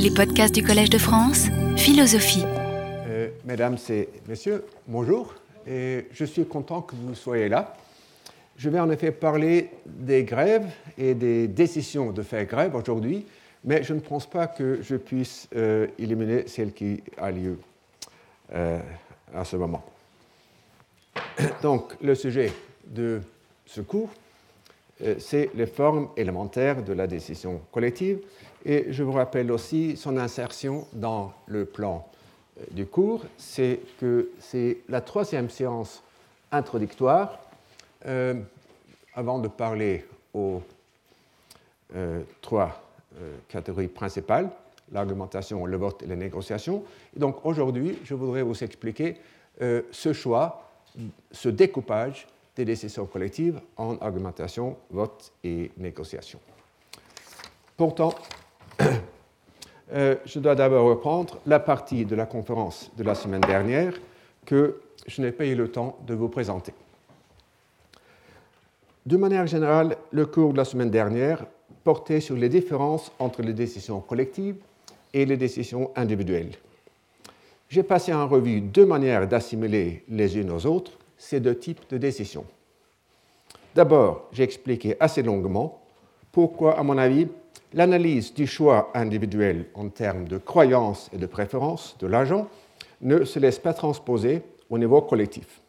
Les 0.00 0.12
podcasts 0.12 0.54
du 0.54 0.62
Collège 0.62 0.90
de 0.90 0.98
France, 0.98 1.48
philosophie. 1.76 2.44
Euh, 2.46 3.30
mesdames 3.44 3.76
et 3.90 4.08
messieurs, 4.28 4.64
bonjour. 4.86 5.34
Et 5.66 6.06
je 6.12 6.24
suis 6.24 6.46
content 6.46 6.82
que 6.82 6.94
vous 6.94 7.16
soyez 7.16 7.48
là. 7.48 7.76
Je 8.56 8.70
vais 8.70 8.78
en 8.78 8.88
effet 8.90 9.10
parler 9.10 9.70
des 9.84 10.22
grèves 10.22 10.66
et 10.96 11.14
des 11.14 11.48
décisions 11.48 12.12
de 12.12 12.22
faire 12.22 12.44
grève 12.44 12.76
aujourd'hui, 12.76 13.26
mais 13.64 13.82
je 13.82 13.92
ne 13.92 13.98
pense 13.98 14.30
pas 14.30 14.46
que 14.46 14.78
je 14.82 14.94
puisse 14.94 15.48
euh, 15.56 15.88
éliminer 15.98 16.46
celle 16.46 16.72
qui 16.72 17.02
a 17.16 17.32
lieu 17.32 17.58
euh, 18.54 18.78
à 19.34 19.44
ce 19.44 19.56
moment. 19.56 19.84
Donc, 21.62 21.94
le 22.00 22.14
sujet 22.14 22.52
de 22.86 23.20
ce 23.66 23.80
cours, 23.80 24.10
euh, 25.02 25.14
c'est 25.18 25.50
les 25.54 25.66
formes 25.66 26.08
élémentaires 26.16 26.82
de 26.82 26.92
la 26.92 27.06
décision 27.06 27.60
collective. 27.70 28.18
Et 28.70 28.92
je 28.92 29.02
vous 29.02 29.12
rappelle 29.12 29.50
aussi 29.50 29.96
son 29.96 30.18
insertion 30.18 30.86
dans 30.92 31.32
le 31.46 31.64
plan 31.64 32.06
euh, 32.60 32.64
du 32.70 32.84
cours, 32.84 33.24
c'est 33.38 33.80
que 33.98 34.28
c'est 34.40 34.80
la 34.90 35.00
troisième 35.00 35.48
séance 35.48 36.02
introductoire. 36.52 37.38
Euh, 38.04 38.34
avant 39.14 39.38
de 39.38 39.48
parler 39.48 40.04
aux 40.32 40.62
trois 42.42 42.80
catégories 43.48 43.88
principales, 43.88 44.50
l'argumentation, 44.92 45.64
le 45.64 45.76
vote 45.76 46.02
et 46.02 46.06
les 46.06 46.14
négociations. 46.14 46.84
Et 47.16 47.18
donc 47.18 47.44
aujourd'hui, 47.44 47.98
je 48.04 48.14
voudrais 48.14 48.42
vous 48.42 48.62
expliquer 48.62 49.16
ce 49.58 50.12
choix, 50.12 50.70
ce 51.32 51.48
découpage 51.48 52.28
des 52.54 52.64
décisions 52.64 53.06
collectives 53.06 53.60
en 53.76 53.96
argumentation, 53.96 54.76
vote 54.90 55.32
et 55.42 55.72
négociation. 55.78 56.38
Pourtant, 57.76 58.14
euh, 59.92 60.16
je 60.24 60.38
dois 60.38 60.54
d'abord 60.54 60.86
reprendre 60.86 61.38
la 61.46 61.60
partie 61.60 62.04
de 62.04 62.14
la 62.14 62.26
conférence 62.26 62.90
de 62.96 63.02
la 63.02 63.14
semaine 63.14 63.40
dernière 63.40 63.94
que 64.44 64.80
je 65.06 65.22
n'ai 65.22 65.32
pas 65.32 65.46
eu 65.46 65.54
le 65.54 65.70
temps 65.70 65.98
de 66.06 66.14
vous 66.14 66.28
présenter. 66.28 66.72
De 69.06 69.16
manière 69.16 69.46
générale, 69.46 69.96
le 70.10 70.26
cours 70.26 70.52
de 70.52 70.58
la 70.58 70.64
semaine 70.64 70.90
dernière 70.90 71.46
portait 71.82 72.20
sur 72.20 72.36
les 72.36 72.48
différences 72.48 73.10
entre 73.18 73.42
les 73.42 73.54
décisions 73.54 74.00
collectives 74.00 74.56
et 75.14 75.24
les 75.24 75.36
décisions 75.36 75.90
individuelles. 75.96 76.52
J'ai 77.70 77.82
passé 77.82 78.12
en 78.12 78.28
revue 78.28 78.60
deux 78.60 78.86
manières 78.86 79.26
d'assimiler 79.26 80.04
les 80.08 80.38
unes 80.38 80.50
aux 80.50 80.66
autres 80.66 80.92
ces 81.18 81.40
deux 81.40 81.58
types 81.58 81.82
de 81.90 81.98
décisions. 81.98 82.44
D'abord, 83.74 84.28
j'ai 84.32 84.44
expliqué 84.44 84.96
assez 85.00 85.22
longuement 85.22 85.80
pourquoi, 86.32 86.78
à 86.78 86.82
mon 86.82 86.96
avis, 86.96 87.26
l'analyse 87.72 88.34
du 88.34 88.46
choix 88.46 88.90
individuel 88.94 89.66
en 89.74 89.88
termes 89.88 90.26
de 90.26 90.38
croyances 90.38 91.10
et 91.12 91.18
de 91.18 91.26
préférences 91.26 91.96
de 92.00 92.06
l'agent 92.06 92.48
ne 93.00 93.24
se 93.24 93.38
laisse 93.38 93.58
pas 93.58 93.74
transposer 93.74 94.42
au 94.70 94.78
niveau 94.78 95.02
collectif. 95.02 95.60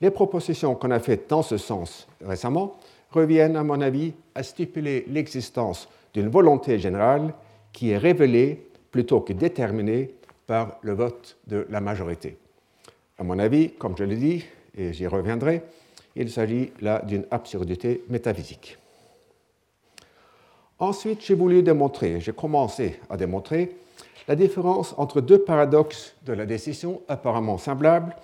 Les 0.00 0.10
propositions 0.10 0.74
qu'on 0.74 0.90
a 0.90 0.98
faites 0.98 1.28
dans 1.28 1.42
ce 1.42 1.58
sens 1.58 2.08
récemment 2.24 2.76
reviennent, 3.10 3.56
à 3.56 3.64
mon 3.64 3.80
avis, 3.80 4.14
à 4.34 4.42
stipuler 4.42 5.04
l'existence 5.08 5.88
d'une 6.14 6.28
volonté 6.28 6.78
générale 6.78 7.34
qui 7.72 7.90
est 7.90 7.98
révélée 7.98 8.66
plutôt 8.90 9.20
que 9.20 9.32
déterminée 9.32 10.10
par 10.46 10.78
le 10.82 10.92
vote 10.92 11.36
de 11.46 11.66
la 11.70 11.80
majorité. 11.80 12.38
À 13.18 13.22
mon 13.22 13.38
avis, 13.38 13.72
comme 13.72 13.96
je 13.96 14.04
l'ai 14.04 14.16
dit, 14.16 14.44
et 14.76 14.92
j'y 14.92 15.06
reviendrai, 15.06 15.62
il 16.16 16.30
s'agit 16.30 16.72
là 16.80 17.02
d'une 17.06 17.26
absurdité 17.30 18.02
métaphysique. 18.08 18.78
Ensuite, 20.80 21.20
j'ai 21.22 21.34
voulu 21.34 21.62
démontrer, 21.62 22.20
j'ai 22.20 22.32
commencé 22.32 22.98
à 23.10 23.18
démontrer 23.18 23.76
la 24.26 24.34
différence 24.34 24.94
entre 24.96 25.20
deux 25.20 25.38
paradoxes 25.38 26.16
de 26.24 26.32
la 26.32 26.46
décision 26.46 27.02
apparemment 27.06 27.58
semblables, 27.58 28.16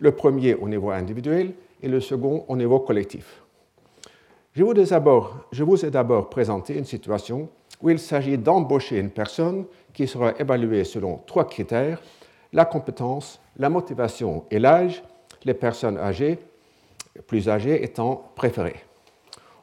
le 0.00 0.10
premier 0.10 0.54
au 0.54 0.68
niveau 0.68 0.90
individuel 0.90 1.52
et 1.80 1.88
le 1.88 2.00
second 2.00 2.44
au 2.48 2.56
niveau 2.56 2.80
collectif. 2.80 3.42
Je 4.54 4.64
vous, 4.64 4.74
je 5.52 5.62
vous 5.62 5.84
ai 5.86 5.90
d'abord 5.90 6.28
présenté 6.28 6.76
une 6.76 6.84
situation 6.84 7.48
où 7.80 7.90
il 7.90 8.00
s'agit 8.00 8.36
d'embaucher 8.36 8.98
une 8.98 9.10
personne 9.10 9.64
qui 9.94 10.08
sera 10.08 10.32
évaluée 10.36 10.82
selon 10.82 11.20
trois 11.26 11.46
critères, 11.46 12.02
la 12.52 12.64
compétence, 12.64 13.40
la 13.56 13.70
motivation 13.70 14.44
et 14.50 14.58
l'âge, 14.58 15.04
les 15.44 15.54
personnes 15.54 15.96
âgées, 15.96 16.40
plus 17.28 17.48
âgées 17.48 17.84
étant 17.84 18.32
préférées. 18.34 18.89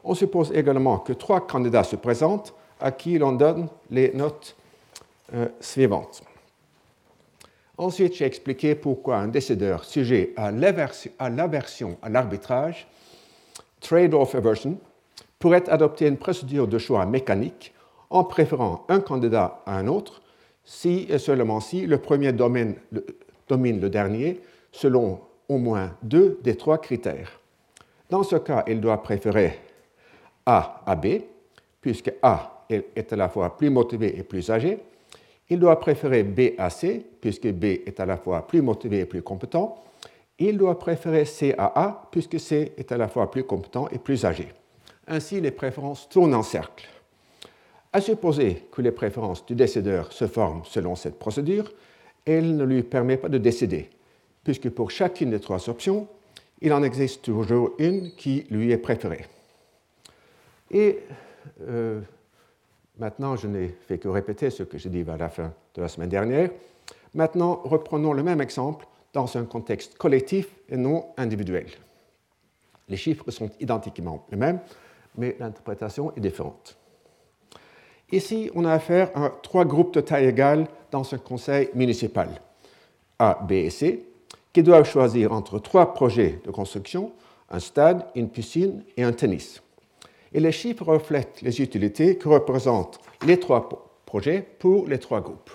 On 0.04 0.14
suppose 0.14 0.52
également 0.54 1.00
que 1.00 1.14
trois 1.14 1.46
candidats 1.46 1.84
se 1.84 1.96
présentent 1.96 2.54
à 2.80 2.92
qui 2.92 3.18
l'on 3.18 3.34
donne 3.34 3.68
les 3.90 4.12
notes 4.14 4.56
euh, 5.34 5.48
suivantes. 5.60 6.22
Ensuite, 7.78 8.16
j'ai 8.16 8.26
expliqué 8.26 8.76
pourquoi 8.76 9.18
un 9.18 9.28
décideur 9.28 9.84
sujet 9.84 10.34
à 10.36 10.52
l'aversion 10.52 11.98
à 12.02 12.10
l'arbitrage, 12.10 12.88
trade-off 13.82 14.34
aversion, 14.34 14.78
pourrait 15.38 15.70
adopter 15.70 16.08
une 16.08 16.18
procédure 16.18 16.68
de 16.68 16.78
choix 16.80 17.06
mécanique 17.06 17.74
en 18.10 18.24
préférant 18.24 18.86
un 18.90 19.00
candidat 19.00 19.62
à 19.66 19.78
un 19.78 19.88
autre 19.88 20.22
si 20.64 21.06
et 21.10 21.20
seulement 21.20 21.60
si 21.60 21.86
le 21.86 22.00
premier 22.00 22.34
domine 22.34 22.76
le 23.50 23.90
dernier 23.90 24.42
selon 24.72 25.20
au 25.48 25.58
moins 25.58 25.96
deux 26.02 26.40
des 26.44 26.56
trois 26.56 26.78
critères. 26.78 27.40
Dans 28.10 28.24
ce 28.24 28.36
cas, 28.38 28.64
il 28.68 28.82
doit 28.82 29.02
préférer 29.04 29.60
A 30.48 30.82
à 30.86 30.96
B, 30.96 31.08
puisque 31.82 32.12
A 32.24 32.66
est 32.70 33.14
à 33.14 33.16
la 33.18 33.30
fois 33.30 33.58
plus 33.58 33.70
motivé 33.70 34.18
et 34.18 34.24
plus 34.24 34.50
âgé. 34.50 34.80
Il 35.50 35.60
doit 35.60 35.80
préférer 35.80 36.24
B 36.24 36.54
à 36.58 36.70
C, 36.70 37.06
puisque 37.22 37.48
B 37.48 37.66
est 37.66 38.00
à 38.00 38.06
la 38.06 38.18
fois 38.18 38.48
plus 38.48 38.62
motivé 38.62 39.00
et 39.00 39.06
plus 39.06 39.22
compétent. 39.22 39.84
Il 40.40 40.58
doit 40.58 40.80
préférer 40.80 41.26
C 41.26 41.54
à 41.58 41.72
A, 41.76 42.08
puisque 42.12 42.40
C 42.40 42.74
est 42.78 42.92
à 42.92 42.98
la 42.98 43.08
fois 43.08 43.30
plus 43.30 43.44
compétent 43.44 43.88
et 43.92 43.98
plus 43.98 44.26
âgé. 44.26 44.48
Ainsi, 45.08 45.42
les 45.42 45.52
préférences 45.52 46.08
tournent 46.10 46.36
en 46.36 46.44
cercle. 46.44 46.88
À 47.92 48.02
supposer 48.02 48.64
que 48.72 48.82
les 48.82 48.92
préférences 48.92 49.46
du 49.46 49.56
décideur 49.56 50.12
se 50.14 50.28
forment 50.28 50.64
selon 50.64 50.96
cette 50.96 51.20
procédure, 51.20 51.72
elle 52.26 52.56
ne 52.56 52.64
lui 52.64 52.84
permet 52.84 53.18
pas 53.18 53.30
de 53.30 53.38
décider, 53.38 53.90
puisque 54.44 54.70
pour 54.70 54.92
chacune 54.92 55.32
des 55.32 55.40
trois 55.40 55.70
options, 55.70 56.08
il 56.62 56.74
en 56.74 56.84
existe 56.84 57.24
toujours 57.24 57.72
une 57.80 58.12
qui 58.16 58.46
lui 58.50 58.72
est 58.72 58.78
préférée. 58.78 59.26
Et 60.72 61.00
euh, 61.62 62.02
maintenant, 62.98 63.36
je 63.36 63.48
n'ai 63.48 63.70
fait 63.70 63.98
que 63.98 64.08
répéter 64.08 64.50
ce 64.50 64.64
que 64.64 64.78
j'ai 64.78 64.90
dit 64.90 65.06
à 65.10 65.18
la 65.18 65.30
fin 65.30 65.54
de 65.74 65.82
la 65.82 65.88
semaine 65.88 66.10
dernière. 66.10 66.50
Maintenant, 67.14 67.62
reprenons 67.64 68.14
le 68.14 68.24
même 68.24 68.42
exemple 68.42 68.86
dans 69.14 69.38
un 69.38 69.46
contexte 69.46 69.98
collectif 69.98 70.50
et 70.70 70.78
non 70.78 71.08
individuel. 71.18 71.68
Les 72.90 72.98
chiffres 72.98 73.30
sont 73.32 73.50
identiquement 73.60 74.26
les 74.32 74.38
mêmes, 74.38 74.60
mais 75.18 75.36
l'interprétation 75.40 76.14
est 76.16 76.20
différente. 76.20 76.78
Ici, 78.12 78.50
on 78.56 78.64
a 78.64 78.72
affaire 78.72 79.12
à 79.16 79.30
trois 79.30 79.66
groupes 79.66 79.94
de 79.94 80.02
taille 80.02 80.28
égale 80.28 80.68
dans 80.92 81.14
un 81.14 81.18
conseil 81.18 81.70
municipal, 81.74 82.30
A, 83.20 83.40
B 83.48 83.54
et 83.54 83.70
C, 83.70 84.06
qui 84.54 84.64
doivent 84.64 84.90
choisir 84.90 85.34
entre 85.34 85.60
trois 85.60 85.94
projets 85.94 86.40
de 86.46 86.52
construction, 86.52 87.12
un 87.50 87.60
stade, 87.60 88.06
une 88.16 88.30
piscine 88.30 88.84
et 88.96 89.04
un 89.04 89.12
tennis. 89.12 89.62
Et 90.38 90.40
les 90.40 90.52
chiffres 90.52 90.86
reflètent 90.86 91.42
les 91.42 91.62
utilités 91.62 92.16
que 92.16 92.30
représentent 92.30 93.00
les 93.26 93.40
trois 93.40 93.68
projets 94.06 94.46
pour 94.60 94.88
les 94.88 95.00
trois 95.00 95.20
groupes. 95.20 95.50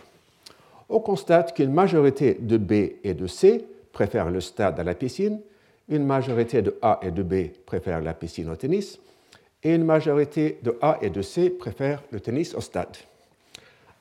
On 0.88 0.98
constate 0.98 1.54
qu'une 1.54 1.72
majorité 1.72 2.34
de 2.34 2.56
B 2.56 2.72
et 3.04 3.14
de 3.14 3.28
C 3.28 3.64
préfèrent 3.92 4.28
le 4.28 4.40
stade 4.40 4.80
à 4.80 4.82
la 4.82 4.96
piscine, 4.96 5.40
une 5.88 6.04
majorité 6.04 6.62
de 6.62 6.76
A 6.82 6.98
et 7.00 7.12
de 7.12 7.22
B 7.22 7.52
préfèrent 7.64 8.00
la 8.00 8.12
piscine 8.12 8.50
au 8.50 8.56
tennis, 8.56 8.98
et 9.62 9.72
une 9.72 9.84
majorité 9.84 10.58
de 10.64 10.76
A 10.82 10.98
et 11.00 11.10
de 11.10 11.22
C 11.22 11.50
préfèrent 11.50 12.02
le 12.10 12.18
tennis 12.18 12.52
au 12.56 12.60
stade. 12.60 12.96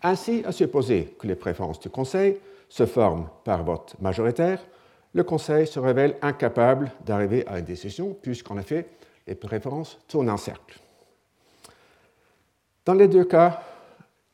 Ainsi, 0.02 0.42
à 0.48 0.52
supposer 0.52 1.14
que 1.20 1.28
les 1.28 1.36
préférences 1.36 1.80
du 1.80 1.92
Conseil 1.92 2.38
se 2.70 2.88
forment 2.88 3.28
par 3.44 3.64
vote 3.64 3.94
majoritaire, 4.02 4.66
le 5.14 5.24
Conseil 5.24 5.68
se 5.68 5.78
révèle 5.78 6.16
incapable 6.24 6.92
d'arriver 7.06 7.46
à 7.46 7.60
une 7.60 7.66
décision, 7.66 8.18
puisqu'en 8.20 8.58
effet, 8.58 8.88
les 9.28 9.36
préférences 9.36 10.00
tournent 10.08 10.30
en 10.30 10.38
cercle. 10.38 10.80
Dans 12.86 12.94
les 12.94 13.08
deux 13.08 13.26
cas, 13.26 13.62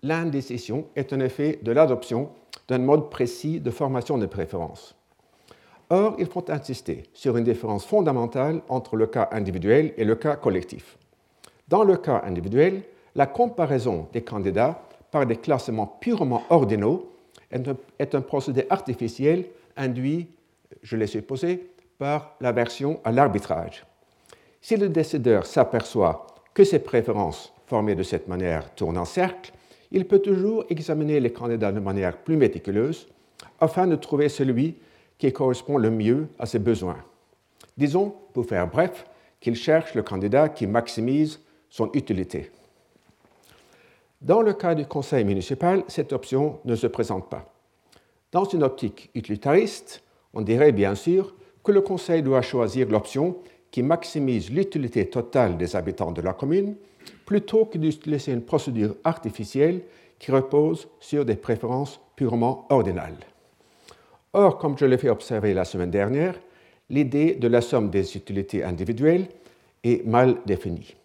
l'indécision 0.01 0.87
est 0.95 1.11
un 1.13 1.19
effet 1.19 1.59
de 1.61 1.71
l'adoption 1.71 2.29
d'un 2.67 2.79
mode 2.79 3.09
précis 3.09 3.59
de 3.59 3.71
formation 3.71 4.17
des 4.17 4.27
préférences. 4.27 4.95
Or, 5.89 6.15
il 6.19 6.27
faut 6.27 6.49
insister 6.49 7.03
sur 7.13 7.37
une 7.37 7.45
différence 7.45 7.85
fondamentale 7.85 8.61
entre 8.67 8.95
le 8.95 9.07
cas 9.07 9.29
individuel 9.31 9.93
et 9.97 10.03
le 10.03 10.15
cas 10.15 10.35
collectif. 10.35 10.97
Dans 11.67 11.83
le 11.83 11.97
cas 11.97 12.21
individuel, 12.25 12.83
la 13.15 13.25
comparaison 13.25 14.07
des 14.11 14.21
candidats 14.21 14.81
par 15.11 15.25
des 15.25 15.37
classements 15.37 15.87
purement 15.87 16.43
ordinaux 16.49 17.13
est 17.51 18.15
un, 18.15 18.21
procédé 18.21 18.65
artificiel 18.69 19.45
induit 19.77 20.27
je 20.81 20.95
l'ai 20.95 21.07
supposé, 21.07 21.69
par 21.97 22.35
l'aversion 22.39 22.99
à 23.03 23.11
l'arbitrage. 23.11 23.83
Si 24.67 24.75
le 24.75 24.89
décideur 24.89 25.45
s'aperçoit 25.45 26.27
que 26.53 26.65
ses 26.65 26.79
préférences 26.79 27.53
formées 27.67 27.95
de 27.95 28.03
cette 28.03 28.27
manière 28.27 28.75
tournent 28.75 28.97
en 28.97 29.05
cercle, 29.05 29.53
il 29.91 30.05
peut 30.05 30.19
toujours 30.19 30.65
examiner 30.69 31.21
les 31.21 31.31
candidats 31.31 31.71
de 31.71 31.79
manière 31.79 32.17
plus 32.17 32.35
méticuleuse 32.35 33.07
afin 33.61 33.87
de 33.87 33.95
trouver 33.95 34.27
celui 34.27 34.75
qui 35.17 35.31
correspond 35.31 35.77
le 35.77 35.89
mieux 35.89 36.27
à 36.37 36.45
ses 36.45 36.59
besoins. 36.59 36.97
Disons, 37.77 38.13
pour 38.33 38.45
faire 38.45 38.67
bref, 38.67 39.05
qu'il 39.39 39.55
cherche 39.55 39.95
le 39.95 40.03
candidat 40.03 40.49
qui 40.49 40.67
maximise 40.67 41.39
son 41.69 41.89
utilité. 41.93 42.51
Dans 44.19 44.41
le 44.41 44.51
cas 44.51 44.75
du 44.75 44.85
conseil 44.85 45.23
municipal, 45.23 45.85
cette 45.87 46.11
option 46.11 46.59
ne 46.65 46.75
se 46.75 46.87
présente 46.87 47.29
pas. 47.29 47.53
Dans 48.33 48.43
une 48.43 48.63
optique 48.63 49.11
utilitariste, 49.15 50.03
on 50.33 50.41
dirait 50.41 50.73
bien 50.73 50.95
sûr 50.95 51.35
que 51.63 51.71
le 51.71 51.79
conseil 51.79 52.21
doit 52.21 52.41
choisir 52.41 52.89
l'option 52.89 53.37
qui 53.71 53.83
maximise 53.83 54.49
l'utilité 54.49 55.09
totale 55.09 55.57
des 55.57 55.75
habitants 55.75 56.11
de 56.11 56.21
la 56.21 56.33
commune 56.33 56.75
plutôt 57.25 57.65
que 57.65 57.77
d'utiliser 57.77 58.31
une 58.31 58.41
procédure 58.41 58.95
artificielle 59.03 59.81
qui 60.19 60.31
repose 60.31 60.87
sur 60.99 61.25
des 61.25 61.35
préférences 61.35 61.99
purement 62.15 62.65
ordinales. 62.69 63.17
Or, 64.33 64.57
comme 64.57 64.77
je 64.77 64.85
l'ai 64.85 64.97
fait 64.97 65.09
observer 65.09 65.53
la 65.53 65.65
semaine 65.65 65.91
dernière, 65.91 66.35
l'idée 66.89 67.35
de 67.35 67.47
la 67.47 67.61
somme 67.61 67.89
des 67.89 68.15
utilités 68.15 68.63
individuelles 68.63 69.27
est 69.83 70.05
mal 70.05 70.37
définie. 70.45 70.95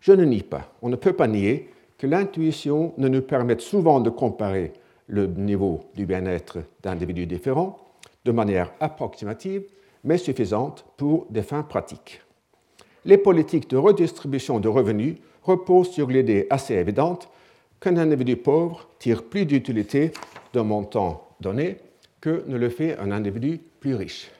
Je 0.00 0.12
ne 0.12 0.24
nie 0.24 0.42
pas, 0.42 0.72
on 0.82 0.88
ne 0.88 0.96
peut 0.96 1.12
pas 1.12 1.28
nier 1.28 1.70
que 1.98 2.06
l'intuition 2.06 2.94
ne 2.98 3.08
nous 3.08 3.22
permette 3.22 3.60
souvent 3.60 4.00
de 4.00 4.10
comparer 4.10 4.72
le 5.06 5.26
niveau 5.26 5.80
du 5.94 6.06
bien-être 6.06 6.58
d'individus 6.82 7.26
différents 7.26 7.78
de 8.24 8.32
manière 8.32 8.72
approximative, 8.80 9.64
mais 10.04 10.18
suffisante 10.18 10.84
pour 10.96 11.26
des 11.30 11.42
fins 11.42 11.62
pratiques. 11.62 12.20
Les 13.04 13.18
politiques 13.18 13.70
de 13.70 13.76
redistribution 13.76 14.60
de 14.60 14.68
revenus 14.68 15.16
reposent 15.42 15.90
sur 15.90 16.08
l'idée 16.08 16.46
assez 16.50 16.74
évidente 16.74 17.28
qu'un 17.80 17.96
individu 17.96 18.36
pauvre 18.36 18.88
tire 18.98 19.24
plus 19.24 19.44
d'utilité 19.44 20.12
d'un 20.52 20.62
montant 20.62 21.26
donné 21.40 21.78
que 22.20 22.44
ne 22.46 22.56
le 22.56 22.68
fait 22.68 22.96
un 22.98 23.10
individu 23.10 23.60
plus 23.80 23.96
riche. 23.96 24.30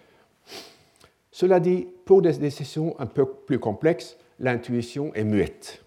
Cela 1.33 1.59
dit, 1.59 1.87
pour 2.05 2.23
des 2.23 2.35
décisions 2.35 2.95
un 3.01 3.07
peu 3.07 3.25
plus 3.25 3.59
complexes, 3.59 4.17
l'intuition 4.39 5.13
est 5.15 5.25
muette. 5.25 5.83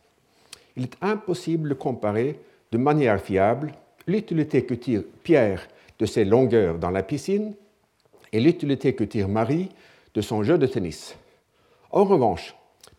Il 0.76 0.84
est 0.84 0.98
impossible 1.02 1.70
de 1.70 1.74
comparer 1.74 2.40
de 2.72 2.78
manière 2.78 3.22
fiable 3.22 3.72
l'utilité 4.08 4.66
que 4.66 4.74
tire 4.74 5.04
Pierre 5.24 5.68
de 5.98 6.06
ses 6.06 6.26
longueurs 6.26 6.78
dans 6.78 6.92
la 6.92 7.04
piscine 7.04 7.54
et 8.36 8.42
l'utilité 8.42 8.94
que 8.94 9.06
tire 9.06 9.30
Marie 9.30 9.70
de 10.14 10.20
son 10.20 10.44
jeu 10.44 10.58
de 10.58 10.68
tennis. 10.68 11.16
En 11.90 12.04
revanche, 12.04 12.54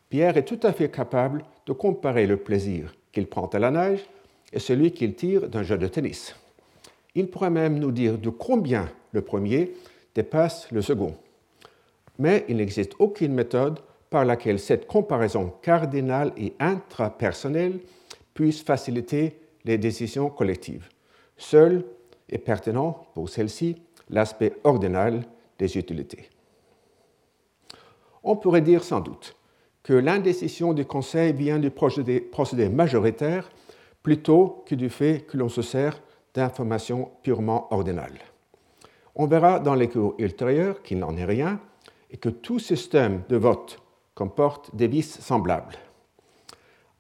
Pierre 0.08 0.38
est 0.38 0.46
tout 0.46 0.60
à 0.62 0.72
fait 0.72 0.90
capable 0.90 1.44
de 1.66 1.74
comparer 1.74 2.26
le 2.26 2.38
plaisir 2.38 2.94
qu'il 3.12 3.26
prend 3.26 3.44
à 3.48 3.58
la 3.58 3.70
nage 3.70 4.00
et 4.54 4.58
celui 4.58 4.92
qu'il 4.92 5.14
tire 5.14 5.46
d'un 5.50 5.62
jeu 5.62 5.76
de 5.76 5.88
tennis. 5.88 6.34
Il 7.14 7.28
pourrait 7.28 7.50
même 7.50 7.78
nous 7.78 7.92
dire 7.92 8.16
de 8.16 8.30
combien 8.30 8.88
le 9.12 9.20
premier 9.20 9.74
dépasse 10.14 10.70
le 10.72 10.80
second. 10.80 11.14
Mais 12.18 12.46
il 12.48 12.56
n'existe 12.56 12.94
aucune 12.98 13.34
méthode 13.34 13.80
par 14.08 14.24
laquelle 14.24 14.58
cette 14.58 14.86
comparaison 14.86 15.52
cardinale 15.60 16.32
et 16.38 16.54
intrapersonnelle 16.58 17.80
puisse 18.32 18.62
faciliter 18.62 19.38
les 19.66 19.76
décisions 19.76 20.30
collectives. 20.30 20.88
Seul 21.36 21.84
est 22.30 22.38
pertinent 22.38 23.06
pour 23.12 23.28
celle-ci 23.28 23.76
l'aspect 24.08 24.54
ordinal 24.64 25.24
des 25.58 25.76
utilités. 25.76 26.28
On 28.22 28.36
pourrait 28.36 28.60
dire 28.60 28.84
sans 28.84 29.00
doute 29.00 29.36
que 29.82 29.92
l'indécision 29.92 30.72
du 30.72 30.84
Conseil 30.84 31.32
vient 31.32 31.58
du 31.58 31.70
procédé, 31.70 32.68
majoritaire 32.68 33.48
plutôt 34.02 34.64
que 34.66 34.74
du 34.74 34.90
fait 34.90 35.20
que 35.26 35.36
l'on 35.36 35.48
se 35.48 35.62
sert 35.62 36.00
d'informations 36.34 37.10
purement 37.22 37.72
ordinales. 37.72 38.18
On 39.14 39.26
verra 39.26 39.60
dans 39.60 39.74
les 39.74 39.88
cours 39.88 40.14
ultérieurs 40.18 40.82
qu'il 40.82 40.98
n'en 40.98 41.16
est 41.16 41.24
rien 41.24 41.60
et 42.10 42.16
que 42.16 42.28
tout 42.28 42.58
système 42.58 43.22
de 43.28 43.36
vote 43.36 43.80
comporte 44.14 44.74
des 44.74 44.88
vices 44.88 45.20
semblables. 45.20 45.76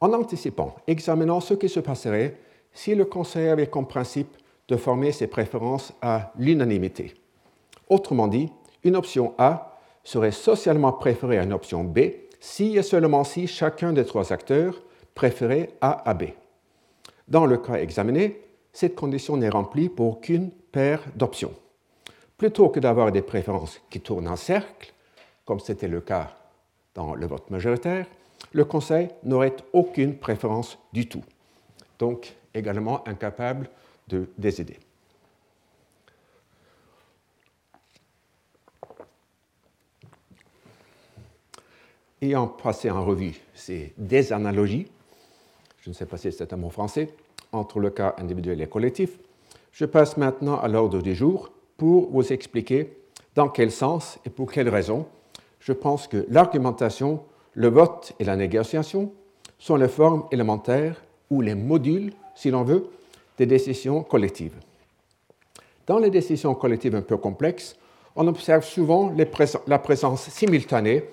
En 0.00 0.12
anticipant, 0.12 0.76
examinons 0.86 1.40
ce 1.40 1.54
qui 1.54 1.68
se 1.68 1.80
passerait 1.80 2.38
si 2.72 2.94
le 2.94 3.04
Conseil 3.04 3.48
avait 3.48 3.66
comme 3.66 3.88
principe 3.88 4.36
de 4.68 4.76
former 4.76 5.12
ses 5.12 5.26
préférences 5.26 5.92
à 6.02 6.32
l'unanimité. 6.38 7.14
Autrement 7.88 8.28
dit, 8.28 8.50
une 8.84 8.96
option 8.96 9.34
A 9.38 9.78
serait 10.04 10.32
socialement 10.32 10.92
préférée 10.92 11.38
à 11.38 11.44
une 11.44 11.52
option 11.52 11.84
B 11.84 11.98
si 12.40 12.76
et 12.76 12.82
seulement 12.82 13.24
si 13.24 13.46
chacun 13.46 13.92
des 13.92 14.04
trois 14.04 14.32
acteurs 14.32 14.80
préférait 15.14 15.70
A 15.80 16.08
à 16.08 16.14
B. 16.14 16.24
Dans 17.28 17.46
le 17.46 17.56
cas 17.56 17.74
examiné, 17.74 18.42
cette 18.72 18.94
condition 18.94 19.36
n'est 19.36 19.48
remplie 19.48 19.88
pour 19.88 20.12
aucune 20.12 20.50
paire 20.50 21.02
d'options. 21.16 21.54
Plutôt 22.36 22.68
que 22.68 22.78
d'avoir 22.78 23.10
des 23.10 23.22
préférences 23.22 23.80
qui 23.90 24.00
tournent 24.00 24.28
en 24.28 24.36
cercle, 24.36 24.92
comme 25.44 25.60
c'était 25.60 25.88
le 25.88 26.00
cas 26.00 26.36
dans 26.94 27.14
le 27.14 27.26
vote 27.26 27.50
majoritaire, 27.50 28.06
le 28.52 28.64
Conseil 28.64 29.08
n'aurait 29.24 29.56
aucune 29.72 30.16
préférence 30.16 30.78
du 30.92 31.08
tout, 31.08 31.24
donc 31.98 32.36
également 32.54 33.06
incapable 33.08 33.70
de 34.08 34.28
décider. 34.38 34.78
Ayant 42.22 42.46
passé 42.46 42.90
en 42.90 43.04
revue 43.04 43.40
ces 43.54 43.92
désanalogies, 43.98 44.86
je 45.80 45.90
ne 45.90 45.94
sais 45.94 46.06
pas 46.06 46.16
si 46.16 46.32
c'est 46.32 46.52
un 46.52 46.56
mot 46.56 46.70
français, 46.70 47.14
entre 47.52 47.78
le 47.78 47.90
cas 47.90 48.14
individuel 48.18 48.60
et 48.60 48.68
collectif, 48.68 49.18
je 49.72 49.84
passe 49.84 50.16
maintenant 50.16 50.58
à 50.58 50.68
l'ordre 50.68 51.02
du 51.02 51.14
jour 51.14 51.50
pour 51.76 52.10
vous 52.10 52.32
expliquer 52.32 52.96
dans 53.34 53.48
quel 53.48 53.70
sens 53.70 54.18
et 54.24 54.30
pour 54.30 54.50
quelles 54.50 54.70
raisons 54.70 55.06
je 55.66 55.72
pense 55.72 56.06
que 56.06 56.24
l'argumentation, 56.30 57.24
le 57.54 57.66
vote 57.66 58.12
et 58.20 58.24
la 58.24 58.36
négociation 58.36 59.12
sont 59.58 59.74
les 59.74 59.88
formes 59.88 60.24
élémentaires 60.30 61.02
ou 61.28 61.40
les 61.40 61.56
modules, 61.56 62.12
si 62.36 62.52
l'on 62.52 62.62
veut, 62.62 62.88
des 63.38 63.46
décisions 63.46 64.02
collectives. 64.02 64.56
Dans 65.86 65.98
les 65.98 66.10
décisions 66.10 66.54
collectives 66.54 66.94
un 66.94 67.02
peu 67.02 67.16
complexes, 67.16 67.76
on 68.16 68.26
observe 68.26 68.64
souvent 68.64 69.12
la 69.66 69.78
présence 69.78 70.28
simultanée 70.28 71.04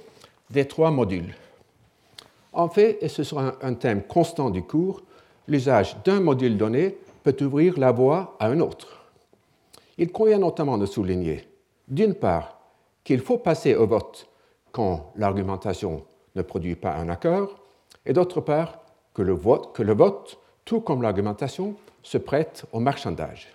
des 0.50 0.68
trois 0.68 0.92
modules. 0.92 1.36
En 2.54 2.70
fait, 2.70 2.98
et 3.02 3.10
ce 3.10 3.24
sera 3.24 3.56
un 3.62 3.74
thème 3.74 4.04
constant 4.04 4.50
du 4.50 4.64
cours, 4.64 5.02
l'usage 5.48 5.98
d'un 6.06 6.20
module 6.20 6.58
donné 6.58 6.98
peut 7.24 7.36
ouvrir 7.42 7.78
la 7.80 7.92
voie 7.92 8.36
à 8.40 8.48
un 8.48 8.60
autre. 8.60 9.06
Il 9.98 10.12
convient 10.12 10.40
notamment 10.40 10.78
de 10.78 10.86
souligner, 10.86 11.48
d'une 11.88 12.14
part, 12.14 12.60
qu'il 13.04 13.20
faut 13.20 13.38
passer 13.38 13.76
au 13.76 13.86
vote 13.86 14.28
quand 14.72 15.12
l'argumentation 15.18 16.04
ne 16.36 16.42
produit 16.42 16.76
pas 16.76 16.96
un 16.96 17.10
accord, 17.10 17.60
et 18.06 18.14
d'autre 18.14 18.42
part, 18.42 18.80
que 19.14 19.22
le 19.22 19.34
vote, 19.34 20.40
tout 20.66 20.82
comme 20.82 21.02
l'argumentation, 21.02 21.76
se 22.04 22.18
prête 22.18 22.66
au 22.72 22.80
marchandage. 22.80 23.48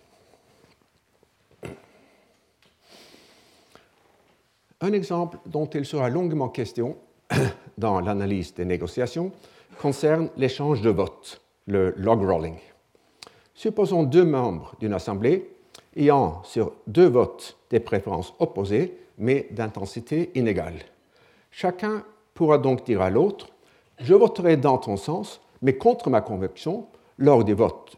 Un 4.81 4.93
exemple 4.93 5.39
dont 5.47 5.67
il 5.67 5.85
sera 5.85 6.09
longuement 6.09 6.49
question 6.49 6.97
dans 7.79 8.01
l'analyse 8.01 8.55
des 8.55 8.65
négociations 8.65 9.33
concerne 9.81 10.31
l'échange 10.37 10.83
de 10.83 10.91
votes, 10.91 11.41
le 11.67 11.95
log 11.97 12.25
rolling. 12.25 12.57
Supposons 13.55 14.05
deux 14.05 14.25
membres 14.25 14.75
d'une 14.81 14.95
assemblée 14.95 15.51
ayant 15.97 16.43
sur 16.45 16.73
deux 16.87 17.09
votes 17.09 17.59
des 17.71 17.81
préférences 17.81 18.35
opposées 18.39 18.99
mais 19.19 19.49
d'intensité 19.51 20.31
inégale. 20.37 20.79
Chacun 21.51 22.05
pourra 22.35 22.59
donc 22.59 22.85
dire 22.85 23.03
à 23.03 23.11
l'autre 23.11 23.49
Je 23.99 24.15
voterai 24.15 24.57
dans 24.57 24.79
ton 24.79 24.97
sens, 24.97 25.41
mais 25.61 25.77
contre 25.77 26.09
ma 26.09 26.21
conviction, 26.21 26.87
lors 27.19 27.45
du 27.45 27.55
vote, 27.55 27.97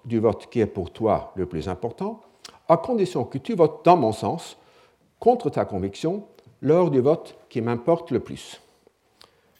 qui 0.50 0.60
est 0.60 0.66
pour 0.66 0.90
toi 0.90 1.32
le 1.36 1.46
plus 1.46 1.68
important, 1.68 2.20
à 2.68 2.76
condition 2.76 3.24
que 3.24 3.38
tu 3.38 3.54
votes 3.54 3.84
dans 3.84 3.96
mon 3.96 4.12
sens, 4.12 4.56
contre 5.18 5.50
ta 5.50 5.64
conviction, 5.64 6.24
lors 6.62 6.90
du 6.90 7.00
vote 7.00 7.36
qui 7.48 7.60
m'importe 7.60 8.10
le 8.10 8.20
plus. 8.20 8.60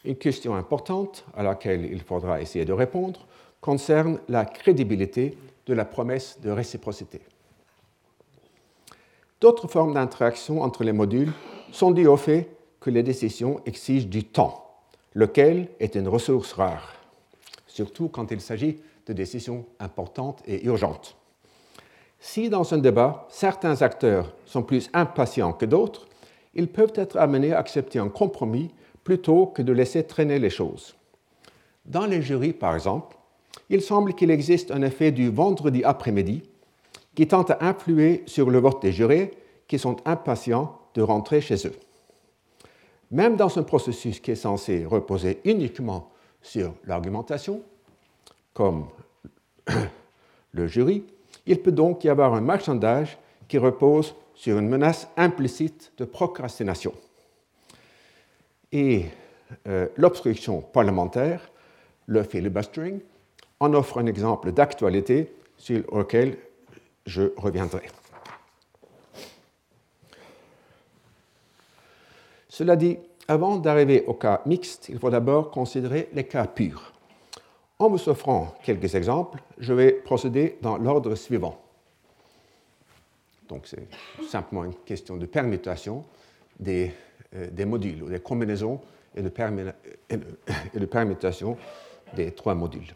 Une 0.03 0.15
question 0.15 0.55
importante 0.55 1.23
à 1.35 1.43
laquelle 1.43 1.85
il 1.85 2.01
faudra 2.01 2.41
essayer 2.41 2.65
de 2.65 2.73
répondre 2.73 3.27
concerne 3.59 4.19
la 4.27 4.45
crédibilité 4.45 5.37
de 5.67 5.73
la 5.73 5.85
promesse 5.85 6.39
de 6.41 6.49
réciprocité. 6.49 7.21
D'autres 9.39 9.67
formes 9.67 9.93
d'interaction 9.93 10.61
entre 10.61 10.83
les 10.83 10.93
modules 10.93 11.33
sont 11.71 11.91
dues 11.91 12.07
au 12.07 12.17
fait 12.17 12.49
que 12.79 12.89
les 12.89 13.03
décisions 13.03 13.61
exigent 13.65 14.07
du 14.07 14.23
temps, 14.23 14.65
lequel 15.13 15.69
est 15.79 15.95
une 15.95 16.07
ressource 16.07 16.53
rare, 16.53 16.95
surtout 17.67 18.09
quand 18.09 18.31
il 18.31 18.41
s'agit 18.41 18.79
de 19.05 19.13
décisions 19.13 19.65
importantes 19.79 20.41
et 20.45 20.65
urgentes. 20.65 21.17
Si 22.19 22.49
dans 22.49 22.73
un 22.73 22.77
débat, 22.77 23.27
certains 23.29 23.81
acteurs 23.81 24.35
sont 24.45 24.63
plus 24.63 24.89
impatients 24.93 25.53
que 25.53 25.65
d'autres, 25.65 26.07
ils 26.53 26.67
peuvent 26.67 26.93
être 26.95 27.17
amenés 27.17 27.53
à 27.53 27.59
accepter 27.59 27.97
un 27.99 28.09
compromis 28.09 28.71
plutôt 29.03 29.47
que 29.47 29.61
de 29.61 29.73
laisser 29.73 30.03
traîner 30.03 30.37
les 30.37 30.49
choses. 30.49 30.95
Dans 31.85 32.05
les 32.05 32.21
jurys, 32.21 32.53
par 32.53 32.75
exemple, 32.75 33.17
il 33.69 33.81
semble 33.81 34.13
qu'il 34.13 34.29
existe 34.29 34.71
un 34.71 34.81
effet 34.83 35.11
du 35.11 35.29
vendredi 35.29 35.83
après-midi 35.83 36.43
qui 37.15 37.27
tente 37.27 37.51
à 37.51 37.57
influer 37.61 38.23
sur 38.27 38.49
le 38.49 38.59
vote 38.59 38.81
des 38.81 38.91
jurés 38.91 39.31
qui 39.67 39.79
sont 39.79 39.97
impatients 40.05 40.77
de 40.93 41.01
rentrer 41.01 41.41
chez 41.41 41.67
eux. 41.67 41.75
Même 43.09 43.35
dans 43.35 43.57
un 43.57 43.63
processus 43.63 44.19
qui 44.19 44.31
est 44.31 44.35
censé 44.35 44.85
reposer 44.85 45.41
uniquement 45.43 46.11
sur 46.41 46.73
l'argumentation, 46.85 47.63
comme 48.53 48.87
le 50.51 50.67
jury, 50.67 51.03
il 51.45 51.61
peut 51.61 51.71
donc 51.71 52.03
y 52.03 52.09
avoir 52.09 52.33
un 52.33 52.41
marchandage 52.41 53.17
qui 53.47 53.57
repose 53.57 54.15
sur 54.35 54.57
une 54.57 54.69
menace 54.69 55.07
implicite 55.17 55.91
de 55.97 56.05
procrastination. 56.05 56.93
Et 58.71 59.05
euh, 59.67 59.87
l'obstruction 59.97 60.61
parlementaire, 60.61 61.51
le 62.05 62.23
filibustering, 62.23 62.99
en 63.59 63.73
offre 63.73 63.99
un 63.99 64.05
exemple 64.05 64.51
d'actualité 64.51 65.33
sur 65.57 65.83
lequel 65.95 66.37
je 67.05 67.23
reviendrai. 67.37 67.83
Cela 72.49 72.75
dit, 72.75 72.97
avant 73.27 73.57
d'arriver 73.57 74.03
au 74.07 74.13
cas 74.13 74.41
mixte, 74.45 74.89
il 74.89 74.99
faut 74.99 75.09
d'abord 75.09 75.51
considérer 75.51 76.09
les 76.13 76.25
cas 76.25 76.47
purs. 76.47 76.90
En 77.81 77.89
vous 77.89 78.09
offrant 78.09 78.53
quelques 78.61 78.93
exemples, 78.93 79.41
je 79.57 79.73
vais 79.73 79.91
procéder 79.91 80.59
dans 80.61 80.77
l'ordre 80.77 81.15
suivant. 81.15 81.59
Donc 83.49 83.65
c'est 83.65 83.87
simplement 84.29 84.65
une 84.65 84.75
question 84.75 85.17
de 85.17 85.25
permutation 85.25 86.05
des, 86.59 86.91
euh, 87.33 87.65
modules 87.65 88.03
ou 88.03 88.09
des 88.09 88.19
combinaisons 88.19 88.79
et 89.15 89.23
de, 89.23 89.31
et 90.75 90.79
de 90.79 90.85
permutation 90.85 91.57
des 92.13 92.33
trois 92.33 92.53
modules. 92.53 92.93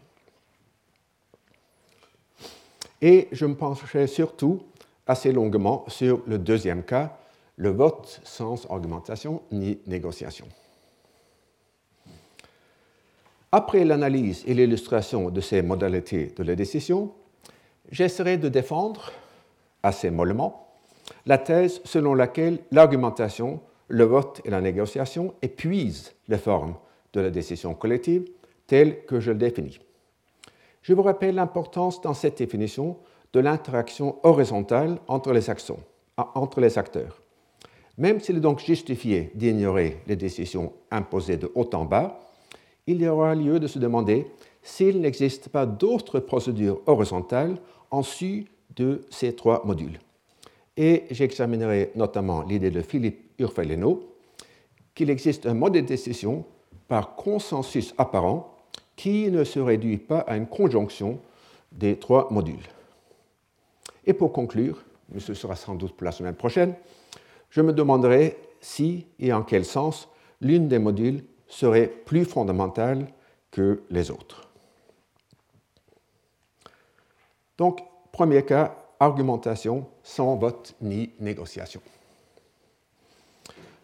Et 3.02 3.26
je 3.32 3.44
me 3.44 3.56
pencherai 3.56 4.06
surtout 4.06 4.62
assez 5.04 5.32
longuement 5.32 5.84
sur 5.88 6.22
le 6.28 6.38
deuxième 6.38 6.84
cas, 6.84 7.18
le 7.56 7.70
vote 7.70 8.20
sans 8.22 8.70
argumentation 8.70 9.42
ni 9.50 9.80
négociation. 9.88 10.46
Après 13.56 13.86
l'analyse 13.86 14.44
et 14.46 14.52
l'illustration 14.52 15.30
de 15.30 15.40
ces 15.40 15.62
modalités 15.62 16.26
de 16.36 16.42
la 16.42 16.54
décision, 16.54 17.12
j'essaierai 17.90 18.36
de 18.36 18.50
défendre, 18.50 19.12
assez 19.82 20.10
mollement, 20.10 20.74
la 21.24 21.38
thèse 21.38 21.80
selon 21.86 22.12
laquelle 22.12 22.58
l'argumentation, 22.70 23.60
le 23.88 24.04
vote 24.04 24.42
et 24.44 24.50
la 24.50 24.60
négociation 24.60 25.32
épuisent 25.40 26.12
les 26.28 26.36
formes 26.36 26.74
de 27.14 27.22
la 27.22 27.30
décision 27.30 27.72
collective 27.72 28.26
telle 28.66 29.06
que 29.06 29.20
je 29.20 29.30
le 29.30 29.38
définis. 29.38 29.80
Je 30.82 30.92
vous 30.92 31.02
rappelle 31.02 31.36
l'importance 31.36 32.02
dans 32.02 32.12
cette 32.12 32.36
définition 32.36 32.98
de 33.32 33.40
l'interaction 33.40 34.18
horizontale 34.22 34.98
entre 35.08 35.32
les, 35.32 35.46
entre 36.18 36.60
les 36.60 36.76
acteurs. 36.76 37.22
Même 37.96 38.20
s'il 38.20 38.36
est 38.36 38.40
donc 38.40 38.58
justifié 38.58 39.30
d'ignorer 39.34 40.02
les 40.06 40.16
décisions 40.16 40.74
imposées 40.90 41.38
de 41.38 41.50
haut 41.54 41.70
en 41.72 41.86
bas, 41.86 42.20
il 42.86 43.00
y 43.00 43.08
aura 43.08 43.34
lieu 43.34 43.58
de 43.58 43.66
se 43.66 43.78
demander 43.78 44.26
s'il 44.62 45.00
n'existe 45.00 45.48
pas 45.48 45.66
d'autres 45.66 46.20
procédures 46.20 46.80
horizontales 46.86 47.56
en 47.90 48.02
sus 48.02 48.46
de 48.74 49.02
ces 49.10 49.34
trois 49.34 49.64
modules. 49.64 49.98
Et 50.76 51.04
j'examinerai 51.10 51.92
notamment 51.94 52.42
l'idée 52.42 52.70
de 52.70 52.82
Philippe 52.82 53.30
Urfeleno 53.38 54.02
qu'il 54.94 55.10
existe 55.10 55.46
un 55.46 55.54
mode 55.54 55.74
de 55.74 55.80
décision 55.80 56.44
par 56.88 57.16
consensus 57.16 57.94
apparent 57.98 58.54
qui 58.94 59.30
ne 59.30 59.44
se 59.44 59.58
réduit 59.58 59.98
pas 59.98 60.20
à 60.20 60.36
une 60.36 60.46
conjonction 60.46 61.18
des 61.72 61.96
trois 61.96 62.28
modules. 62.30 62.66
Et 64.06 64.14
pour 64.14 64.32
conclure, 64.32 64.84
mais 65.12 65.20
ce 65.20 65.34
sera 65.34 65.56
sans 65.56 65.74
doute 65.74 65.92
pour 65.92 66.04
la 66.04 66.12
semaine 66.12 66.34
prochaine, 66.34 66.74
je 67.50 67.60
me 67.60 67.72
demanderai 67.72 68.36
si 68.60 69.06
et 69.18 69.32
en 69.32 69.42
quel 69.42 69.64
sens 69.64 70.08
l'une 70.40 70.68
des 70.68 70.78
modules 70.78 71.22
serait 71.48 71.86
plus 71.86 72.24
fondamentale 72.24 73.06
que 73.50 73.82
les 73.90 74.10
autres. 74.10 74.48
Donc, 77.58 77.80
premier 78.12 78.44
cas, 78.44 78.76
argumentation 79.00 79.86
sans 80.02 80.36
vote 80.36 80.74
ni 80.80 81.10
négociation. 81.20 81.80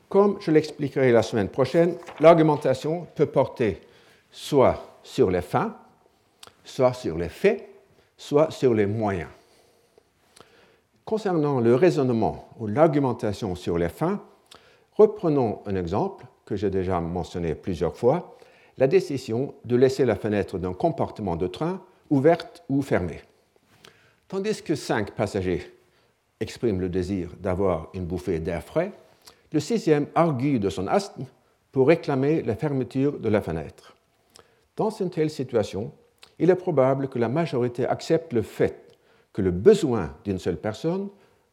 Comme 0.09 0.37
je 0.41 0.51
l'expliquerai 0.51 1.11
la 1.11 1.23
semaine 1.23 1.49
prochaine, 1.49 1.97
l'argumentation 2.21 3.07
peut 3.15 3.27
porter 3.27 3.81
soit 4.31 4.99
sur 5.03 5.31
les 5.31 5.41
fins, 5.41 5.75
soit 6.65 6.93
sur 6.93 7.17
les 7.17 7.31
faits, 7.31 7.67
soit 8.17 8.51
sur 8.51 8.75
les 8.75 8.87
moyens. 8.87 9.31
Concernant 11.05 11.61
le 11.61 11.75
raisonnement 11.75 12.49
ou 12.59 12.67
l'argumentation 12.67 13.55
sur 13.55 13.79
les 13.79 13.89
fins, 13.89 14.21
reprenons 14.97 15.63
un 15.67 15.77
exemple 15.77 16.27
que 16.45 16.57
j'ai 16.57 16.71
déjà 16.71 17.01
mentionné 17.01 17.55
plusieurs 17.55 17.97
fois, 17.97 18.37
la 18.79 18.87
décision 18.87 19.55
de 19.65 19.77
laisser 19.77 20.05
la 20.05 20.17
fenêtre 20.17 20.59
d'un 20.59 20.73
compartiment 20.73 21.37
de 21.37 21.47
train 21.47 21.83
ouverte 22.11 22.65
ou 22.69 22.83
fermée. 22.83 23.21
Tandis 24.29 24.63
que 24.63 24.75
cinq 24.75 25.13
passagers 25.13 25.73
expriment 26.41 26.81
le 26.81 26.89
désir 26.89 27.31
d'avoir 27.41 27.89
une 27.95 28.07
bouffée 28.07 28.41
d'air 28.41 28.63
frais, 28.63 28.93
le 29.53 29.61
sixième 29.61 30.07
argue 30.15 30.59
de 30.59 30.71
son 30.71 30.87
asthme 30.87 31.27
pour 31.71 31.89
réclamer 31.89 32.43
la 32.43 32.57
fermeture 32.57 33.19
de 33.19 33.29
la 33.29 33.41
fenêtre. 33.41 33.95
Dans 34.77 34.91
une 34.91 35.11
telle 35.11 35.31
situation, 35.31 35.93
il 36.39 36.51
est 36.51 36.55
probable 36.55 37.09
que 37.09 37.19
la 37.19 37.29
majorité 37.29 37.87
accepte 37.87 38.33
le 38.33 38.43
fait 38.43 38.97
que 39.33 39.43
le 39.43 39.51
besoin 39.51 40.15
d'une 40.25 40.39
seule 40.39 40.57
personne 40.57 41.09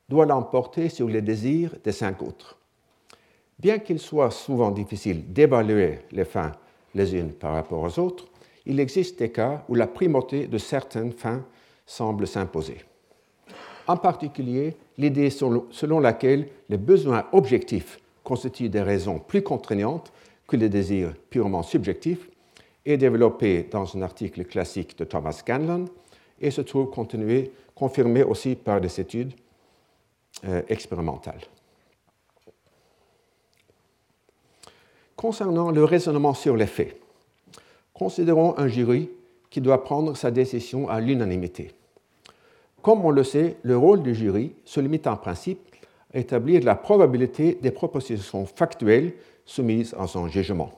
doit 0.09 0.25
l'emporter 0.25 0.89
sur 0.89 1.07
les 1.07 1.21
désirs 1.21 1.75
des 1.83 1.91
cinq 1.91 2.21
autres. 2.21 2.58
Bien 3.59 3.79
qu'il 3.79 3.99
soit 3.99 4.31
souvent 4.31 4.71
difficile 4.71 5.33
d'évaluer 5.33 5.99
les 6.11 6.23
fins 6.25 6.53
les 6.95 7.13
unes 7.15 7.33
par 7.33 7.53
rapport 7.53 7.81
aux 7.81 7.99
autres, 7.99 8.25
il 8.65 8.79
existe 8.79 9.19
des 9.19 9.31
cas 9.31 9.63
où 9.67 9.75
la 9.75 9.87
primauté 9.87 10.47
de 10.47 10.57
certaines 10.57 11.11
fins 11.11 11.43
semble 11.85 12.25
s'imposer. 12.25 12.77
En 13.87 13.97
particulier, 13.97 14.77
l'idée 14.97 15.29
selon 15.29 15.99
laquelle 15.99 16.47
les 16.69 16.77
besoins 16.77 17.25
objectifs 17.31 17.99
constituent 18.23 18.69
des 18.69 18.81
raisons 18.81 19.19
plus 19.19 19.41
contraignantes 19.41 20.13
que 20.47 20.55
les 20.55 20.69
désirs 20.69 21.13
purement 21.29 21.63
subjectifs 21.63 22.29
est 22.85 22.97
développée 22.97 23.67
dans 23.69 23.97
un 23.97 24.01
article 24.03 24.45
classique 24.45 24.97
de 24.97 25.03
Thomas 25.03 25.31
Scanlon 25.31 25.85
et 26.39 26.51
se 26.51 26.61
trouve 26.61 26.89
continué, 26.89 27.51
confirmé 27.75 28.23
aussi 28.23 28.55
par 28.55 28.79
des 28.79 28.99
études 28.99 29.33
euh, 30.45 30.61
expérimentales. 30.69 31.41
Concernant 35.19 35.69
le 35.69 35.83
raisonnement 35.83 36.33
sur 36.33 36.55
les 36.55 36.65
faits, 36.65 36.95
considérons 37.93 38.57
un 38.57 38.69
jury 38.69 39.09
qui 39.49 39.59
doit 39.59 39.83
prendre 39.83 40.15
sa 40.15 40.31
décision 40.31 40.87
à 40.87 41.01
l'unanimité. 41.01 41.73
Comme 42.81 43.03
on 43.03 43.11
le 43.11 43.25
sait, 43.25 43.57
le 43.63 43.77
rôle 43.77 44.01
du 44.01 44.15
jury 44.15 44.53
se 44.63 44.79
limite 44.79 45.07
en 45.07 45.17
principe 45.17 45.59
à 46.13 46.19
établir 46.19 46.63
la 46.63 46.75
probabilité 46.75 47.57
des 47.61 47.71
propositions 47.71 48.45
factuelles 48.45 49.11
soumises 49.45 49.93
à 49.99 50.07
son 50.07 50.29
jugement. 50.29 50.71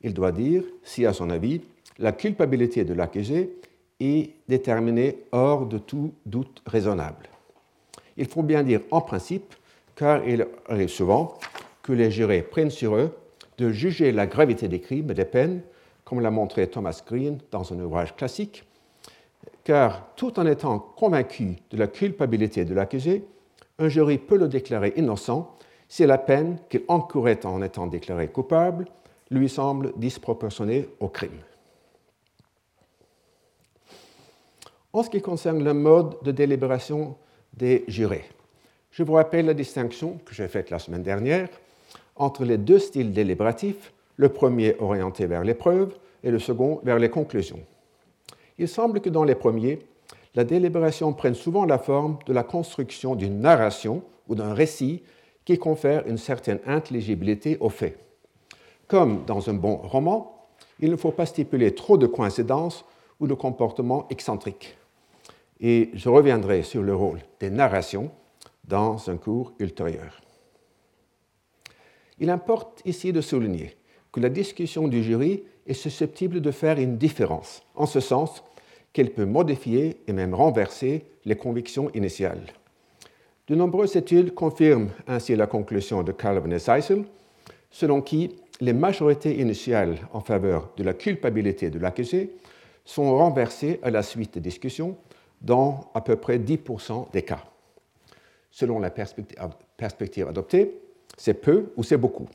Il 0.00 0.14
doit 0.14 0.32
dire 0.32 0.62
si, 0.82 1.04
à 1.04 1.12
son 1.12 1.28
avis, 1.28 1.60
la 1.98 2.12
culpabilité 2.12 2.84
de 2.84 2.94
l'accusé 2.94 3.52
est 4.00 4.30
déterminée 4.48 5.24
hors 5.30 5.66
de 5.66 5.76
tout 5.76 6.14
doute 6.24 6.62
raisonnable. 6.64 7.28
Il 8.16 8.28
faut 8.28 8.42
bien 8.42 8.62
dire 8.62 8.80
en 8.90 9.02
principe, 9.02 9.54
car 9.94 10.26
il 10.26 10.46
arrive 10.70 10.88
souvent 10.88 11.36
que 11.82 11.92
les 11.92 12.10
jurés 12.10 12.40
prennent 12.40 12.70
sur 12.70 12.96
eux 12.96 13.14
de 13.58 13.70
juger 13.70 14.12
la 14.12 14.26
gravité 14.26 14.68
des 14.68 14.80
crimes 14.80 15.10
et 15.10 15.14
des 15.14 15.24
peines, 15.24 15.62
comme 16.04 16.20
l'a 16.20 16.30
montré 16.30 16.66
Thomas 16.68 17.02
Green 17.06 17.38
dans 17.50 17.72
un 17.72 17.80
ouvrage 17.80 18.16
classique, 18.16 18.64
car 19.64 20.08
tout 20.16 20.38
en 20.38 20.46
étant 20.46 20.78
convaincu 20.78 21.56
de 21.70 21.76
la 21.76 21.86
culpabilité 21.86 22.64
de 22.64 22.74
l'accusé, 22.74 23.24
un 23.78 23.88
jury 23.88 24.18
peut 24.18 24.36
le 24.36 24.48
déclarer 24.48 24.92
innocent 24.96 25.56
si 25.88 26.06
la 26.06 26.18
peine 26.18 26.58
qu'il 26.68 26.82
encourait 26.88 27.44
en 27.44 27.62
étant 27.62 27.86
déclaré 27.86 28.28
coupable 28.28 28.86
lui 29.30 29.48
semble 29.48 29.92
disproportionné 29.96 30.88
au 31.00 31.08
crime. 31.08 31.40
En 34.92 35.02
ce 35.02 35.10
qui 35.10 35.22
concerne 35.22 35.64
le 35.64 35.72
mode 35.72 36.16
de 36.22 36.32
délibération 36.32 37.16
des 37.54 37.84
jurés, 37.88 38.28
je 38.90 39.02
vous 39.02 39.14
rappelle 39.14 39.46
la 39.46 39.54
distinction 39.54 40.18
que 40.24 40.34
j'ai 40.34 40.48
faite 40.48 40.70
la 40.70 40.78
semaine 40.78 41.02
dernière 41.02 41.48
entre 42.16 42.44
les 42.44 42.58
deux 42.58 42.78
styles 42.78 43.12
délibératifs, 43.12 43.92
le 44.16 44.28
premier 44.28 44.76
orienté 44.78 45.26
vers 45.26 45.44
les 45.44 45.54
preuves 45.54 45.94
et 46.22 46.30
le 46.30 46.38
second 46.38 46.80
vers 46.84 46.98
les 46.98 47.10
conclusions. 47.10 47.60
Il 48.58 48.68
semble 48.68 49.00
que 49.00 49.10
dans 49.10 49.24
les 49.24 49.34
premiers, 49.34 49.80
la 50.34 50.44
délibération 50.44 51.12
prenne 51.12 51.34
souvent 51.34 51.66
la 51.66 51.78
forme 51.78 52.18
de 52.26 52.32
la 52.32 52.42
construction 52.42 53.14
d'une 53.14 53.40
narration 53.40 54.02
ou 54.28 54.34
d'un 54.34 54.54
récit 54.54 55.02
qui 55.44 55.58
confère 55.58 56.06
une 56.06 56.18
certaine 56.18 56.60
intelligibilité 56.66 57.56
aux 57.60 57.68
faits. 57.68 57.98
Comme 58.86 59.24
dans 59.26 59.50
un 59.50 59.54
bon 59.54 59.76
roman, 59.76 60.48
il 60.80 60.90
ne 60.90 60.96
faut 60.96 61.10
pas 61.10 61.26
stipuler 61.26 61.74
trop 61.74 61.98
de 61.98 62.06
coïncidences 62.06 62.84
ou 63.20 63.26
de 63.26 63.34
comportements 63.34 64.06
excentriques. 64.10 64.76
Et 65.60 65.90
je 65.94 66.08
reviendrai 66.08 66.62
sur 66.62 66.82
le 66.82 66.94
rôle 66.94 67.20
des 67.40 67.50
narrations 67.50 68.10
dans 68.64 69.10
un 69.10 69.16
cours 69.16 69.52
ultérieur. 69.58 70.21
Il 72.22 72.30
importe 72.30 72.82
ici 72.84 73.12
de 73.12 73.20
souligner 73.20 73.74
que 74.12 74.20
la 74.20 74.28
discussion 74.28 74.86
du 74.86 75.02
jury 75.02 75.42
est 75.66 75.74
susceptible 75.74 76.40
de 76.40 76.52
faire 76.52 76.78
une 76.78 76.96
différence, 76.96 77.64
en 77.74 77.84
ce 77.84 77.98
sens 77.98 78.44
qu'elle 78.92 79.10
peut 79.12 79.24
modifier 79.24 79.96
et 80.06 80.12
même 80.12 80.32
renverser 80.32 81.04
les 81.24 81.34
convictions 81.34 81.90
initiales. 81.94 82.44
De 83.48 83.56
nombreuses 83.56 83.96
études 83.96 84.34
confirment 84.34 84.90
ainsi 85.08 85.34
la 85.34 85.48
conclusion 85.48 86.04
de 86.04 86.12
Calvin 86.12 86.52
et 86.52 86.60
Seissel, 86.60 87.04
selon 87.72 88.00
qui 88.00 88.36
les 88.60 88.72
majorités 88.72 89.40
initiales 89.40 89.98
en 90.12 90.20
faveur 90.20 90.70
de 90.76 90.84
la 90.84 90.94
culpabilité 90.94 91.70
de 91.70 91.80
l'accusé 91.80 92.34
sont 92.84 93.16
renversées 93.16 93.80
à 93.82 93.90
la 93.90 94.04
suite 94.04 94.34
des 94.34 94.40
discussions 94.40 94.96
dans 95.40 95.90
à 95.92 96.00
peu 96.00 96.14
près 96.14 96.38
10% 96.38 97.10
des 97.10 97.22
cas. 97.22 97.42
Selon 98.52 98.78
la 98.78 98.90
perspective 98.90 100.28
adoptée, 100.28 100.81
c'est 101.22 101.34
peu 101.34 101.72
ou 101.76 101.84
c'est 101.84 101.98
beaucoup. 101.98 102.26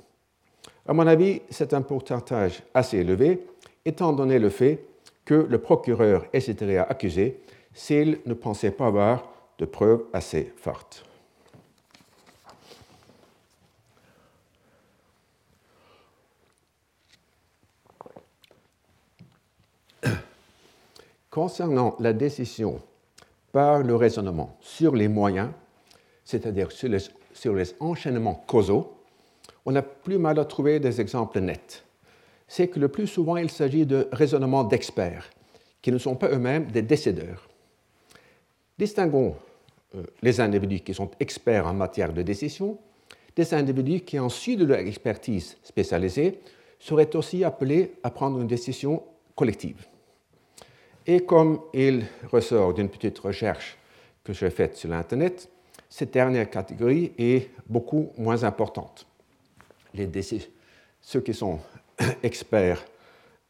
À 0.88 0.94
mon 0.94 1.06
avis, 1.06 1.41
c'est 1.50 1.74
un 1.74 1.82
pourcentage 1.82 2.63
assez 2.74 3.00
élevé, 3.00 3.46
étant 3.84 4.13
donné 4.13 4.39
le 4.39 4.50
fait 4.50 4.86
que 5.25 5.34
le 5.34 5.58
procureur 5.58 6.25
hésiterait 6.32 6.77
à 6.77 6.84
accuser 6.84 7.41
s'il 7.74 8.22
ne 8.25 8.34
pensait 8.34 8.72
pas 8.72 8.88
avoir 8.88 9.29
de 9.58 9.65
preuves 9.65 10.06
assez 10.13 10.53
fortes. 10.56 11.03
Concernant 21.29 21.98
la 22.00 22.13
décision 22.13 22.82
par 23.51 23.84
le 23.84 23.98
raisonnement 23.98 24.56
sur 24.62 24.96
les 24.96 25.10
moyens, 25.10 25.50
c'est-à-dire 26.24 26.72
sur 26.72 26.88
les, 26.88 27.00
sur 27.38 27.53
les 27.53 27.75
enchaînements 27.79 28.44
causaux, 28.48 28.94
on 29.65 29.75
a 29.75 29.82
plus 29.82 30.17
mal 30.17 30.39
à 30.39 30.46
trouver 30.46 30.79
des 30.79 31.00
exemples 31.00 31.39
nets. 31.39 31.84
C'est 32.48 32.67
que 32.67 32.79
le 32.79 32.88
plus 32.88 33.08
souvent, 33.08 33.38
il 33.38 33.50
s'agit 33.50 33.86
de 33.86 34.08
raisonnements 34.12 34.63
d'experts, 34.63 35.29
qui 35.82 35.91
ne 35.91 35.98
sont 35.98 36.15
pas 36.15 36.29
eux-mêmes 36.29 36.72
des 36.72 36.82
décideurs. 36.82 37.48
Distinguons 38.77 39.36
euh, 39.96 40.03
les 40.22 40.39
individus 40.39 40.79
qui 40.79 40.94
sont 40.94 41.12
experts 41.20 41.67
en 41.67 41.74
matière 41.74 42.12
de 42.12 42.22
décision 42.22 42.77
des 43.36 43.53
individus 43.53 44.01
qui, 44.01 44.17
en 44.17 44.29
sus 44.29 44.56
de 44.56 44.65
leur 44.65 44.79
expertise 44.79 45.58
spécialisée, 45.62 46.39
seraient 46.79 47.15
aussi 47.15 47.44
appelés 47.44 47.94
à 48.01 48.10
prendre 48.10 48.41
une 48.41 48.48
décision 48.48 49.03
collective. 49.36 49.86
Et 51.06 51.20
comme 51.20 51.60
il 51.72 52.06
ressort 52.32 52.74
d'une 52.74 52.89
petite 52.89 53.20
recherche 53.20 53.77
que 54.24 54.34
j'ai 54.34 54.50
faite 54.50 54.75
sur 54.75 54.89
l'Internet, 54.89 55.50
cette 55.89 56.13
dernière 56.13 56.50
catégorie 56.50 57.12
est 57.17 57.50
beaucoup 57.67 58.12
moins 58.17 58.44
importante. 58.44 59.06
Les 59.94 60.10
ceux 61.01 61.22
qui 61.22 61.34
sont 61.34 61.60
experts 62.24 62.86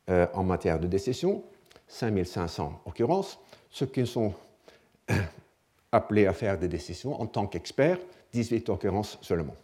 euh, 0.09 0.27
en 0.33 0.43
matière 0.43 0.79
de 0.79 0.87
décision, 0.87 1.43
5500 1.87 2.63
en 2.63 2.81
l'occurrence, 2.85 3.39
ceux 3.69 3.87
qui 3.87 4.05
sont 4.05 4.33
appelés 5.91 6.27
à 6.27 6.33
faire 6.33 6.57
des 6.57 6.67
décisions 6.67 7.19
en 7.19 7.25
tant 7.25 7.47
qu'experts, 7.47 7.99
18 8.33 8.69
occurrences 8.69 9.17
seulement. 9.21 9.55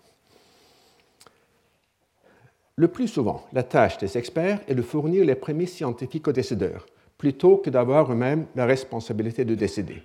Le 2.76 2.88
plus 2.88 3.08
souvent, 3.08 3.46
la 3.54 3.62
tâche 3.62 4.00
des 4.00 4.18
experts 4.18 4.62
est 4.68 4.74
de 4.74 4.82
fournir 4.82 5.26
les 5.26 5.36
prémices 5.36 5.74
scientifiques 5.74 6.28
aux 6.28 6.32
décideurs, 6.32 6.88
plutôt 7.20 7.58
que 7.58 7.70
d'avoir 7.70 8.12
eux-mêmes 8.12 8.48
la 8.56 8.66
responsabilité 8.66 9.46
de 9.46 9.54
décider. 9.54 10.02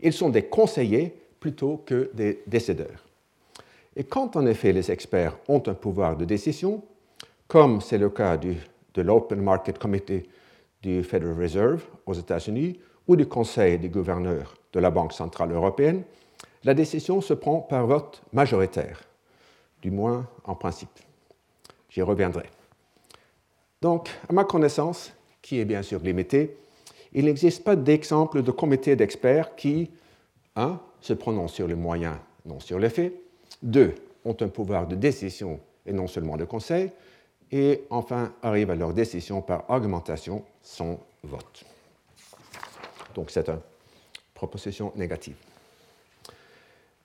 Ils 0.00 0.12
sont 0.12 0.28
des 0.28 0.42
conseillers 0.42 1.14
plutôt 1.40 1.78
que 1.78 2.10
des 2.14 2.42
décideurs. 2.46 3.04
Et 3.96 4.04
quand 4.04 4.36
en 4.36 4.46
effet 4.46 4.72
les 4.72 4.90
experts 4.90 5.36
ont 5.48 5.62
un 5.66 5.74
pouvoir 5.74 6.16
de 6.16 6.24
décision, 6.24 6.82
comme 7.48 7.80
c'est 7.80 7.98
le 7.98 8.10
cas 8.10 8.36
de 8.36 9.02
l'Open 9.02 9.40
Market 9.40 9.78
Committee 9.78 10.28
du 10.82 11.02
Federal 11.02 11.36
Reserve 11.40 11.84
aux 12.06 12.14
États-Unis 12.14 12.78
ou 13.08 13.16
du 13.16 13.26
Conseil 13.26 13.78
des 13.78 13.88
gouverneurs 13.88 14.54
de 14.72 14.78
la 14.78 14.90
Banque 14.90 15.12
centrale 15.12 15.50
européenne, 15.50 16.04
la 16.62 16.74
décision 16.74 17.20
se 17.20 17.34
prend 17.34 17.60
par 17.60 17.86
vote 17.86 18.22
majoritaire, 18.32 19.02
du 19.82 19.90
moins 19.90 20.28
en 20.44 20.54
principe. 20.54 21.00
J'y 21.88 22.02
reviendrai. 22.02 22.44
Donc, 23.82 24.10
à 24.28 24.32
ma 24.32 24.44
connaissance, 24.44 25.12
qui 25.42 25.58
est 25.58 25.64
bien 25.64 25.82
sûr 25.82 26.00
limité, 26.00 26.56
il 27.12 27.24
n'existe 27.24 27.64
pas 27.64 27.76
d'exemple 27.76 28.42
de 28.42 28.50
comité 28.50 28.94
d'experts 28.94 29.56
qui, 29.56 29.90
1. 30.54 30.78
Se 31.00 31.12
prononcent 31.12 31.54
sur 31.54 31.66
les 31.66 31.74
moyens, 31.74 32.16
non 32.46 32.60
sur 32.60 32.78
les 32.78 32.90
faits, 32.90 33.14
2. 33.62 33.94
ont 34.24 34.36
un 34.40 34.48
pouvoir 34.48 34.86
de 34.86 34.96
décision 34.96 35.60
et 35.86 35.92
non 35.92 36.06
seulement 36.06 36.36
de 36.36 36.44
conseil, 36.44 36.90
et 37.50 37.84
enfin 37.90 38.32
arrivent 38.42 38.70
à 38.70 38.76
leur 38.76 38.92
décision 38.92 39.42
par 39.42 39.68
augmentation 39.70 40.44
sans 40.62 41.00
vote. 41.24 41.64
Donc 43.14 43.30
c'est 43.30 43.48
une 43.48 43.60
proposition 44.34 44.92
négative. 44.96 45.36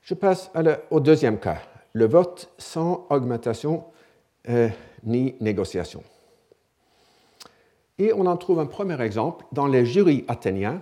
Je 0.03 0.13
passe 0.13 0.51
au 0.91 0.99
deuxième 0.99 1.39
cas, 1.39 1.61
le 1.93 2.05
vote 2.05 2.51
sans 2.57 3.07
augmentation 3.09 3.85
euh, 4.49 4.69
ni 5.03 5.35
négociation. 5.39 6.03
Et 7.97 8.13
on 8.13 8.25
en 8.25 8.37
trouve 8.37 8.59
un 8.59 8.65
premier 8.65 9.01
exemple 9.01 9.45
dans 9.51 9.67
les 9.67 9.85
jurys 9.85 10.25
athéniens 10.27 10.81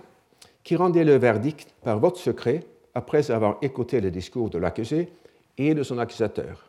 qui 0.64 0.76
rendaient 0.76 1.04
le 1.04 1.16
verdict 1.16 1.72
par 1.82 1.98
vote 1.98 2.16
secret 2.16 2.64
après 2.94 3.30
avoir 3.30 3.58
écouté 3.62 4.00
le 4.00 4.10
discours 4.10 4.50
de 4.50 4.58
l'accusé 4.58 5.08
et 5.58 5.74
de 5.74 5.82
son 5.82 5.98
accusateur. 5.98 6.66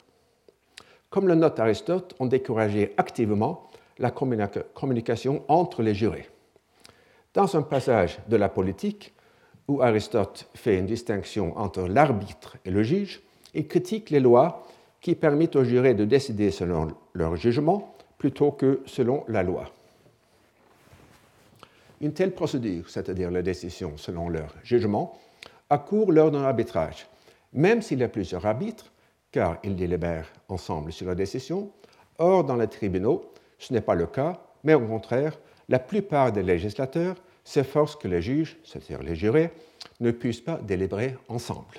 Comme 1.10 1.28
le 1.28 1.36
note 1.36 1.60
Aristote, 1.60 2.16
on 2.20 2.26
décourageait 2.26 2.94
activement 2.98 3.70
la 4.00 4.12
communication 4.12 5.44
entre 5.48 5.82
les 5.82 5.94
jurés. 5.94 6.30
Dans 7.34 7.56
un 7.56 7.62
passage 7.62 8.20
de 8.28 8.36
la 8.36 8.50
politique, 8.50 9.14
où 9.68 9.82
Aristote 9.82 10.48
fait 10.54 10.78
une 10.78 10.86
distinction 10.86 11.58
entre 11.58 11.88
l'arbitre 11.88 12.58
et 12.66 12.72
le 12.72 12.84
juge, 12.84 13.22
il 13.54 13.68
critique 13.68 14.10
les 14.10 14.20
lois 14.20 14.68
qui 15.02 15.16
permettent 15.16 15.56
aux 15.56 15.64
jurés 15.64 15.94
de 15.94 16.06
décider 16.06 16.52
selon 16.52 16.90
leur 17.14 17.36
jugement 17.36 17.96
plutôt 18.18 18.52
que 18.52 18.82
selon 18.86 19.24
la 19.28 19.44
loi. 19.44 19.72
Une 22.02 22.14
telle 22.14 22.34
procédure, 22.34 22.90
c'est-à-dire 22.90 23.32
la 23.32 23.42
décision 23.42 23.94
selon 23.98 24.30
leur 24.30 24.54
jugement, 24.64 25.18
accourt 25.69 26.12
lors 26.12 26.32
d'un 26.32 26.43
arbitrage, 26.43 27.08
même 27.54 27.82
s'il 27.82 27.99
y 27.99 28.04
a 28.04 28.10
plusieurs 28.10 28.45
arbitres, 28.45 28.91
car 29.32 29.58
ils 29.63 29.75
délibèrent 29.75 30.32
ensemble 30.47 30.91
sur 30.93 31.08
la 31.08 31.15
décision. 31.15 31.71
Or, 32.17 32.43
dans 32.43 32.56
les 32.56 32.67
tribunaux, 32.67 33.32
ce 33.60 33.73
n'est 33.73 33.82
pas 33.82 33.95
le 33.95 34.08
cas, 34.08 34.39
mais 34.63 34.73
au 34.73 34.82
contraire, 34.82 35.38
la 35.67 35.80
plupart 35.80 36.32
des 36.32 36.43
législateurs 36.43 37.15
s'efforcent 37.43 37.95
que 37.95 38.08
les 38.08 38.21
juges, 38.21 38.58
c'est-à-dire 38.63 39.04
les 39.04 39.15
jurés, 39.15 39.51
ne 39.99 40.12
puissent 40.12 40.41
pas 40.41 40.58
délibérer 40.58 41.17
ensemble. 41.28 41.75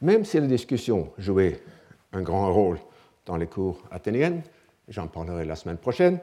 Même 0.00 0.24
si 0.24 0.40
la 0.40 0.46
discussion 0.46 1.12
jouait 1.18 1.60
un 2.12 2.22
grand 2.22 2.52
rôle 2.52 2.78
dans 3.26 3.36
les 3.36 3.46
cours 3.46 3.82
athéniennes, 3.90 4.42
j'en 4.88 5.06
parlerai 5.06 5.44
la 5.44 5.56
semaine 5.56 5.76
prochaine, 5.76 6.18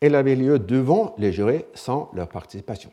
elle 0.00 0.14
avait 0.14 0.36
lieu 0.36 0.58
devant 0.58 1.14
les 1.18 1.32
jurés 1.32 1.66
sans 1.74 2.10
leur 2.14 2.28
participation. 2.28 2.90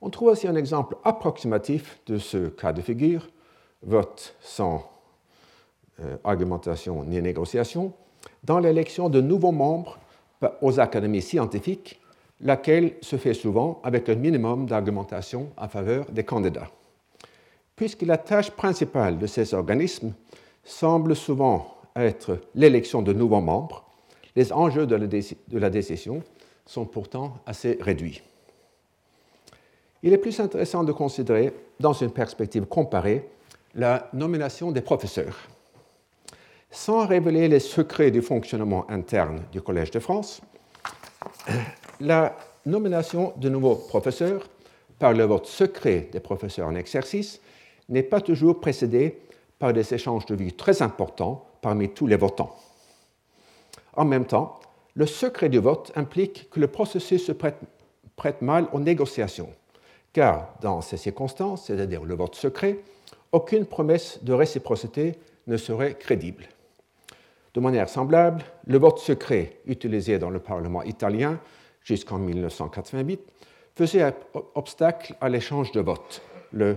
On 0.00 0.10
trouve 0.10 0.28
aussi 0.28 0.46
un 0.46 0.56
exemple 0.56 0.96
approximatif 1.04 2.00
de 2.06 2.18
ce 2.18 2.48
cas 2.48 2.72
de 2.72 2.80
figure, 2.80 3.28
vote 3.82 4.36
sans 4.40 4.90
euh, 6.00 6.16
argumentation 6.24 7.02
ni 7.04 7.20
négociation, 7.20 7.92
dans 8.44 8.58
l'élection 8.58 9.08
de 9.08 9.20
nouveaux 9.20 9.52
membres 9.52 9.98
aux 10.62 10.78
académies 10.78 11.22
scientifiques, 11.22 12.00
laquelle 12.40 12.94
se 13.00 13.16
fait 13.16 13.34
souvent 13.34 13.80
avec 13.82 14.08
un 14.08 14.14
minimum 14.14 14.66
d'argumentation 14.66 15.50
en 15.56 15.68
faveur 15.68 16.06
des 16.10 16.24
candidats. 16.24 16.70
Puisque 17.74 18.02
la 18.02 18.18
tâche 18.18 18.50
principale 18.50 19.18
de 19.18 19.26
ces 19.26 19.54
organismes 19.54 20.12
semble 20.64 21.16
souvent 21.16 21.74
être 21.96 22.38
l'élection 22.54 23.02
de 23.02 23.12
nouveaux 23.12 23.40
membres, 23.40 23.84
les 24.36 24.52
enjeux 24.52 24.86
de 24.86 24.94
la, 25.58 25.70
décision 25.70 26.22
sont 26.64 26.84
pourtant 26.84 27.34
assez 27.46 27.78
réduits. 27.80 28.22
Il 30.02 30.12
est 30.12 30.18
plus 30.18 30.38
intéressant 30.40 30.84
de 30.84 30.92
considérer, 30.92 31.52
dans 31.80 31.92
une 31.92 32.10
perspective 32.10 32.66
comparée, 32.66 33.28
la 33.74 34.08
nomination 34.12 34.70
des 34.70 34.80
professeurs. 34.80 35.36
Sans 36.70 37.06
révéler 37.06 37.48
les 37.48 37.60
secrets 37.60 38.10
du 38.10 38.22
fonctionnement 38.22 38.88
interne 38.90 39.42
du 39.52 39.60
Collège 39.60 39.90
de 39.90 39.98
France, 39.98 40.40
la 42.00 42.36
nomination 42.66 43.32
de 43.36 43.48
nouveaux 43.48 43.76
professeurs 43.76 44.48
par 44.98 45.12
le 45.12 45.24
vote 45.24 45.46
secret 45.46 46.08
des 46.12 46.20
professeurs 46.20 46.68
en 46.68 46.74
exercice 46.74 47.40
n'est 47.88 48.02
pas 48.02 48.20
toujours 48.20 48.60
précédée 48.60 49.18
par 49.58 49.72
des 49.72 49.94
échanges 49.94 50.26
de 50.26 50.34
vues 50.34 50.52
très 50.52 50.82
importants 50.82 51.46
parmi 51.62 51.88
tous 51.88 52.06
les 52.06 52.16
votants. 52.16 52.54
En 53.94 54.04
même 54.04 54.26
temps, 54.26 54.60
le 54.94 55.06
secret 55.06 55.48
du 55.48 55.58
vote 55.58 55.92
implique 55.96 56.50
que 56.50 56.60
le 56.60 56.68
processus 56.68 57.24
se 57.26 57.32
prête, 57.32 58.42
mal 58.42 58.66
aux 58.72 58.80
négociations, 58.80 59.48
car 60.12 60.54
dans 60.60 60.80
ces 60.80 60.96
circonstances, 60.96 61.66
c'est-à-dire 61.66 62.04
le 62.04 62.14
vote 62.14 62.34
secret, 62.34 62.80
aucune 63.32 63.66
promesse 63.66 64.22
de 64.22 64.32
réciprocité 64.32 65.14
ne 65.46 65.56
serait 65.56 65.94
crédible. 65.94 66.48
De 67.54 67.60
manière 67.60 67.88
semblable, 67.88 68.44
le 68.66 68.78
vote 68.78 68.98
secret 68.98 69.58
utilisé 69.66 70.18
dans 70.18 70.30
le 70.30 70.38
Parlement 70.38 70.82
italien 70.82 71.40
jusqu'en 71.82 72.18
1988 72.18 73.20
faisait 73.74 74.12
obstacle 74.54 75.14
à 75.20 75.28
l'échange 75.28 75.72
de 75.72 75.80
votes, 75.80 76.22
le 76.52 76.76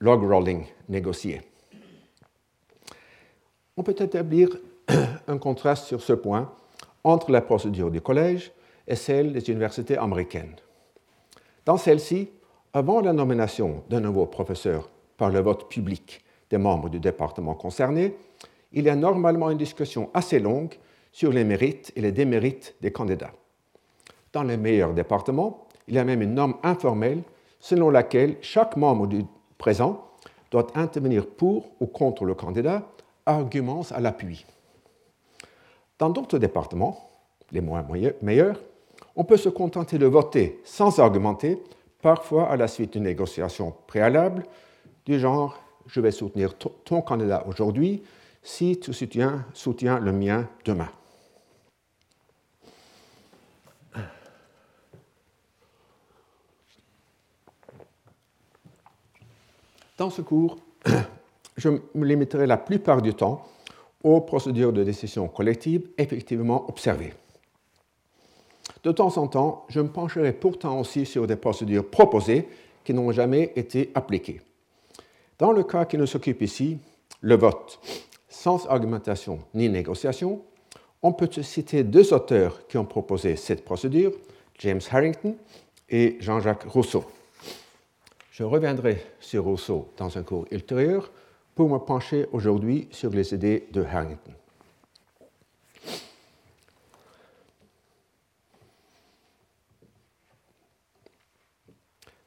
log 0.00 0.22
rolling 0.22 0.64
négocié. 0.88 1.40
On 3.76 3.82
peut 3.82 3.96
établir 3.98 4.48
un 5.28 5.38
contraste 5.38 5.86
sur 5.86 6.02
ce 6.02 6.12
point 6.12 6.52
entre 7.04 7.30
la 7.30 7.40
procédure 7.40 7.90
du 7.90 8.00
collège 8.00 8.52
et 8.86 8.96
celle 8.96 9.32
des 9.32 9.48
universités 9.50 9.96
américaines. 9.96 10.56
Dans 11.64 11.76
celle-ci, 11.76 12.30
avant 12.74 13.00
la 13.00 13.12
nomination 13.12 13.82
d'un 13.90 14.00
nouveau 14.00 14.26
professeur 14.26 14.88
par 15.16 15.30
le 15.30 15.40
vote 15.40 15.68
public 15.68 16.24
des 16.50 16.58
membres 16.58 16.88
du 16.88 17.00
département 17.00 17.54
concerné, 17.54 18.16
il 18.72 18.84
y 18.84 18.88
a 18.88 18.96
normalement 18.96 19.50
une 19.50 19.58
discussion 19.58 20.10
assez 20.14 20.38
longue 20.38 20.74
sur 21.12 21.30
les 21.30 21.44
mérites 21.44 21.92
et 21.96 22.00
les 22.00 22.12
démérites 22.12 22.74
des 22.80 22.90
candidats. 22.90 23.32
Dans 24.32 24.42
les 24.42 24.56
meilleurs 24.56 24.94
départements, 24.94 25.66
il 25.86 25.94
y 25.94 25.98
a 25.98 26.04
même 26.04 26.22
une 26.22 26.34
norme 26.34 26.54
informelle 26.62 27.22
selon 27.60 27.90
laquelle 27.90 28.36
chaque 28.40 28.76
membre 28.76 29.06
du 29.06 29.24
présent 29.58 30.08
doit 30.50 30.66
intervenir 30.74 31.26
pour 31.26 31.66
ou 31.80 31.86
contre 31.86 32.24
le 32.24 32.34
candidat, 32.34 32.82
arguments 33.26 33.84
à 33.90 34.00
l'appui. 34.00 34.44
Dans 35.98 36.10
d'autres 36.10 36.38
départements, 36.38 37.10
les 37.52 37.60
moins 37.60 37.86
meilleurs, 38.22 38.58
on 39.14 39.24
peut 39.24 39.36
se 39.36 39.50
contenter 39.50 39.98
de 39.98 40.06
voter 40.06 40.60
sans 40.64 40.98
argumenter, 40.98 41.62
parfois 42.02 42.50
à 42.50 42.56
la 42.56 42.68
suite 42.68 42.92
d'une 42.92 43.04
négociation 43.04 43.74
préalable, 43.86 44.44
du 45.06 45.18
genre 45.18 45.58
je 45.86 46.00
vais 46.00 46.10
soutenir 46.10 46.54
ton 46.56 47.00
candidat 47.00 47.44
aujourd'hui 47.46 48.02
si 48.42 48.78
tu 48.78 48.92
soutiens, 48.92 49.46
soutiens 49.54 49.98
le 49.98 50.12
mien 50.12 50.48
demain. 50.64 50.88
Dans 59.96 60.10
ce 60.10 60.22
cours, 60.22 60.58
je 61.56 61.68
me 61.68 62.04
limiterai 62.04 62.46
la 62.46 62.56
plupart 62.56 63.02
du 63.02 63.14
temps 63.14 63.46
aux 64.02 64.20
procédures 64.20 64.72
de 64.72 64.82
décision 64.82 65.28
collective 65.28 65.88
effectivement 65.96 66.68
observées. 66.68 67.12
De 68.82 68.90
temps 68.90 69.16
en 69.16 69.28
temps, 69.28 69.64
je 69.68 69.80
me 69.80 69.88
pencherai 69.88 70.32
pourtant 70.32 70.80
aussi 70.80 71.06
sur 71.06 71.26
des 71.26 71.36
procédures 71.36 71.88
proposées 71.88 72.48
qui 72.84 72.92
n'ont 72.92 73.12
jamais 73.12 73.52
été 73.54 73.90
appliquées. 73.94 74.40
Dans 75.38 75.52
le 75.52 75.62
cas 75.62 75.84
qui 75.84 75.98
nous 75.98 76.16
occupe 76.16 76.42
ici, 76.42 76.78
le 77.20 77.36
vote, 77.36 77.78
sans 78.28 78.66
argumentation 78.66 79.38
ni 79.54 79.68
négociation, 79.68 80.42
on 81.02 81.12
peut 81.12 81.28
citer 81.42 81.84
deux 81.84 82.12
auteurs 82.12 82.66
qui 82.66 82.78
ont 82.78 82.84
proposé 82.84 83.36
cette 83.36 83.64
procédure, 83.64 84.12
James 84.58 84.80
Harrington 84.90 85.36
et 85.88 86.16
Jean-Jacques 86.20 86.64
Rousseau. 86.64 87.04
Je 88.30 88.44
reviendrai 88.44 89.04
sur 89.20 89.44
Rousseau 89.44 89.88
dans 89.96 90.16
un 90.16 90.22
cours 90.22 90.46
ultérieur 90.50 91.10
pour 91.54 91.68
me 91.68 91.78
pencher 91.78 92.26
aujourd'hui 92.32 92.88
sur 92.90 93.10
les 93.10 93.34
idées 93.34 93.68
de 93.72 93.82
Harrington. 93.82 94.32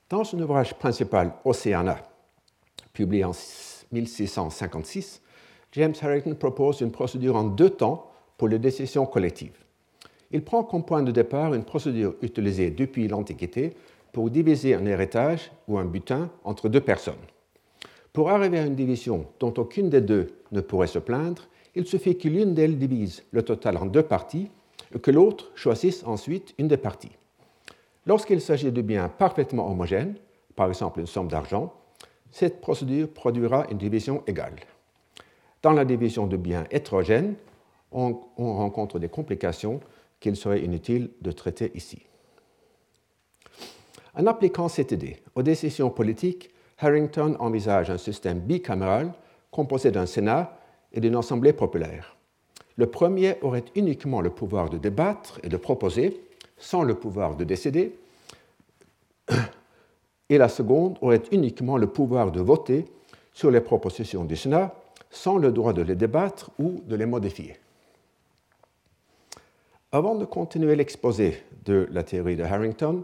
Dans 0.07 0.23
son 0.23 0.39
ouvrage 0.39 0.75
principal 0.75 1.33
Océana, 1.45 1.97
publié 2.93 3.23
en 3.23 3.31
1656, 3.91 5.19
James 5.71 5.95
Harrington 5.99 6.35
propose 6.35 6.81
une 6.81 6.91
procédure 6.91 7.35
en 7.35 7.45
deux 7.45 7.71
temps 7.71 8.11
pour 8.37 8.47
les 8.47 8.59
décisions 8.59 9.07
collectives. 9.07 9.57
Il 10.29 10.43
prend 10.43 10.63
comme 10.63 10.85
point 10.85 11.01
de 11.01 11.11
départ 11.11 11.55
une 11.55 11.63
procédure 11.63 12.13
utilisée 12.21 12.69
depuis 12.69 13.07
l'Antiquité 13.07 13.73
pour 14.11 14.29
diviser 14.29 14.75
un 14.75 14.85
héritage 14.85 15.51
ou 15.67 15.79
un 15.79 15.85
butin 15.85 16.29
entre 16.43 16.69
deux 16.69 16.81
personnes. 16.81 17.15
Pour 18.13 18.29
arriver 18.29 18.59
à 18.59 18.65
une 18.67 18.75
division 18.75 19.25
dont 19.39 19.55
aucune 19.57 19.89
des 19.89 20.01
deux 20.01 20.27
ne 20.51 20.61
pourrait 20.61 20.85
se 20.85 20.99
plaindre, 20.99 21.47
il 21.73 21.87
suffit 21.87 22.15
que 22.15 22.29
l'une 22.29 22.53
d'elles 22.53 22.77
divise 22.77 23.23
le 23.31 23.41
total 23.41 23.75
en 23.77 23.87
deux 23.87 24.03
parties 24.03 24.51
et 24.93 24.99
que 24.99 25.09
l'autre 25.09 25.51
choisisse 25.55 26.03
ensuite 26.05 26.53
une 26.59 26.67
des 26.67 26.77
parties. 26.77 27.17
Lorsqu'il 28.05 28.41
s'agit 28.41 28.71
de 28.71 28.81
biens 28.81 29.09
parfaitement 29.09 29.69
homogènes, 29.69 30.15
par 30.55 30.67
exemple 30.67 30.99
une 30.99 31.07
somme 31.07 31.27
d'argent, 31.27 31.73
cette 32.31 32.61
procédure 32.61 33.09
produira 33.09 33.65
une 33.71 33.77
division 33.77 34.23
égale. 34.27 34.55
Dans 35.61 35.71
la 35.71 35.85
division 35.85 36.27
de 36.27 36.37
biens 36.37 36.65
hétérogènes, 36.69 37.35
on, 37.91 38.19
on 38.37 38.53
rencontre 38.53 38.99
des 38.99 39.09
complications 39.09 39.79
qu'il 40.19 40.35
serait 40.35 40.61
inutile 40.61 41.11
de 41.21 41.31
traiter 41.31 41.71
ici. 41.75 42.05
En 44.17 44.27
appliquant 44.27 44.67
cette 44.67 44.91
idée 44.91 45.17
aux 45.33 45.43
décisions 45.43 45.89
politiques, 45.89 46.51
Harrington 46.79 47.35
envisage 47.39 47.89
un 47.89 47.97
système 47.97 48.39
bicaméral 48.39 49.13
composé 49.49 49.91
d'un 49.91 50.05
Sénat 50.05 50.57
et 50.91 50.99
d'une 50.99 51.15
Assemblée 51.15 51.53
populaire. 51.53 52.17
Le 52.77 52.87
premier 52.87 53.37
aurait 53.41 53.63
uniquement 53.75 54.21
le 54.21 54.29
pouvoir 54.29 54.69
de 54.69 54.77
débattre 54.77 55.39
et 55.43 55.49
de 55.49 55.57
proposer, 55.57 56.24
sans 56.57 56.83
le 56.83 56.95
pouvoir 56.95 57.35
de 57.35 57.43
décider, 57.43 57.97
et 60.29 60.37
la 60.37 60.49
seconde 60.49 60.97
aurait 61.01 61.21
uniquement 61.31 61.77
le 61.77 61.87
pouvoir 61.87 62.31
de 62.31 62.41
voter 62.41 62.85
sur 63.33 63.51
les 63.51 63.61
propositions 63.61 64.23
du 64.25 64.35
Sénat, 64.35 64.73
sans 65.09 65.37
le 65.37 65.51
droit 65.51 65.73
de 65.73 65.81
les 65.81 65.95
débattre 65.95 66.51
ou 66.59 66.81
de 66.85 66.95
les 66.95 67.05
modifier. 67.05 67.57
Avant 69.91 70.15
de 70.15 70.25
continuer 70.25 70.75
l'exposé 70.75 71.43
de 71.63 71.87
la 71.91 72.03
théorie 72.03 72.35
de 72.35 72.43
Harrington, 72.43 73.03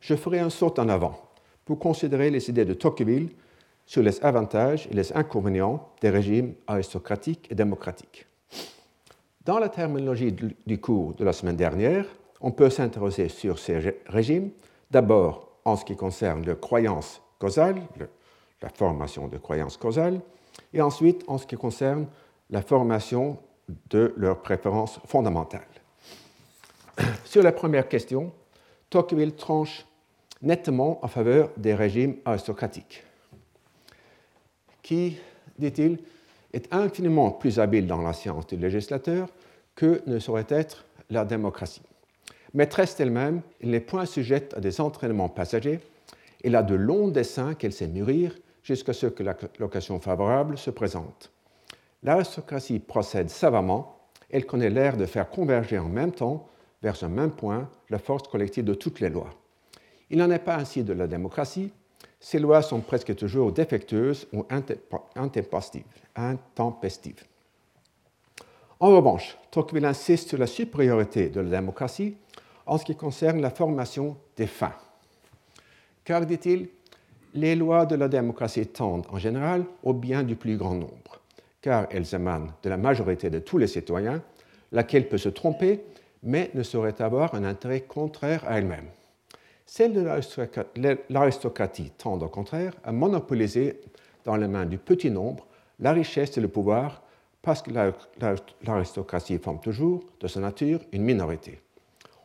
je 0.00 0.16
ferai 0.16 0.40
un 0.40 0.50
saut 0.50 0.74
en 0.78 0.88
avant 0.88 1.20
pour 1.64 1.78
considérer 1.78 2.30
les 2.30 2.50
idées 2.50 2.64
de 2.64 2.74
Tocqueville 2.74 3.30
sur 3.86 4.02
les 4.02 4.20
avantages 4.24 4.88
et 4.90 4.94
les 4.94 5.12
inconvénients 5.12 5.88
des 6.00 6.10
régimes 6.10 6.54
aristocratiques 6.66 7.46
et 7.50 7.54
démocratiques. 7.54 8.26
Dans 9.44 9.58
la 9.58 9.68
terminologie 9.68 10.34
du 10.66 10.80
cours 10.80 11.14
de 11.14 11.24
la 11.24 11.32
semaine 11.32 11.56
dernière, 11.56 12.06
on 12.42 12.50
peut 12.50 12.70
s'intéresser 12.70 13.28
sur 13.28 13.58
ces 13.58 13.96
régimes, 14.06 14.50
d'abord 14.90 15.48
en 15.64 15.76
ce 15.76 15.84
qui 15.84 15.96
concerne 15.96 16.44
les 16.44 16.56
croyances 16.56 17.22
causales, 17.38 17.80
la 18.60 18.68
formation 18.68 19.28
de 19.28 19.38
croyances 19.38 19.76
causales, 19.76 20.20
et 20.74 20.80
ensuite 20.80 21.22
en 21.28 21.38
ce 21.38 21.46
qui 21.46 21.56
concerne 21.56 22.06
la 22.50 22.60
formation 22.60 23.38
de 23.90 24.12
leurs 24.16 24.42
préférences 24.42 24.98
fondamentales. 25.06 25.62
Sur 27.24 27.42
la 27.42 27.52
première 27.52 27.88
question, 27.88 28.32
Tocqueville 28.90 29.34
tranche 29.34 29.86
nettement 30.42 31.02
en 31.04 31.08
faveur 31.08 31.50
des 31.56 31.74
régimes 31.74 32.16
aristocratiques, 32.24 33.04
qui, 34.82 35.16
dit-il, 35.58 36.00
est 36.52 36.72
infiniment 36.74 37.30
plus 37.30 37.60
habile 37.60 37.86
dans 37.86 38.02
la 38.02 38.12
science 38.12 38.48
du 38.48 38.56
législateur 38.56 39.28
que 39.76 40.02
ne 40.06 40.18
saurait 40.18 40.46
être 40.50 40.84
la 41.08 41.24
démocratie? 41.24 41.82
Maîtresse 42.54 43.00
elle-même, 43.00 43.40
elle 43.62 43.70
n'est 43.70 43.80
point 43.80 44.04
sujette 44.04 44.54
à 44.54 44.60
des 44.60 44.80
entraînements 44.80 45.28
passagers, 45.30 45.80
elle 46.44 46.56
a 46.56 46.62
de 46.62 46.74
longs 46.74 47.08
dessins 47.08 47.54
qu'elle 47.54 47.72
sait 47.72 47.86
mûrir 47.86 48.36
jusqu'à 48.62 48.92
ce 48.92 49.06
que 49.06 49.24
l'occasion 49.58 49.98
favorable 50.00 50.58
se 50.58 50.70
présente. 50.70 51.30
L'aristocratie 52.02 52.78
procède 52.78 53.30
savamment, 53.30 53.96
elle 54.30 54.44
connaît 54.44 54.70
l'air 54.70 54.96
de 54.96 55.06
faire 55.06 55.30
converger 55.30 55.78
en 55.78 55.88
même 55.88 56.12
temps 56.12 56.48
vers 56.82 57.02
un 57.04 57.08
même 57.08 57.30
point 57.30 57.70
la 57.90 57.98
force 57.98 58.28
collective 58.28 58.64
de 58.64 58.74
toutes 58.74 59.00
les 59.00 59.08
lois. 59.08 59.30
Il 60.10 60.18
n'en 60.18 60.30
est 60.30 60.38
pas 60.38 60.56
ainsi 60.56 60.82
de 60.82 60.92
la 60.92 61.06
démocratie. 61.06 61.72
Ces 62.20 62.38
lois 62.38 62.60
sont 62.62 62.80
presque 62.80 63.14
toujours 63.14 63.52
défectueuses 63.52 64.26
ou 64.32 64.44
intempestives. 65.16 65.84
En 68.80 68.88
revanche, 68.88 69.38
Tocqueville 69.50 69.84
insiste 69.84 70.28
sur 70.28 70.38
la 70.38 70.46
supériorité 70.46 71.28
de 71.28 71.40
la 71.40 71.50
démocratie 71.50 72.16
en 72.66 72.78
ce 72.78 72.84
qui 72.84 72.96
concerne 72.96 73.40
la 73.40 73.50
formation 73.50 74.16
des 74.36 74.46
fins. 74.46 74.74
Car, 76.04 76.26
dit-il, 76.26 76.68
les 77.34 77.56
lois 77.56 77.86
de 77.86 77.94
la 77.94 78.08
démocratie 78.08 78.66
tendent 78.66 79.06
en 79.10 79.18
général 79.18 79.64
au 79.82 79.92
bien 79.92 80.22
du 80.22 80.36
plus 80.36 80.56
grand 80.56 80.74
nombre, 80.74 81.20
car 81.60 81.86
elles 81.90 82.14
émanent 82.14 82.52
de 82.62 82.68
la 82.68 82.76
majorité 82.76 83.30
de 83.30 83.38
tous 83.38 83.58
les 83.58 83.66
citoyens, 83.66 84.22
laquelle 84.70 85.08
peut 85.08 85.18
se 85.18 85.28
tromper, 85.28 85.82
mais 86.22 86.50
ne 86.54 86.62
saurait 86.62 87.00
avoir 87.00 87.34
un 87.34 87.44
intérêt 87.44 87.82
contraire 87.82 88.44
à 88.46 88.58
elle-même. 88.58 88.88
Celles 89.66 89.94
de 89.94 90.98
l'aristocratie 91.08 91.92
tendent 91.96 92.24
au 92.24 92.28
contraire 92.28 92.74
à 92.84 92.92
monopoliser 92.92 93.80
dans 94.24 94.36
les 94.36 94.48
mains 94.48 94.66
du 94.66 94.78
petit 94.78 95.10
nombre 95.10 95.46
la 95.80 95.92
richesse 95.92 96.36
et 96.36 96.40
le 96.40 96.48
pouvoir 96.48 97.02
parce 97.40 97.62
que 97.62 97.70
l'aristocratie 98.62 99.38
forme 99.38 99.60
toujours 99.60 100.04
de 100.20 100.28
sa 100.28 100.40
nature 100.40 100.80
une 100.92 101.02
minorité. 101.02 101.58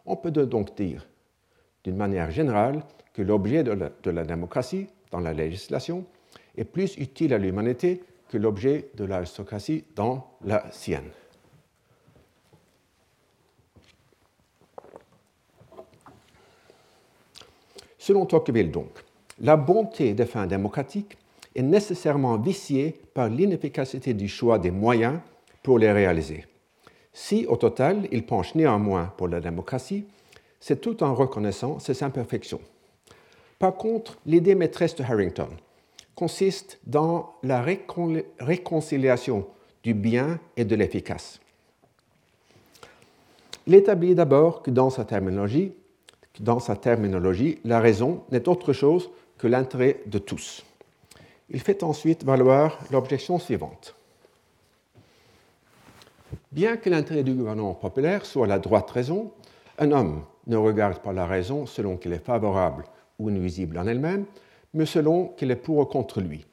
On 0.08 0.16
peut 0.16 0.32
donc 0.32 0.76
dire, 0.78 1.06
d'une 1.84 1.98
manière 1.98 2.32
générale, 2.32 2.82
que 3.14 3.22
l'objet 3.22 3.64
de, 3.64 4.10
la 4.10 4.24
démocratie 4.24 4.88
dans 5.12 5.20
la 5.20 5.34
législation 5.34 6.06
est 6.56 6.64
plus 6.64 6.96
utile 6.98 7.34
à 7.34 7.38
l'humanité 7.38 8.02
que 8.30 8.38
l'objet 8.38 8.90
de 8.96 9.04
l'aristocratie 9.04 9.84
dans 9.96 10.26
la 10.46 10.72
sienne. 10.72 11.10
Selon 17.98 18.26
Tocqueville, 18.26 18.72
donc, 18.72 19.04
la 19.40 19.58
bonté 19.58 20.14
des 20.14 20.26
fins 20.26 20.48
démocratiques 20.48 21.18
est 21.54 21.62
nécessairement 21.62 22.38
viciée 22.38 22.96
par 23.14 23.28
l'inefficacité 23.28 24.14
du 24.14 24.30
choix 24.30 24.58
des 24.58 24.72
moyens 24.72 25.20
pour 25.62 25.78
les 25.80 25.92
réaliser. 25.92 26.46
Si, 27.20 27.48
au 27.48 27.58
total, 27.58 28.08
il 28.12 28.28
penche 28.28 28.54
néanmoins 28.54 29.12
pour 29.18 29.28
la 29.28 29.40
démocratie, 29.42 30.06
c'est 30.60 30.80
tout 30.80 31.02
en 31.02 31.16
reconnaissant 31.16 31.80
ses 31.80 32.04
imperfections. 32.04 32.62
Par 33.58 33.76
contre, 33.76 34.20
l'idée 34.28 34.54
maîtresse 34.54 34.96
de 34.96 35.02
Harrington 35.04 35.50
consiste 36.14 36.78
dans 36.86 37.34
la 37.42 37.64
réconciliation 37.64 39.48
du 39.82 39.96
bien 39.96 40.40
et 40.58 40.64
de 40.64 40.76
l'efficace. 40.76 41.40
Il 43.66 43.74
établit 43.74 44.14
d'abord 44.14 44.62
que 44.62 44.70
dans 44.70 44.92
sa 44.92 45.04
terminologie, 45.04 45.74
la 47.66 47.80
raison 47.80 48.22
n'est 48.32 48.48
autre 48.48 48.74
chose 48.74 49.10
que 49.40 49.48
l'intérêt 49.48 50.02
de 50.06 50.20
tous. 50.20 50.64
Il 51.50 51.62
fait 51.62 51.82
ensuite 51.82 52.24
valoir 52.24 52.78
l'objection 52.92 53.40
suivante. 53.40 53.97
Bien 56.58 56.76
que 56.76 56.90
l'intérêt 56.90 57.22
du 57.22 57.36
gouvernement 57.36 57.76
populaire 57.76 58.26
soit 58.26 58.48
la 58.48 58.58
droite 58.58 58.90
raison, 58.90 59.32
un 59.78 59.92
homme 59.92 60.24
ne 60.48 60.58
regarde 60.58 60.98
pas 61.04 61.14
la 61.14 61.28
raison 61.28 61.68
selon 61.68 61.98
qu'elle 61.98 62.14
est 62.14 62.26
favorable 62.26 62.86
ou 63.20 63.30
nuisible 63.30 63.78
en 63.78 63.86
elle-même, 63.86 64.26
mais 64.74 64.88
selon 64.88 65.28
qu'elle 65.28 65.52
est 65.52 65.56
pour 65.56 65.78
ou 65.78 65.86
contre 65.86 66.20
lui. 66.20 66.48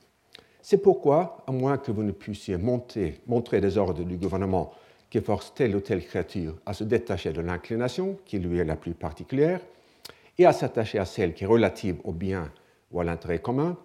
C'est 0.60 0.82
pourquoi, 0.82 1.38
à 1.46 1.52
moins 1.52 1.78
que 1.78 1.90
vous 1.90 2.02
ne 2.02 2.12
puissiez 2.12 2.58
monter, 2.58 3.22
montrer 3.26 3.62
des 3.62 3.78
ordres 3.78 4.04
du 4.04 4.18
gouvernement 4.18 4.72
qui 5.08 5.22
forcent 5.22 5.54
telle 5.54 5.74
ou 5.74 5.80
telle 5.80 6.04
créature 6.04 6.54
à 6.66 6.74
se 6.74 6.84
détacher 6.84 7.32
de 7.32 7.40
l'inclination 7.40 8.18
qui 8.26 8.38
lui 8.38 8.58
est 8.58 8.64
la 8.66 8.76
plus 8.76 8.92
particulière, 8.92 9.60
et 10.36 10.44
à 10.44 10.52
s'attacher 10.52 10.98
à 10.98 11.06
celle 11.06 11.32
qui 11.32 11.44
est 11.44 11.46
relative 11.46 11.96
au 12.04 12.12
bien 12.12 12.52
ou 12.92 13.00
à 13.00 13.04
l'intérêt 13.04 13.38
commun, 13.38 13.78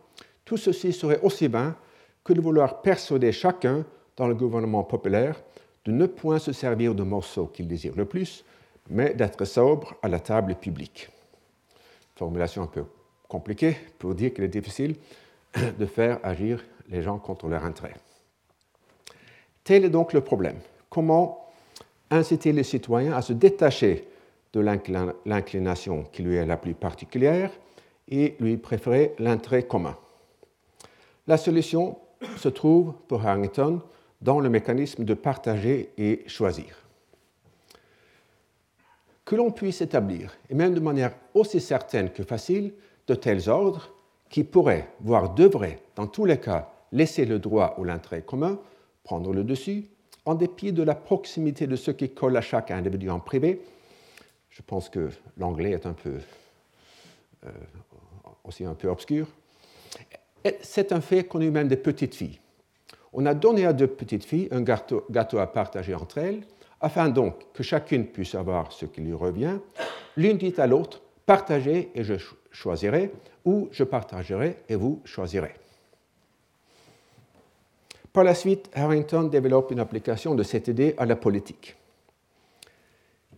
tout 0.44 0.58
ceci 0.58 0.92
serait 0.92 1.22
aussi 1.22 1.48
vain 1.48 1.78
que 2.26 2.34
de 2.34 2.42
vouloir 2.42 2.82
persuader 2.82 3.32
chacun 3.32 3.86
dans 4.18 4.28
le 4.28 4.36
gouvernement 4.36 4.84
populaire 4.84 5.42
de 5.86 5.92
ne 5.92 6.06
point 6.06 6.39
se 6.39 6.52
servir 6.52 6.96
de 6.96 7.04
morceaux 7.04 7.48
qu'il 7.48 7.68
désire 7.68 7.94
le 7.96 8.06
plus, 8.06 8.44
mais 8.89 9.13
d'être 9.13 9.46
sobre 9.46 9.96
à 10.02 10.08
la 10.08 10.20
table 10.20 10.56
publique. 10.56 11.10
Formulation 12.15 12.63
un 12.63 12.68
peu 12.68 12.86
compliquée 13.28 13.78
pour 13.98 14.15
dire 14.15 14.34
qu'il 14.34 14.44
est 14.44 14.50
difficile 14.50 14.96
de 15.56 15.86
faire 15.86 16.20
agir 16.24 16.63
les 16.89 17.02
gens 17.02 17.18
contre 17.18 17.48
leur 17.48 17.63
intérêt. 17.63 17.96
Tel 19.63 19.86
est 19.86 19.89
donc 19.89 20.13
le 20.13 20.22
problème. 20.22 20.58
Comment 20.89 21.48
inciter 22.10 22.52
les 22.52 22.63
citoyens 22.63 23.13
à 23.13 23.22
se 23.22 23.34
détacher 23.34 24.08
de 24.54 24.62
l'inclination 25.26 26.04
qui 26.12 26.24
lui 26.24 26.36
est 26.36 26.46
la 26.46 26.58
plus 26.58 26.74
particulière 26.74 27.52
et 28.08 28.36
lui 28.39 28.58
préférer 28.58 29.13
l'intérêt 29.20 29.63
commun? 29.63 29.96
La 31.28 31.38
solution 31.38 32.00
se 32.38 32.50
trouve 32.50 32.94
pour 33.08 33.24
Harrington 33.24 33.82
dans 34.22 34.40
le 34.40 34.50
mécanisme 34.50 35.04
de 35.04 35.14
partager 35.14 35.92
et 35.98 36.24
choisir. 36.28 36.86
Que 39.26 39.36
l'on 39.36 39.52
puisse 39.52 39.82
établir, 39.82 40.36
et 40.50 40.56
même 40.56 40.74
de 40.74 40.80
manière 40.80 41.14
aussi 41.34 41.62
certaine 41.62 42.10
que 42.12 42.24
facile, 42.24 42.74
de 43.08 43.16
tels 43.16 43.50
ordres 43.50 43.94
qui 44.30 44.44
pourraient, 44.44 44.90
voire 45.02 45.34
devraient, 45.34 45.80
dans 45.96 46.08
tous 46.08 46.26
les 46.26 46.40
cas, 46.40 46.72
laisser 46.92 47.26
le 47.26 47.40
droit 47.40 47.76
ou 47.78 47.84
l'intérêt 47.84 48.22
commun 48.22 48.60
prendre 49.04 49.34
le 49.34 49.44
dessus, 49.44 49.86
en 50.26 50.36
dépit 50.36 50.72
de 50.72 50.84
la 50.84 50.96
proximité 50.96 51.66
de 51.66 51.76
ce 51.76 51.92
qui 51.92 52.10
colle 52.10 52.38
à 52.38 52.42
chaque 52.42 52.72
individu 52.72 53.10
en 53.10 53.20
privé 53.20 53.62
je 54.60 54.62
pense 54.66 54.90
que 54.90 55.10
l'anglais 55.38 55.72
est 55.72 55.86
un 55.86 55.94
peu 55.94 56.20
euh, 57.46 57.50
aussi 58.44 58.66
un 58.66 58.74
peu 58.74 58.90
obscur. 58.90 59.26
C'est 60.62 60.92
un 60.92 61.00
fait 61.00 61.24
connu 61.24 61.50
même 61.50 61.70
des 61.70 61.78
petites 61.78 62.16
filles. 62.16 62.40
On 63.13 63.26
a 63.26 63.34
donné 63.34 63.65
à 63.65 63.74
deux 63.74 63.88
petites 63.88 64.26
filles 64.26 64.48
un 64.52 64.62
gâteau, 64.62 65.04
à 65.39 65.48
partager 65.48 65.95
entre 65.95 66.19
elles, 66.19 66.41
afin 66.82 67.10
donc 67.10 67.52
que 67.54 67.63
chacune 67.63 68.08
puisse 68.08 68.36
avoir 68.36 68.72
ce 68.72 68.86
qui 68.86 69.02
lui 69.02 69.13
revient. 69.13 69.58
L'une 70.15 70.38
dit 70.38 70.54
à 70.58 70.67
l'autre, 70.67 71.02
partagez 71.26 71.91
et 71.95 72.04
je 72.04 72.15
choisirai, 72.52 73.12
ou 73.45 73.69
je 73.72 73.84
partagerai 73.84 74.58
et 74.69 74.76
vous 74.76 75.02
choisirez. 75.06 75.54
Par 78.13 78.24
la 78.24 78.34
suite, 78.34 78.69
Harrington 78.74 79.24
développe 79.24 79.72
une 79.72 79.80
application 79.80 80.36
de 80.36 80.43
cette 80.43 80.67
idée 80.67 80.95
à 80.98 81.06
la 81.06 81.15
politique. 81.15 81.76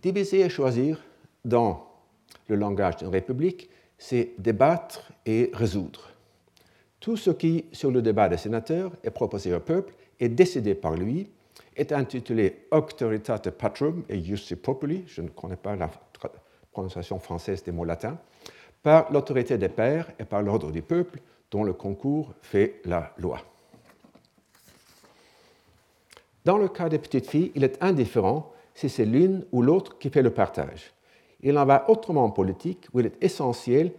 Diviser 0.01 0.41
et 0.41 0.49
choisir 0.49 1.03
dans 1.45 1.87
le 2.47 2.55
langage 2.55 2.97
d'une 2.97 3.09
république, 3.09 3.69
c'est 3.97 4.31
débattre 4.37 5.11
et 5.25 5.51
résoudre. 5.53 6.10
Tout 7.01 7.17
ce 7.17 7.31
qui, 7.31 7.65
sur 7.71 7.89
le 7.89 8.03
débat 8.03 8.29
des 8.29 8.37
sénateurs, 8.37 8.91
est 9.03 9.09
proposé 9.09 9.53
au 9.53 9.59
peuple 9.59 9.93
et 10.19 10.29
décidé 10.29 10.75
par 10.75 10.93
lui 10.93 11.29
est 11.75 11.91
intitulé 11.91 12.67
Auctoritate 12.69 13.49
Patrum 13.49 14.03
et 14.07 14.21
Jussi 14.21 14.55
Populi, 14.55 15.03
je 15.07 15.23
ne 15.23 15.29
connais 15.29 15.55
pas 15.55 15.75
la 15.75 15.89
prononciation 16.71 17.17
française 17.17 17.63
des 17.63 17.71
mots 17.71 17.85
latins, 17.85 18.19
par 18.83 19.11
l'autorité 19.11 19.57
des 19.57 19.67
pères 19.67 20.11
et 20.19 20.25
par 20.25 20.43
l'ordre 20.43 20.71
du 20.71 20.83
peuple 20.83 21.19
dont 21.49 21.63
le 21.63 21.73
concours 21.73 22.33
fait 22.41 22.81
la 22.85 23.11
loi. 23.17 23.39
Dans 26.45 26.57
le 26.57 26.67
cas 26.67 26.87
des 26.87 26.99
petites 26.99 27.27
filles, 27.27 27.51
il 27.55 27.63
est 27.63 27.81
indifférent 27.81 28.51
si 28.75 28.89
c'est 28.89 29.05
l'une 29.05 29.43
ou 29.51 29.63
l'autre 29.63 29.97
qui 29.97 30.11
fait 30.11 30.21
le 30.21 30.31
partage. 30.31 30.91
Il 31.41 31.57
en 31.57 31.65
va 31.65 31.89
autrement 31.89 32.25
en 32.25 32.29
politique, 32.29 32.87
où 32.93 32.99
il 32.99 33.07
est 33.07 33.23
essentiel 33.23 33.91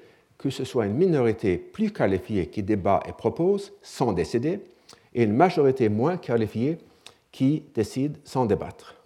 que 0.43 0.51
ce 0.51 0.65
soit 0.65 0.87
une 0.87 0.97
minorité 0.97 1.57
plus 1.57 1.93
qualifiée 1.93 2.49
qui 2.49 2.65
débat 2.65 3.01
et 3.09 3.13
propose 3.13 3.73
sans 3.81 4.13
décider, 4.13 4.61
et 5.15 5.23
une 5.23 5.35
majorité 5.35 5.89
moins 5.89 6.17
qualifiée 6.17 6.79
qui 7.31 7.63
décide 7.73 8.17
sans 8.25 8.45
débattre. 8.45 8.97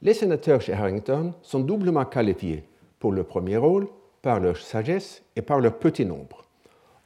Les 0.00 0.14
sénateurs 0.14 0.62
chez 0.62 0.72
Harrington 0.72 1.34
sont 1.42 1.60
doublement 1.60 2.06
qualifiés 2.06 2.64
pour 2.98 3.12
le 3.12 3.24
premier 3.24 3.58
rôle 3.58 3.88
par 4.22 4.40
leur 4.40 4.56
sagesse 4.56 5.22
et 5.36 5.42
par 5.42 5.60
leur 5.60 5.76
petit 5.78 6.06
nombre. 6.06 6.46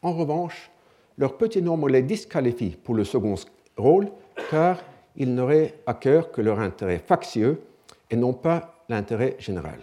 En 0.03 0.13
revanche, 0.13 0.71
leur 1.19 1.37
petit 1.37 1.63
nombre 1.63 1.89
les 1.89 2.03
disqualifie 2.03 2.77
pour 2.83 2.95
le 2.95 3.03
second 3.03 3.35
rôle 3.77 4.09
car 4.51 4.79
ils 5.17 5.35
n'auraient 5.35 5.75
à 5.87 5.95
cœur 5.95 6.31
que 6.31 6.41
leur 6.41 6.61
intérêt 6.61 6.99
factieux 6.99 7.61
et 8.09 8.17
non 8.17 8.33
pas 8.33 8.85
l'intérêt 8.89 9.35
général. 9.41 9.79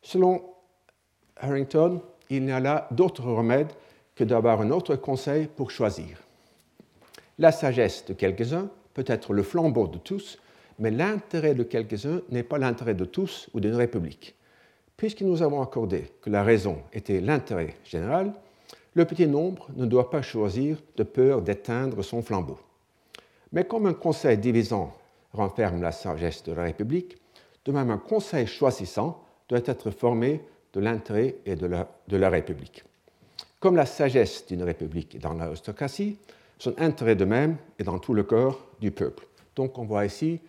Selon 0.00 0.53
Harrington, 1.36 2.00
il 2.30 2.44
n'y 2.44 2.52
a 2.52 2.60
là 2.60 2.88
d'autre 2.90 3.24
remède 3.24 3.72
que 4.14 4.24
d'avoir 4.24 4.60
un 4.60 4.70
autre 4.70 4.96
conseil 4.96 5.46
pour 5.46 5.70
choisir. 5.70 6.22
La 7.38 7.52
sagesse 7.52 8.04
de 8.06 8.14
quelques-uns 8.14 8.68
peut 8.94 9.04
être 9.06 9.32
le 9.32 9.42
flambeau 9.42 9.88
de 9.88 9.98
tous, 9.98 10.38
mais 10.78 10.90
l'intérêt 10.90 11.54
de 11.54 11.64
quelques-uns 11.64 12.20
n'est 12.30 12.42
pas 12.42 12.58
l'intérêt 12.58 12.94
de 12.94 13.04
tous 13.04 13.48
ou 13.54 13.60
d'une 13.60 13.74
république. 13.74 14.36
Puisque 14.96 15.22
nous 15.22 15.42
avons 15.42 15.60
accordé 15.60 16.12
que 16.22 16.30
la 16.30 16.44
raison 16.44 16.78
était 16.92 17.20
l'intérêt 17.20 17.74
général, 17.84 18.32
le 18.94 19.04
petit 19.04 19.26
nombre 19.26 19.68
ne 19.74 19.86
doit 19.86 20.10
pas 20.10 20.22
choisir 20.22 20.80
de 20.96 21.02
peur 21.02 21.42
d'éteindre 21.42 22.02
son 22.02 22.22
flambeau. 22.22 22.58
Mais 23.52 23.64
comme 23.64 23.86
un 23.86 23.94
conseil 23.94 24.38
divisant 24.38 24.94
renferme 25.32 25.82
la 25.82 25.90
sagesse 25.90 26.44
de 26.44 26.52
la 26.52 26.62
République, 26.62 27.16
de 27.64 27.72
même 27.72 27.90
un 27.90 27.98
conseil 27.98 28.46
choisissant 28.46 29.24
doit 29.48 29.60
être 29.64 29.90
formé 29.90 30.40
de 30.74 30.80
l'intérêt 30.80 31.36
et 31.46 31.56
de 31.56 31.66
la, 31.66 31.88
de 32.08 32.16
la, 32.16 32.28
République. 32.28 32.84
Comme 33.60 33.76
la 33.76 33.86
sagesse 33.86 34.46
d'une 34.46 34.62
République 34.62 35.14
est 35.14 35.20
dans 35.20 35.32
l'aristocratie, 35.32 36.18
son 36.58 36.74
intérêt 36.78 37.16
de 37.16 37.24
même 37.24 37.56
est 37.78 37.84
dans 37.84 37.98
tout 37.98 38.14
le 38.14 38.24
corps 38.24 38.66
du 38.80 38.90
peuple. 38.90 39.26
Donc 39.56 39.78
on 39.78 39.84
voit 39.84 40.04
ici 40.04 40.40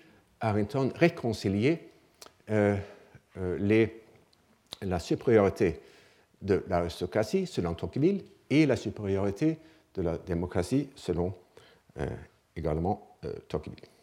Harrington 0.41 0.91
réconcilier 0.95 1.89
euh, 2.49 2.75
euh, 3.37 3.57
les, 3.59 4.03
la 4.81 4.99
supériorité 4.99 5.79
de 6.41 6.63
l'aristocratie 6.67 7.47
selon 7.47 7.73
Tocqueville 7.73 8.23
et 8.49 8.65
la 8.65 8.75
supériorité 8.75 9.57
de 9.93 10.01
la 10.01 10.17
démocratie 10.17 10.89
selon 10.95 11.33
euh, 11.99 12.07
également 12.55 13.17
Tocqueville. 13.47 13.94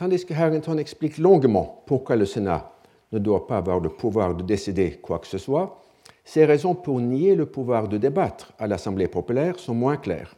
Tandis 0.00 0.24
que 0.24 0.32
Harrington 0.32 0.78
explique 0.78 1.18
longuement 1.18 1.82
pourquoi 1.84 2.16
le 2.16 2.24
Sénat 2.24 2.72
ne 3.12 3.18
doit 3.18 3.46
pas 3.46 3.58
avoir 3.58 3.80
le 3.80 3.90
pouvoir 3.90 4.34
de 4.34 4.42
décider 4.42 4.92
quoi 4.92 5.18
que 5.18 5.26
ce 5.26 5.36
soit, 5.36 5.82
ces 6.24 6.46
raisons 6.46 6.74
pour 6.74 7.02
nier 7.02 7.34
le 7.34 7.44
pouvoir 7.44 7.86
de 7.86 7.98
débattre 7.98 8.50
à 8.58 8.66
l'Assemblée 8.66 9.08
populaire 9.08 9.58
sont 9.58 9.74
moins 9.74 9.98
claires. 9.98 10.36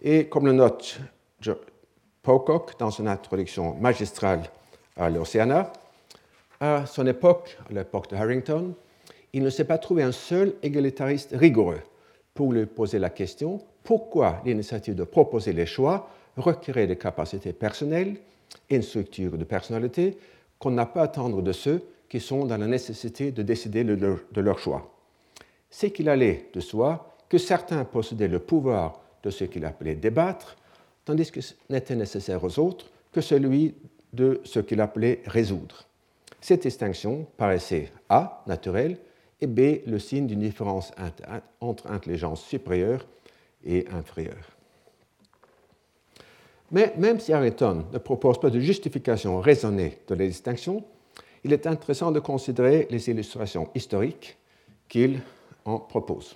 Et 0.00 0.28
comme 0.28 0.46
le 0.46 0.52
note 0.52 1.00
Pocock 2.22 2.78
dans 2.78 2.92
son 2.92 3.08
introduction 3.08 3.74
magistrale 3.80 4.42
à 4.96 5.10
l'Océana, 5.10 5.72
à 6.60 6.86
son 6.86 7.04
époque, 7.08 7.58
à 7.68 7.72
l'époque 7.72 8.08
de 8.10 8.14
Harrington, 8.14 8.74
il 9.32 9.42
ne 9.42 9.50
s'est 9.50 9.64
pas 9.64 9.78
trouvé 9.78 10.04
un 10.04 10.12
seul 10.12 10.54
égalitariste 10.62 11.34
rigoureux 11.34 11.80
pour 12.32 12.52
lui 12.52 12.64
poser 12.66 13.00
la 13.00 13.10
question 13.10 13.60
pourquoi 13.82 14.40
l'initiative 14.44 14.94
de 14.94 15.02
proposer 15.02 15.52
les 15.52 15.66
choix 15.66 16.08
requérait 16.36 16.86
des 16.86 16.96
capacités 16.96 17.52
personnelles 17.52 18.18
et 18.70 18.76
une 18.76 18.82
structure 18.82 19.36
de 19.36 19.44
personnalité 19.44 20.18
qu'on 20.58 20.70
n'a 20.70 20.86
pas 20.86 21.02
à 21.02 21.04
attendre 21.04 21.42
de 21.42 21.52
ceux 21.52 21.82
qui 22.08 22.20
sont 22.20 22.44
dans 22.44 22.56
la 22.56 22.66
nécessité 22.66 23.32
de 23.32 23.42
décider 23.42 23.84
de 23.84 24.40
leur, 24.40 24.58
choix. 24.58 24.94
C'est 25.70 25.90
qu'il 25.90 26.08
allait 26.08 26.48
de 26.52 26.60
soi 26.60 27.16
que 27.28 27.38
certains 27.38 27.84
possédaient 27.84 28.28
le 28.28 28.38
pouvoir 28.38 29.00
de 29.22 29.30
ce 29.30 29.44
qu'il 29.44 29.64
appelait 29.64 29.96
débattre, 29.96 30.56
tandis 31.04 31.30
que 31.30 31.40
ce 31.40 31.54
n'était 31.70 31.96
nécessaire 31.96 32.42
aux 32.44 32.58
autres 32.58 32.86
que 33.12 33.20
celui 33.20 33.74
de 34.12 34.40
ce 34.44 34.60
qu'il 34.60 34.80
appelait 34.80 35.22
résoudre. 35.26 35.84
Cette 36.40 36.62
distinction 36.62 37.26
paraissait 37.36 37.90
A, 38.08 38.42
naturelle, 38.46 38.98
et 39.40 39.46
B, 39.46 39.80
le 39.86 39.98
signe 39.98 40.26
d'une 40.26 40.40
différence 40.40 40.92
entre 41.60 41.90
intelligence 41.90 42.44
supérieure 42.44 43.04
et 43.64 43.86
inférieure. 43.90 44.54
Mais 46.74 46.92
même 46.96 47.20
si 47.20 47.30
Ayrton 47.30 47.84
ne 47.92 47.98
propose 47.98 48.40
pas 48.40 48.50
de 48.50 48.58
justification 48.58 49.40
raisonnée 49.40 50.00
de 50.08 50.14
la 50.16 50.26
distinction, 50.26 50.82
il 51.44 51.52
est 51.52 51.68
intéressant 51.68 52.10
de 52.10 52.18
considérer 52.18 52.88
les 52.90 53.08
illustrations 53.08 53.70
historiques 53.76 54.36
qu'il 54.88 55.20
en 55.64 55.78
propose. 55.78 56.34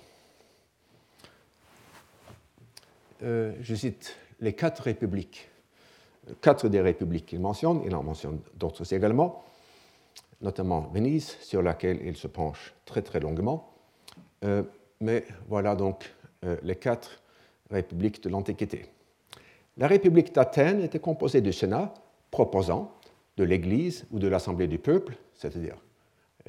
Euh, 3.21 3.53
je 3.59 3.75
cite 3.75 4.15
les 4.39 4.53
quatre 4.53 4.83
républiques, 4.83 5.49
quatre 6.39 6.69
des 6.69 6.79
républiques 6.79 7.25
qu'il 7.25 7.41
mentionne, 7.41 7.81
il 7.85 7.93
en 7.93 8.01
mentionne 8.01 8.39
d'autres 8.55 8.93
également, 8.93 9.43
notamment 10.39 10.89
Venise, 10.93 11.35
sur 11.41 11.61
laquelle 11.61 11.99
il 12.01 12.15
se 12.15 12.27
penche 12.27 12.73
très 12.85 13.01
très 13.01 13.19
longuement. 13.19 13.73
Euh, 14.45 14.63
mais 15.01 15.25
voilà 15.49 15.75
donc 15.75 16.09
euh, 16.45 16.55
les 16.63 16.77
quatre 16.77 17.21
républiques 17.69 18.23
de 18.23 18.29
l'Antiquité. 18.29 18.85
La 19.79 19.87
République 19.87 20.35
d'Athènes 20.35 20.81
était 20.81 20.99
composée 20.99 21.39
du 21.39 21.53
Sénat 21.53 21.93
proposant, 22.31 22.91
de 23.37 23.45
l'Église 23.45 24.05
ou 24.11 24.19
de 24.19 24.27
l'Assemblée 24.27 24.67
du 24.67 24.77
peuple, 24.77 25.15
c'est-à-dire 25.33 25.77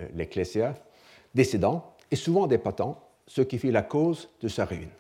euh, 0.01 0.75
décidant 1.33 1.95
et 2.11 2.17
souvent 2.17 2.49
dépatant, 2.49 3.01
ce 3.29 3.43
qui 3.43 3.59
fit 3.59 3.71
la 3.71 3.83
cause 3.83 4.29
de 4.41 4.49
sa 4.49 4.65
ruine. 4.65 4.91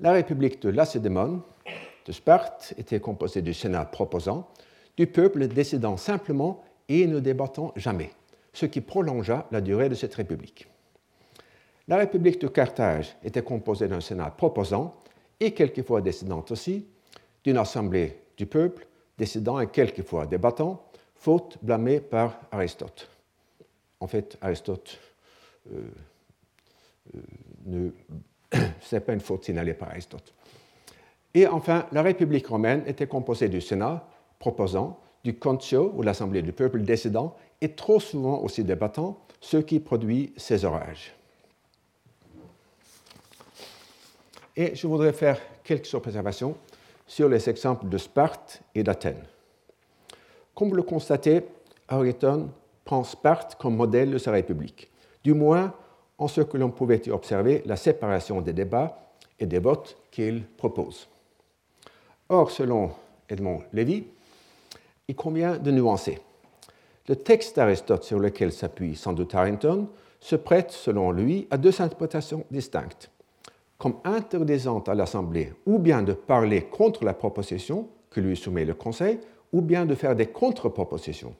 La 0.00 0.12
République 0.12 0.60
de 0.60 0.68
Lacédémone, 0.68 1.40
de 2.04 2.12
Sparte, 2.12 2.74
était 2.76 3.00
composée 3.00 3.40
du 3.40 3.54
Sénat 3.54 3.86
proposant, 3.86 4.46
du 4.98 5.06
peuple 5.06 5.48
décidant 5.48 5.96
simplement 5.96 6.62
et 6.90 7.06
ne 7.06 7.20
débattant 7.20 7.72
jamais, 7.74 8.10
ce 8.52 8.66
qui 8.66 8.82
prolongea 8.82 9.46
la 9.50 9.62
durée 9.62 9.88
de 9.88 9.94
cette 9.94 10.14
République. 10.14 10.68
La 11.88 11.96
République 11.96 12.38
de 12.38 12.48
Carthage 12.48 13.16
était 13.24 13.42
composée 13.42 13.88
d'un 13.88 14.02
Sénat 14.02 14.30
proposant 14.30 14.96
et 15.40 15.52
quelquefois 15.54 16.02
décidant 16.02 16.44
aussi, 16.50 16.84
d'une 17.44 17.58
Assemblée 17.58 18.20
du 18.36 18.46
peuple 18.46 18.86
décidant 19.18 19.58
et 19.60 19.66
quelquefois 19.66 20.26
débattant, 20.26 20.84
faute 21.16 21.58
blâmée 21.62 22.00
par 22.00 22.40
Aristote. 22.52 23.10
En 24.00 24.06
fait, 24.06 24.38
Aristote, 24.40 24.98
euh, 25.72 25.82
euh, 27.14 27.20
ne, 27.66 27.90
ce 28.80 28.94
n'est 28.94 29.00
pas 29.00 29.12
une 29.12 29.20
faute 29.20 29.44
signalée 29.44 29.74
par 29.74 29.90
Aristote. 29.90 30.32
Et 31.34 31.46
enfin, 31.46 31.86
la 31.92 32.02
République 32.02 32.46
romaine 32.46 32.84
était 32.86 33.08
composée 33.08 33.48
du 33.48 33.60
Sénat 33.60 34.08
proposant, 34.38 35.00
du 35.24 35.36
Contio, 35.36 35.92
ou 35.96 36.02
l'Assemblée 36.02 36.42
du 36.42 36.52
peuple 36.52 36.82
décidant, 36.82 37.36
et 37.60 37.72
trop 37.72 37.98
souvent 37.98 38.38
aussi 38.38 38.62
débattant, 38.62 39.20
ce 39.40 39.56
qui 39.56 39.80
produit 39.80 40.32
ces 40.36 40.64
orages. 40.64 41.12
Et 44.56 44.74
je 44.74 44.86
voudrais 44.86 45.12
faire 45.12 45.40
quelques 45.64 45.92
observations 45.94 46.56
sur 47.08 47.28
les 47.28 47.48
exemples 47.48 47.88
de 47.88 47.98
Sparte 47.98 48.62
et 48.74 48.84
d'Athènes. 48.84 49.24
Comme 50.54 50.68
vous 50.68 50.76
le 50.76 50.82
constatez, 50.82 51.42
Aristote 51.88 52.46
prend 52.84 53.02
Sparte 53.02 53.56
comme 53.56 53.76
modèle 53.76 54.10
de 54.10 54.18
sa 54.18 54.30
république, 54.30 54.90
du 55.24 55.34
moins 55.34 55.74
en 56.18 56.28
ce 56.28 56.42
que 56.42 56.56
l'on 56.56 56.70
pouvait 56.70 57.02
y 57.06 57.10
observer 57.10 57.62
la 57.64 57.76
séparation 57.76 58.40
des 58.40 58.52
débats 58.52 58.98
et 59.40 59.46
des 59.46 59.58
votes 59.58 59.96
qu'il 60.10 60.44
propose. 60.44 61.08
Or, 62.28 62.50
selon 62.50 62.90
Edmond 63.28 63.62
Lévy, 63.72 64.04
il 65.08 65.16
convient 65.16 65.56
de 65.56 65.70
nuancer. 65.70 66.20
Le 67.08 67.16
texte 67.16 67.56
d'Aristote 67.56 68.04
sur 68.04 68.18
lequel 68.18 68.52
s'appuie 68.52 68.96
sans 68.96 69.14
doute 69.14 69.34
Harrington 69.34 69.88
se 70.20 70.36
prête, 70.36 70.72
selon 70.72 71.10
lui, 71.10 71.46
à 71.50 71.56
deux 71.56 71.80
interprétations 71.80 72.44
distinctes 72.50 73.10
comme 73.78 73.94
interdisant 74.04 74.80
à 74.80 74.94
l'Assemblée 74.94 75.52
ou 75.64 75.78
bien 75.78 76.02
de 76.02 76.12
parler 76.12 76.62
contre 76.62 77.04
la 77.04 77.14
proposition 77.14 77.88
que 78.10 78.20
lui 78.20 78.36
soumet 78.36 78.64
le 78.64 78.74
Conseil, 78.74 79.20
ou 79.52 79.62
bien 79.62 79.86
de 79.86 79.94
faire 79.94 80.14
des 80.14 80.26
contre-propositions. 80.26 81.34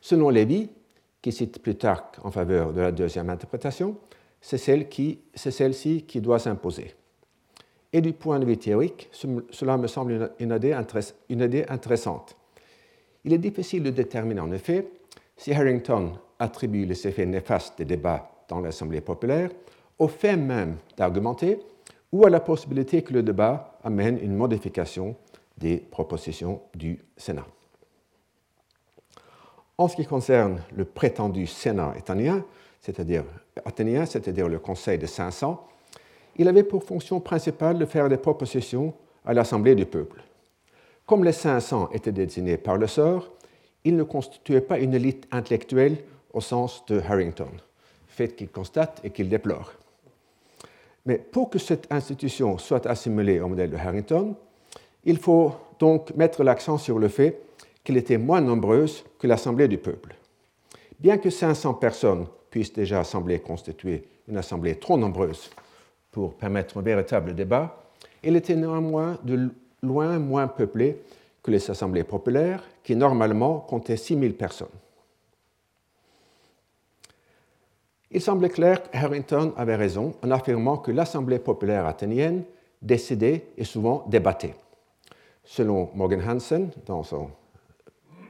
Selon 0.00 0.28
Lévy, 0.28 0.70
qui 1.20 1.32
cite 1.32 1.60
Plutarque 1.60 2.16
en 2.22 2.30
faveur 2.30 2.72
de 2.72 2.80
la 2.80 2.92
deuxième 2.92 3.30
interprétation, 3.30 3.96
c'est 4.40 4.58
celle-ci 4.58 6.02
qui, 6.02 6.20
doit 6.20 6.38
s'imposer. 6.38 6.94
Et 7.92 8.00
du 8.00 8.12
point 8.12 8.38
de 8.38 8.44
vue 8.44 8.56
théorique, 8.56 9.08
cela 9.50 9.76
me 9.76 9.88
semble 9.88 10.30
une 10.38 10.52
idée 10.52 11.64
intéressante. 11.68 12.36
Il 13.24 13.32
est 13.32 13.38
difficile 13.38 13.82
de 13.82 13.90
déterminer 13.90 14.40
en 14.40 14.52
effet 14.52 14.88
si 15.36 15.52
Harrington 15.52 16.12
attribue 16.38 16.84
les 16.84 17.06
effets 17.06 17.26
néfastes 17.26 17.78
des 17.78 17.84
débats 17.84 18.30
dans 18.48 18.60
l'Assemblée 18.60 19.00
populaire 19.00 19.50
au 19.98 20.08
fait 20.08 20.36
même 20.36 20.76
d'argumenter 20.96 21.60
ou 22.12 22.24
à 22.24 22.30
la 22.30 22.40
possibilité 22.40 23.02
que 23.02 23.12
le 23.12 23.22
débat 23.22 23.78
amène 23.84 24.18
une 24.22 24.34
modification 24.34 25.16
des 25.58 25.78
propositions 25.78 26.62
du 26.74 27.00
Sénat. 27.16 27.46
En 29.76 29.88
ce 29.88 29.96
qui 29.96 30.06
concerne 30.06 30.60
le 30.74 30.84
prétendu 30.84 31.46
Sénat 31.46 31.94
athénien, 31.96 32.44
c'est-à-dire 32.80 33.24
le 34.48 34.58
Conseil 34.58 34.98
de 34.98 35.06
500, 35.06 35.66
il 36.36 36.48
avait 36.48 36.62
pour 36.62 36.84
fonction 36.84 37.20
principale 37.20 37.78
de 37.78 37.84
faire 37.84 38.08
des 38.08 38.16
propositions 38.16 38.94
à 39.24 39.34
l'Assemblée 39.34 39.74
du 39.74 39.84
peuple. 39.86 40.22
Comme 41.06 41.24
les 41.24 41.32
500 41.32 41.90
étaient 41.92 42.12
désignés 42.12 42.56
par 42.56 42.76
le 42.76 42.86
sort, 42.86 43.30
ils 43.84 43.96
ne 43.96 44.02
constituaient 44.04 44.60
pas 44.60 44.78
une 44.78 44.94
élite 44.94 45.26
intellectuelle 45.30 45.98
au 46.32 46.40
sens 46.40 46.84
de 46.86 47.00
Harrington, 47.00 47.50
fait 48.06 48.34
qu'il 48.36 48.48
constate 48.48 49.00
et 49.04 49.10
qu'il 49.10 49.28
déplore. 49.28 49.72
Mais 51.06 51.18
pour 51.18 51.50
que 51.50 51.58
cette 51.58 51.86
institution 51.90 52.58
soit 52.58 52.86
assimilée 52.86 53.40
au 53.40 53.48
modèle 53.48 53.70
de 53.70 53.76
Harrington, 53.76 54.34
il 55.04 55.18
faut 55.18 55.52
donc 55.78 56.14
mettre 56.16 56.42
l'accent 56.42 56.78
sur 56.78 56.98
le 56.98 57.08
fait 57.08 57.40
qu'elle 57.84 57.96
était 57.96 58.18
moins 58.18 58.40
nombreuse 58.40 59.04
que 59.18 59.26
l'Assemblée 59.26 59.68
du 59.68 59.78
peuple. 59.78 60.14
Bien 60.98 61.18
que 61.18 61.30
500 61.30 61.74
personnes 61.74 62.26
puissent 62.50 62.72
déjà 62.72 63.04
sembler 63.04 63.38
constituer 63.38 64.04
une 64.26 64.36
assemblée 64.36 64.74
trop 64.74 64.98
nombreuse 64.98 65.50
pour 66.10 66.34
permettre 66.34 66.78
un 66.78 66.82
véritable 66.82 67.34
débat, 67.34 67.82
elle 68.22 68.36
était 68.36 68.56
néanmoins 68.56 69.18
de 69.22 69.50
loin 69.82 70.18
moins 70.18 70.48
peuplée 70.48 71.00
que 71.42 71.50
les 71.50 71.70
assemblées 71.70 72.04
populaires, 72.04 72.62
qui 72.82 72.96
normalement 72.96 73.60
comptaient 73.60 73.96
6000 73.96 74.34
personnes. 74.34 74.68
Il 78.10 78.22
semble 78.22 78.48
clair 78.48 78.82
que 78.82 78.96
Harrington 78.96 79.52
avait 79.56 79.76
raison 79.76 80.14
en 80.22 80.30
affirmant 80.30 80.78
que 80.78 80.90
l'Assemblée 80.90 81.38
populaire 81.38 81.86
athénienne 81.86 82.44
décidait 82.80 83.46
et 83.56 83.64
souvent 83.64 84.04
débattait. 84.08 84.54
Selon 85.44 85.90
Morgan 85.94 86.22
Hansen, 86.26 86.70
dans 86.86 87.02
son 87.02 87.30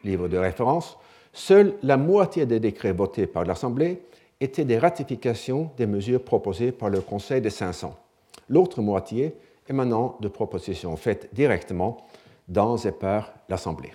livre 0.05 0.29
de 0.29 0.37
référence, 0.37 0.97
seule 1.33 1.75
la 1.83 1.97
moitié 1.97 2.47
des 2.47 2.61
décrets 2.61 2.93
votés 2.93 3.27
par 3.27 3.45
l'Assemblée 3.45 4.03
étaient 4.41 4.65
des 4.65 4.79
ratifications 4.79 5.71
des 5.77 5.87
mesures 5.87 6.23
proposées 6.23 6.73
par 6.73 6.91
le 6.91 7.01
Conseil 7.01 7.41
des 7.41 7.51
500, 7.51 7.97
l'autre 8.49 8.83
moitié 8.83 9.35
émanant 9.69 10.17
de 10.21 10.29
propositions 10.29 10.97
faites 10.97 11.29
directement 11.33 11.99
dans 12.49 12.77
et 12.77 12.93
par 12.93 13.33
l'Assemblée. 13.49 13.93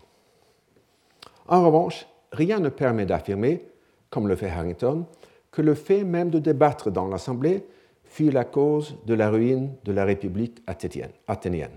En 1.47 1.65
revanche, 1.65 2.07
rien 2.31 2.59
ne 2.59 2.69
permet 2.69 3.05
d'affirmer, 3.05 3.65
comme 4.09 4.27
le 4.27 4.35
fait 4.35 4.49
Harrington, 4.49 5.05
que 5.53 5.61
le 5.61 5.75
fait 5.75 6.03
même 6.03 6.31
de 6.31 6.39
débattre 6.39 6.91
dans 6.91 7.07
l'Assemblée 7.07 7.63
fut 8.03 8.31
la 8.31 8.43
cause 8.43 8.97
de 9.05 9.13
la 9.13 9.29
ruine 9.29 9.75
de 9.85 9.93
la 9.93 10.03
République 10.03 10.63
athénienne. 10.67 11.71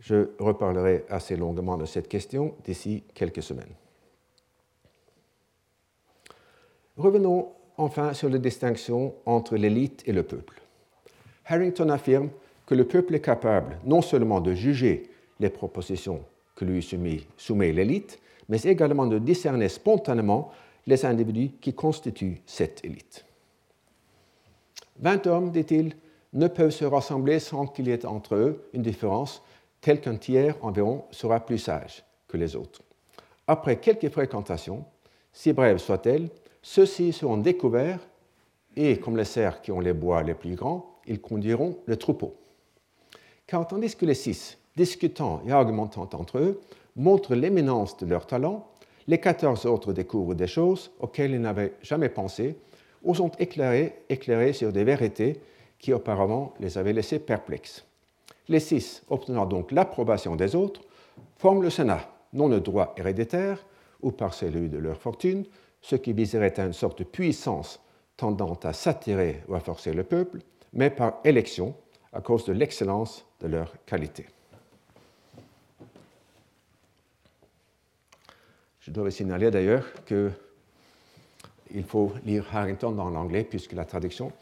Je 0.00 0.30
reparlerai 0.38 1.04
assez 1.10 1.36
longuement 1.36 1.76
de 1.76 1.84
cette 1.84 2.08
question 2.08 2.54
d'ici 2.64 3.04
quelques 3.14 3.42
semaines. 3.42 3.74
Revenons 6.96 7.50
enfin 7.76 8.14
sur 8.14 8.30
la 8.30 8.38
distinction 8.38 9.14
entre 9.26 9.56
l'élite 9.56 10.02
et 10.06 10.12
le 10.12 10.22
peuple. 10.22 10.62
Harrington 11.46 11.90
affirme 11.90 12.30
que 12.64 12.74
le 12.74 12.84
peuple 12.84 13.14
est 13.14 13.20
capable 13.20 13.78
non 13.84 14.00
seulement 14.00 14.40
de 14.40 14.54
juger 14.54 15.10
les 15.40 15.50
propositions 15.50 16.24
que 16.54 16.64
lui 16.64 16.82
soumet 17.36 17.72
l'élite, 17.72 18.18
mais 18.48 18.62
également 18.62 19.06
de 19.06 19.18
discerner 19.18 19.68
spontanément 19.68 20.52
les 20.86 21.04
individus 21.04 21.50
qui 21.60 21.74
constituent 21.74 22.40
cette 22.46 22.84
élite. 22.84 23.24
Vingt 24.98 25.26
hommes, 25.26 25.50
dit-il, 25.50 25.96
ne 26.32 26.48
peuvent 26.48 26.70
se 26.70 26.84
rassembler 26.84 27.38
sans 27.38 27.66
qu'il 27.66 27.88
y 27.88 27.90
ait 27.90 28.06
entre 28.06 28.34
eux 28.34 28.68
une 28.72 28.82
différence 28.82 29.42
telle 29.80 30.00
qu'un 30.00 30.16
tiers 30.16 30.56
environ 30.62 31.04
sera 31.10 31.40
plus 31.40 31.58
sage 31.58 32.04
que 32.28 32.36
les 32.36 32.56
autres. 32.56 32.82
Après 33.46 33.80
quelques 33.80 34.08
fréquentations, 34.08 34.84
si 35.32 35.52
brèves 35.52 35.78
soient-elles, 35.78 36.30
ceux-ci 36.62 37.12
seront 37.12 37.36
découverts 37.36 38.00
et, 38.76 38.98
comme 38.98 39.16
les 39.16 39.24
cerfs 39.24 39.60
qui 39.60 39.72
ont 39.72 39.80
les 39.80 39.92
bois 39.92 40.22
les 40.22 40.34
plus 40.34 40.54
grands, 40.54 40.98
ils 41.06 41.20
conduiront 41.20 41.78
le 41.86 41.96
troupeau. 41.96 42.36
Car 43.46 43.66
tandis 43.66 43.96
que 43.96 44.06
les 44.06 44.14
six, 44.14 44.56
discutant 44.76 45.42
et 45.46 45.52
argumentant 45.52 46.08
entre 46.14 46.38
eux, 46.38 46.60
montrent 46.96 47.34
l'éminence 47.34 47.96
de 47.96 48.06
leur 48.06 48.26
talent, 48.26 48.68
les 49.08 49.18
quatorze 49.18 49.66
autres 49.66 49.92
découvrent 49.92 50.34
des 50.34 50.46
choses 50.46 50.92
auxquelles 51.00 51.32
ils 51.32 51.40
n'avaient 51.40 51.74
jamais 51.82 52.08
pensé 52.08 52.56
ou 53.02 53.14
sont 53.14 53.30
éclairés, 53.38 54.04
éclairés 54.08 54.52
sur 54.52 54.72
des 54.72 54.84
vérités 54.84 55.40
qui 55.78 55.92
auparavant 55.92 56.54
les 56.60 56.78
avaient 56.78 56.92
laissés 56.92 57.18
perplexes. 57.18 57.84
Les 58.48 58.60
six, 58.60 59.02
obtenant 59.08 59.46
donc 59.46 59.72
l'approbation 59.72 60.36
des 60.36 60.54
autres, 60.54 60.82
forment 61.36 61.62
le 61.62 61.70
Sénat, 61.70 62.08
non 62.32 62.48
le 62.48 62.60
droit 62.60 62.94
héréditaire 62.96 63.64
ou 64.00 64.12
par 64.12 64.34
celui 64.34 64.68
de 64.68 64.78
leur 64.78 64.96
fortune, 64.96 65.44
ce 65.80 65.96
qui 65.96 66.12
viserait 66.12 66.58
à 66.58 66.64
une 66.64 66.72
sorte 66.72 67.00
de 67.00 67.04
puissance 67.04 67.80
tendant 68.16 68.58
à 68.62 68.72
s'attirer 68.72 69.42
ou 69.48 69.54
à 69.54 69.60
forcer 69.60 69.92
le 69.92 70.04
peuple, 70.04 70.38
mais 70.72 70.90
par 70.90 71.18
élection 71.24 71.74
à 72.12 72.20
cause 72.20 72.44
de 72.44 72.52
l'excellence 72.52 73.26
de 73.40 73.48
leur 73.48 73.72
qualité. 73.84 74.26
Je 78.82 78.90
dois 78.90 79.10
signaler 79.12 79.50
d'ailleurs 79.52 79.86
qu'il 80.04 81.84
faut 81.84 82.12
lire 82.24 82.44
Harrington 82.52 82.90
dans 82.90 83.10
l'anglais 83.10 83.44
puisque 83.44 83.72
la 83.74 83.84
traduction 83.84 84.32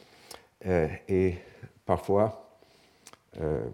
euh, 0.66 0.88
est 1.08 1.36
parfois 1.84 2.58
euh, 3.38 3.68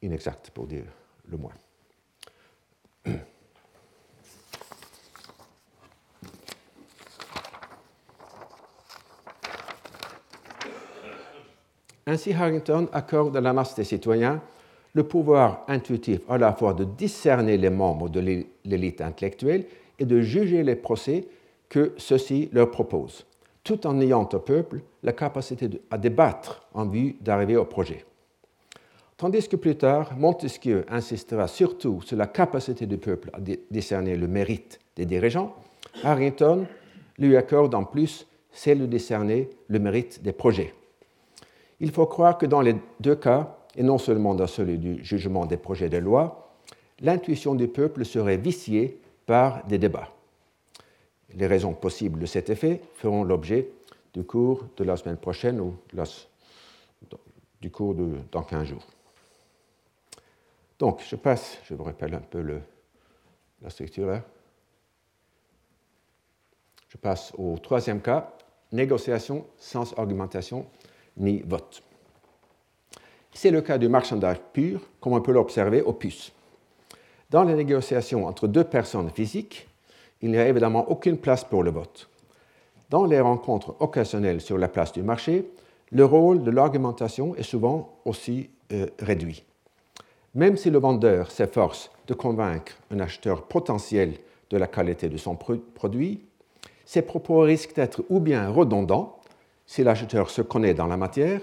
inexacte 0.00 0.50
pour 0.50 0.68
dire 0.68 0.84
le 1.28 1.36
moins. 1.36 1.52
Ainsi, 12.06 12.32
Harrington 12.32 12.88
accorde 12.92 13.36
à 13.36 13.40
la 13.40 13.52
masse 13.52 13.74
des 13.74 13.84
citoyens 13.84 14.40
le 14.94 15.04
pouvoir 15.04 15.64
intuitif 15.68 16.20
à 16.28 16.38
la 16.38 16.52
fois 16.52 16.74
de 16.74 16.84
discerner 16.84 17.56
les 17.56 17.70
membres 17.70 18.08
de 18.08 18.20
l'élite 18.64 19.00
intellectuelle 19.00 19.66
et 19.98 20.04
de 20.04 20.20
juger 20.20 20.62
les 20.62 20.76
procès 20.76 21.26
que 21.68 21.94
ceux-ci 21.96 22.50
leur 22.52 22.70
proposent, 22.70 23.26
tout 23.64 23.86
en 23.86 24.00
ayant 24.00 24.28
au 24.32 24.38
peuple 24.38 24.80
la 25.02 25.12
capacité 25.12 25.70
à 25.90 25.96
débattre 25.96 26.66
en 26.74 26.86
vue 26.86 27.16
d'arriver 27.20 27.56
au 27.56 27.64
projet. 27.64 28.04
Tandis 29.16 29.48
que 29.48 29.56
plus 29.56 29.76
tard, 29.76 30.16
Montesquieu 30.16 30.84
insistera 30.88 31.46
surtout 31.46 32.02
sur 32.02 32.16
la 32.16 32.26
capacité 32.26 32.86
du 32.86 32.98
peuple 32.98 33.30
à 33.32 33.38
discerner 33.70 34.16
le 34.16 34.26
mérite 34.26 34.80
des 34.96 35.06
dirigeants, 35.06 35.54
Harrington 36.02 36.66
lui 37.18 37.36
accorde 37.36 37.74
en 37.74 37.84
plus 37.84 38.26
celle 38.50 38.80
de 38.80 38.86
discerner 38.86 39.48
le 39.68 39.78
mérite 39.78 40.22
des 40.22 40.32
projets. 40.32 40.74
Il 41.80 41.90
faut 41.90 42.06
croire 42.06 42.36
que 42.36 42.46
dans 42.46 42.60
les 42.60 42.76
deux 43.00 43.14
cas, 43.14 43.56
et 43.76 43.82
non 43.82 43.98
seulement 43.98 44.34
dans 44.34 44.46
celui 44.46 44.78
du 44.78 45.04
jugement 45.04 45.46
des 45.46 45.56
projets 45.56 45.88
de 45.88 45.98
loi, 45.98 46.52
l'intuition 47.00 47.54
du 47.54 47.68
peuple 47.68 48.04
serait 48.04 48.36
viciée 48.36 49.00
par 49.26 49.66
des 49.66 49.78
débats. 49.78 50.10
Les 51.34 51.46
raisons 51.46 51.72
possibles 51.72 52.20
de 52.20 52.26
cet 52.26 52.50
effet 52.50 52.80
feront 52.94 53.24
l'objet 53.24 53.68
du 54.12 54.24
cours 54.24 54.64
de 54.76 54.84
la 54.84 54.96
semaine 54.96 55.16
prochaine 55.16 55.60
ou 55.60 55.76
du 57.60 57.70
cours 57.70 57.94
dans 58.30 58.42
15 58.42 58.66
jours. 58.66 58.86
Donc, 60.78 61.00
je 61.08 61.16
passe, 61.16 61.58
je 61.64 61.74
vous 61.74 61.84
rappelle 61.84 62.14
un 62.14 62.20
peu 62.20 62.60
la 63.62 63.70
structure 63.70 64.06
là. 64.06 64.22
Je 66.88 66.98
passe 66.98 67.32
au 67.38 67.56
troisième 67.56 68.02
cas, 68.02 68.34
négociation 68.70 69.46
sans 69.56 69.96
argumentation 69.98 70.66
ni 71.16 71.40
vote. 71.40 71.82
C'est 73.32 73.50
le 73.50 73.62
cas 73.62 73.78
du 73.78 73.88
marchandage 73.88 74.38
pur, 74.52 74.80
comme 75.00 75.14
on 75.14 75.20
peut 75.20 75.32
l'observer 75.32 75.82
au 75.82 75.92
puces. 75.92 76.32
Dans 77.30 77.44
les 77.44 77.54
négociations 77.54 78.26
entre 78.26 78.46
deux 78.46 78.64
personnes 78.64 79.10
physiques, 79.10 79.68
il 80.20 80.30
n'y 80.30 80.38
a 80.38 80.46
évidemment 80.46 80.90
aucune 80.90 81.16
place 81.16 81.44
pour 81.44 81.62
le 81.62 81.70
vote. 81.70 82.08
Dans 82.90 83.06
les 83.06 83.20
rencontres 83.20 83.74
occasionnelles 83.80 84.42
sur 84.42 84.58
la 84.58 84.68
place 84.68 84.92
du 84.92 85.02
marché, 85.02 85.50
le 85.90 86.04
rôle 86.04 86.42
de 86.42 86.50
l'argumentation 86.50 87.34
est 87.36 87.42
souvent 87.42 87.98
aussi 88.04 88.50
euh, 88.72 88.86
réduit. 88.98 89.44
Même 90.34 90.56
si 90.56 90.70
le 90.70 90.78
vendeur 90.78 91.30
s'efforce 91.30 91.90
de 92.06 92.14
convaincre 92.14 92.74
un 92.90 93.00
acheteur 93.00 93.42
potentiel 93.42 94.14
de 94.50 94.56
la 94.58 94.66
qualité 94.66 95.08
de 95.08 95.16
son 95.16 95.36
produit, 95.36 96.20
ses 96.84 97.02
propos 97.02 97.40
risquent 97.40 97.74
d'être 97.74 98.04
ou 98.10 98.20
bien 98.20 98.50
redondants 98.50 99.18
si 99.66 99.82
l'acheteur 99.82 100.28
se 100.28 100.42
connaît 100.42 100.74
dans 100.74 100.86
la 100.86 100.96
matière, 100.98 101.40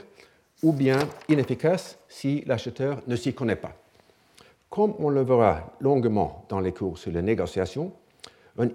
ou 0.64 0.74
bien 0.74 1.00
inefficace 1.28 1.98
si 2.08 2.44
l'acheteur 2.46 3.02
ne 3.08 3.16
s'y 3.16 3.34
connaît 3.34 3.56
pas. 3.56 3.74
Comme 4.70 4.94
on 5.00 5.10
le 5.10 5.22
verra 5.22 5.74
longuement 5.80 6.46
dans 6.50 6.60
les 6.60 6.74
cours 6.74 6.98
sur 6.98 7.12
les 7.12 7.22
négociations, 7.22 7.92
un 8.58 8.70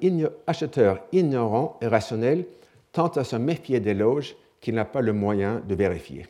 acheteur 0.47 1.01
ignorant 1.12 1.78
et 1.80 1.87
rationnel 1.87 2.47
tente 2.93 3.18
à 3.18 3.24
se 3.24 3.37
méfier 3.37 3.80
des 3.80 3.95
loges 3.95 4.35
qu'il 4.61 4.74
n'a 4.74 4.85
pas 4.85 5.03
le 5.03 5.12
moyen 5.12 5.61
de 5.61 5.74
vérifier. 5.74 6.26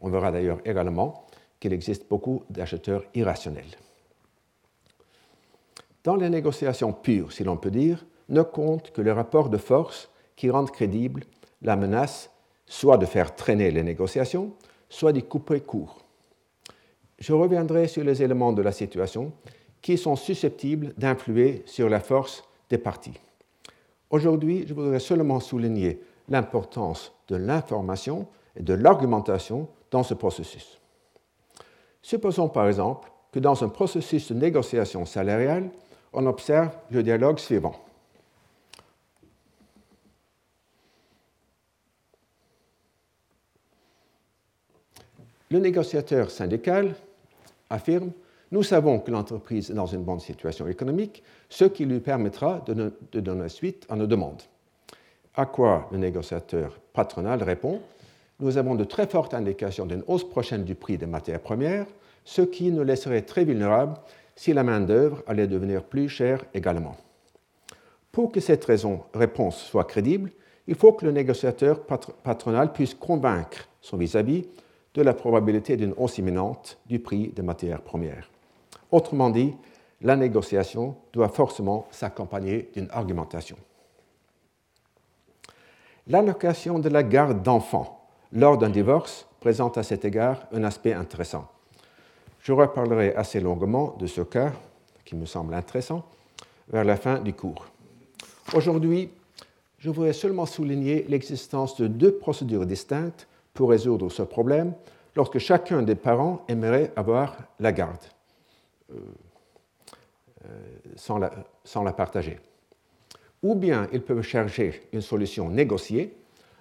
On 0.00 0.08
verra 0.08 0.32
d'ailleurs 0.32 0.58
également 0.64 1.26
qu'il 1.60 1.72
existe 1.72 2.08
beaucoup 2.08 2.42
d'acheteurs 2.50 3.04
irrationnels. 3.14 3.76
Dans 6.02 6.16
les 6.16 6.30
négociations 6.30 6.92
pures, 6.92 7.30
si 7.30 7.44
l'on 7.44 7.58
peut 7.58 7.70
dire, 7.70 8.04
ne 8.30 8.42
compte 8.42 8.90
que 8.92 9.02
le 9.02 9.12
rapport 9.12 9.50
de 9.50 9.58
force 9.58 10.08
qui 10.34 10.50
rendent 10.50 10.70
crédible 10.70 11.24
la 11.62 11.76
menace 11.76 12.30
soit 12.70 12.98
de 12.98 13.04
faire 13.04 13.34
traîner 13.34 13.72
les 13.72 13.82
négociations, 13.82 14.52
soit 14.88 15.12
d'y 15.12 15.24
couper 15.24 15.60
court. 15.60 15.98
Je 17.18 17.32
reviendrai 17.32 17.88
sur 17.88 18.04
les 18.04 18.22
éléments 18.22 18.52
de 18.52 18.62
la 18.62 18.70
situation 18.70 19.32
qui 19.82 19.98
sont 19.98 20.14
susceptibles 20.14 20.94
d'influer 20.96 21.64
sur 21.66 21.88
la 21.88 21.98
force 21.98 22.44
des 22.70 22.78
partis. 22.78 23.18
Aujourd'hui, 24.08 24.66
je 24.68 24.72
voudrais 24.72 25.00
seulement 25.00 25.40
souligner 25.40 26.00
l'importance 26.28 27.12
de 27.26 27.34
l'information 27.34 28.28
et 28.54 28.62
de 28.62 28.74
l'argumentation 28.74 29.68
dans 29.90 30.04
ce 30.04 30.14
processus. 30.14 30.80
Supposons 32.02 32.48
par 32.48 32.68
exemple 32.68 33.10
que 33.32 33.40
dans 33.40 33.64
un 33.64 33.68
processus 33.68 34.30
de 34.30 34.38
négociation 34.38 35.04
salariale, 35.06 35.70
on 36.12 36.24
observe 36.24 36.70
le 36.92 37.02
dialogue 37.02 37.40
suivant. 37.40 37.74
Le 45.52 45.58
négociateur 45.58 46.30
syndical 46.30 46.94
affirme 47.70 48.12
Nous 48.52 48.62
savons 48.62 49.00
que 49.00 49.10
l'entreprise 49.10 49.72
est 49.72 49.74
dans 49.74 49.86
une 49.86 50.04
bonne 50.04 50.20
situation 50.20 50.68
économique, 50.68 51.24
ce 51.48 51.64
qui 51.64 51.86
lui 51.86 51.98
permettra 51.98 52.64
de, 52.66 52.92
donner 53.20 53.48
suite 53.48 53.84
à 53.88 53.96
nos 53.96 54.06
demandes. 54.06 54.42
À 55.34 55.46
quoi 55.46 55.88
le 55.90 55.98
négociateur 55.98 56.78
patronal 56.92 57.42
répond 57.42 57.80
Nous 58.38 58.58
avons 58.58 58.76
de 58.76 58.84
très 58.84 59.08
fortes 59.08 59.34
indications 59.34 59.86
d'une 59.86 60.04
hausse 60.06 60.28
prochaine 60.28 60.62
du 60.62 60.76
prix 60.76 60.98
des 60.98 61.06
matières 61.06 61.40
premières, 61.40 61.86
ce 62.24 62.42
qui 62.42 62.70
nous 62.70 62.84
laisserait 62.84 63.22
très 63.22 63.44
vulnérables 63.44 63.96
si 64.36 64.52
la 64.52 64.62
main-d'œuvre 64.62 65.24
allait 65.26 65.48
devenir 65.48 65.82
plus 65.82 66.08
chère 66.08 66.44
également. 66.54 66.96
Pour 68.12 68.30
que 68.30 68.38
cette 68.38 68.64
raison, 68.64 69.02
réponse 69.14 69.60
soit 69.60 69.82
crédible, 69.82 70.30
il 70.68 70.76
faut 70.76 70.92
que 70.92 71.06
le 71.06 71.10
négociateur 71.10 71.80
patronal 72.22 72.72
puisse 72.72 72.94
convaincre 72.94 73.66
son 73.80 73.96
vis-à-vis 73.96 74.42
vis 74.42 74.46
à 74.46 74.46
vis 74.46 74.60
de 74.94 75.02
la 75.02 75.14
probabilité 75.14 75.76
d'une 75.76 75.94
hausse 75.96 76.18
imminente 76.18 76.78
du 76.86 76.98
prix 76.98 77.28
des 77.28 77.42
matières 77.42 77.82
premières. 77.82 78.30
Autrement 78.90 79.30
dit, 79.30 79.54
la 80.02 80.16
négociation 80.16 80.96
doit 81.12 81.28
forcément 81.28 81.86
s'accompagner 81.90 82.70
d'une 82.74 82.88
argumentation. 82.90 83.56
L'allocation 86.06 86.78
de 86.78 86.88
la 86.88 87.02
garde 87.02 87.42
d'enfants 87.42 88.08
lors 88.32 88.58
d'un 88.58 88.70
divorce 88.70 89.26
présente 89.40 89.78
à 89.78 89.82
cet 89.82 90.04
égard 90.04 90.46
un 90.52 90.64
aspect 90.64 90.92
intéressant. 90.92 91.48
Je 92.40 92.52
reparlerai 92.52 93.14
assez 93.14 93.40
longuement 93.40 93.96
de 93.98 94.06
ce 94.06 94.22
cas, 94.22 94.52
qui 95.04 95.14
me 95.14 95.26
semble 95.26 95.54
intéressant, 95.54 96.04
vers 96.68 96.84
la 96.84 96.96
fin 96.96 97.18
du 97.18 97.34
cours. 97.34 97.66
Aujourd'hui, 98.54 99.10
je 99.78 99.90
voudrais 99.90 100.12
seulement 100.12 100.46
souligner 100.46 101.04
l'existence 101.08 101.76
de 101.76 101.86
deux 101.86 102.12
procédures 102.12 102.66
distinctes 102.66 103.28
pour 103.54 103.70
résoudre 103.70 104.10
ce 104.10 104.22
problème 104.22 104.74
lorsque 105.16 105.38
chacun 105.38 105.82
des 105.82 105.94
parents 105.94 106.44
aimerait 106.48 106.92
avoir 106.96 107.36
la 107.58 107.72
garde 107.72 108.04
euh, 108.92 108.96
euh, 110.44 110.48
sans, 110.96 111.18
la, 111.18 111.30
sans 111.64 111.82
la 111.82 111.92
partager. 111.92 112.38
Ou 113.42 113.54
bien 113.54 113.88
ils 113.92 114.02
peuvent 114.02 114.22
chercher 114.22 114.82
une 114.92 115.00
solution 115.00 115.48
négociée 115.48 116.16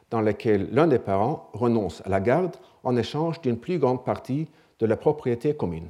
dans 0.10 0.22
laquelle 0.22 0.70
l'un 0.72 0.88
des 0.88 1.00
parents 1.00 1.50
renonce 1.54 2.02
à 2.06 2.10
la 2.10 2.20
garde 2.20 2.56
en 2.84 2.96
échange 2.96 3.42
d'une 3.42 3.58
plus 3.58 3.78
grande 3.78 4.04
partie 4.04 4.48
de 4.80 4.86
la 4.86 4.98
propriété 4.98 5.56
commune. 5.56 5.90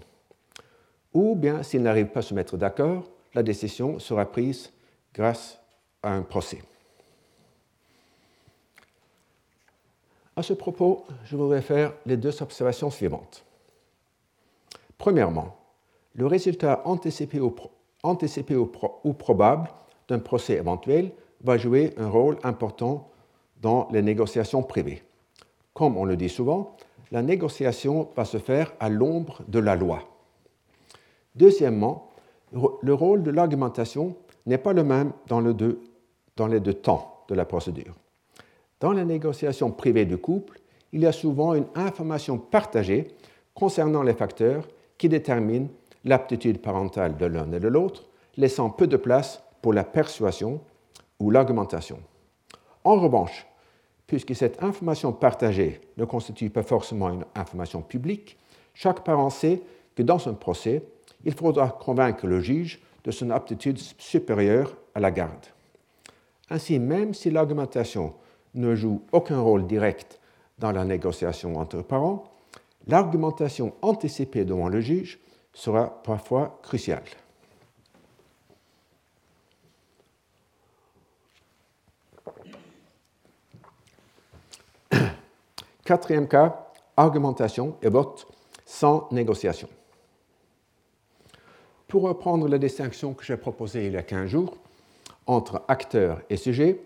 Ou 1.13 1.35
bien, 1.35 1.63
s'ils 1.63 1.81
n'arrivent 1.81 2.07
pas 2.07 2.19
à 2.19 2.23
se 2.23 2.33
mettre 2.33 2.57
d'accord, 2.57 3.03
la 3.33 3.43
décision 3.43 3.99
sera 3.99 4.25
prise 4.25 4.71
grâce 5.13 5.59
à 6.03 6.13
un 6.13 6.21
procès. 6.21 6.61
À 10.39 10.41
ce 10.41 10.53
propos, 10.53 11.03
je 11.25 11.35
voudrais 11.35 11.61
faire 11.61 11.91
les 12.05 12.15
deux 12.15 12.41
observations 12.41 12.89
suivantes. 12.89 13.43
Premièrement, 14.97 15.57
le 16.13 16.27
résultat 16.27 16.81
anticipé 16.85 17.41
ou, 17.41 19.13
probable 19.13 19.69
d'un 20.07 20.19
procès 20.19 20.53
éventuel 20.53 21.11
va 21.43 21.57
jouer 21.57 21.93
un 21.97 22.07
rôle 22.07 22.37
important 22.43 23.09
dans 23.61 23.89
les 23.91 24.01
négociations 24.01 24.63
privées. 24.63 25.03
Comme 25.73 25.97
on 25.97 26.05
le 26.05 26.15
dit 26.15 26.29
souvent, 26.29 26.77
la 27.11 27.21
négociation 27.21 28.07
va 28.15 28.23
se 28.23 28.37
faire 28.37 28.71
à 28.79 28.87
l'ombre 28.87 29.41
de 29.49 29.59
la 29.59 29.75
loi. 29.75 30.03
Deuxièmement, 31.35 32.11
le 32.53 32.93
rôle 32.93 33.23
de 33.23 33.31
l'argumentation 33.31 34.15
n'est 34.45 34.57
pas 34.57 34.71
le 34.71 34.85
même 34.85 35.11
dans 35.27 35.41
les 35.41 35.53
deux 35.53 36.73
temps 36.75 37.25
de 37.27 37.35
la 37.35 37.43
procédure. 37.43 37.93
Dans 38.79 38.93
la 38.93 39.03
négociation 39.03 39.71
privée 39.71 40.05
du 40.05 40.17
couple, 40.17 40.59
il 40.93 41.01
y 41.01 41.05
a 41.05 41.11
souvent 41.11 41.53
une 41.53 41.67
information 41.75 42.37
partagée 42.37 43.07
concernant 43.53 44.03
les 44.03 44.13
facteurs 44.13 44.67
qui 44.97 45.09
déterminent 45.09 45.67
l'aptitude 46.05 46.61
parentale 46.61 47.17
de 47.17 47.25
l'un 47.25 47.51
et 47.51 47.59
de 47.59 47.67
l'autre, 47.67 48.05
laissant 48.37 48.69
peu 48.69 48.87
de 48.87 48.97
place 48.97 49.43
pour 49.61 49.73
la 49.73 49.83
persuasion 49.83 50.61
ou 51.19 51.29
l'argumentation. 51.29 51.99
En 52.85 52.95
revanche, 52.95 53.45
puisque 54.07 54.35
cette 54.35 54.63
information 54.63 55.11
partagée 55.11 55.81
ne 55.97 56.05
constitue 56.05 56.49
pas 56.49 56.63
forcément 56.63 57.09
une 57.09 57.25
information 57.35 57.81
publique, 57.81 58.37
chaque 58.73 59.03
parent 59.03 59.29
sait 59.29 59.61
que 59.93 60.03
dans 60.03 60.27
un 60.29 60.33
procès, 60.33 60.83
il 61.25 61.33
faudra 61.33 61.69
convaincre 61.69 62.25
le 62.25 62.39
juge 62.39 62.79
de 63.03 63.11
son 63.11 63.29
aptitude 63.29 63.77
supérieure 63.97 64.73
à 64.95 65.01
la 65.01 65.11
garde. 65.11 65.45
Ainsi, 66.49 66.79
même 66.79 67.13
si 67.13 67.29
l'argumentation 67.29 68.13
ne 68.55 68.75
joue 68.75 69.01
aucun 69.11 69.39
rôle 69.39 69.67
direct 69.67 70.19
dans 70.57 70.71
la 70.71 70.85
négociation 70.85 71.55
entre 71.57 71.81
parents, 71.81 72.23
l'argumentation 72.87 73.73
anticipée 73.81 74.45
devant 74.45 74.69
le 74.69 74.81
juge 74.81 75.19
sera 75.53 76.01
parfois 76.03 76.59
cruciale. 76.63 77.03
Quatrième 85.85 86.27
cas, 86.27 86.71
argumentation 86.97 87.75
et 87.81 87.89
vote 87.89 88.27
sans 88.65 89.07
négociation. 89.11 89.69
Pour 91.87 92.03
reprendre 92.03 92.47
la 92.47 92.59
distinction 92.59 93.13
que 93.13 93.25
j'ai 93.25 93.37
proposée 93.37 93.87
il 93.87 93.93
y 93.93 93.97
a 93.97 94.03
15 94.03 94.29
jours 94.29 94.57
entre 95.25 95.63
acteur 95.67 96.21
et 96.29 96.37
sujet, 96.37 96.79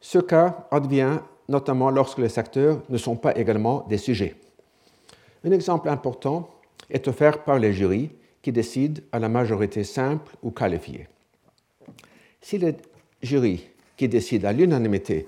ce 0.00 0.18
cas 0.18 0.66
advient 0.70 1.18
notamment 1.48 1.90
lorsque 1.90 2.18
les 2.18 2.38
acteurs 2.38 2.82
ne 2.88 2.98
sont 2.98 3.16
pas 3.16 3.36
également 3.36 3.86
des 3.88 3.98
sujets. 3.98 4.36
Un 5.44 5.52
exemple 5.52 5.88
important 5.88 6.50
est 6.90 7.08
offert 7.08 7.44
par 7.44 7.58
les 7.58 7.72
jurys 7.72 8.10
qui 8.42 8.52
décident 8.52 9.00
à 9.12 9.18
la 9.18 9.28
majorité 9.28 9.84
simple 9.84 10.36
ou 10.42 10.50
qualifiée. 10.50 11.08
Si 12.40 12.58
les 12.58 12.76
jurys 13.22 13.68
qui 13.96 14.08
décident 14.08 14.48
à 14.48 14.52
l'unanimité 14.52 15.26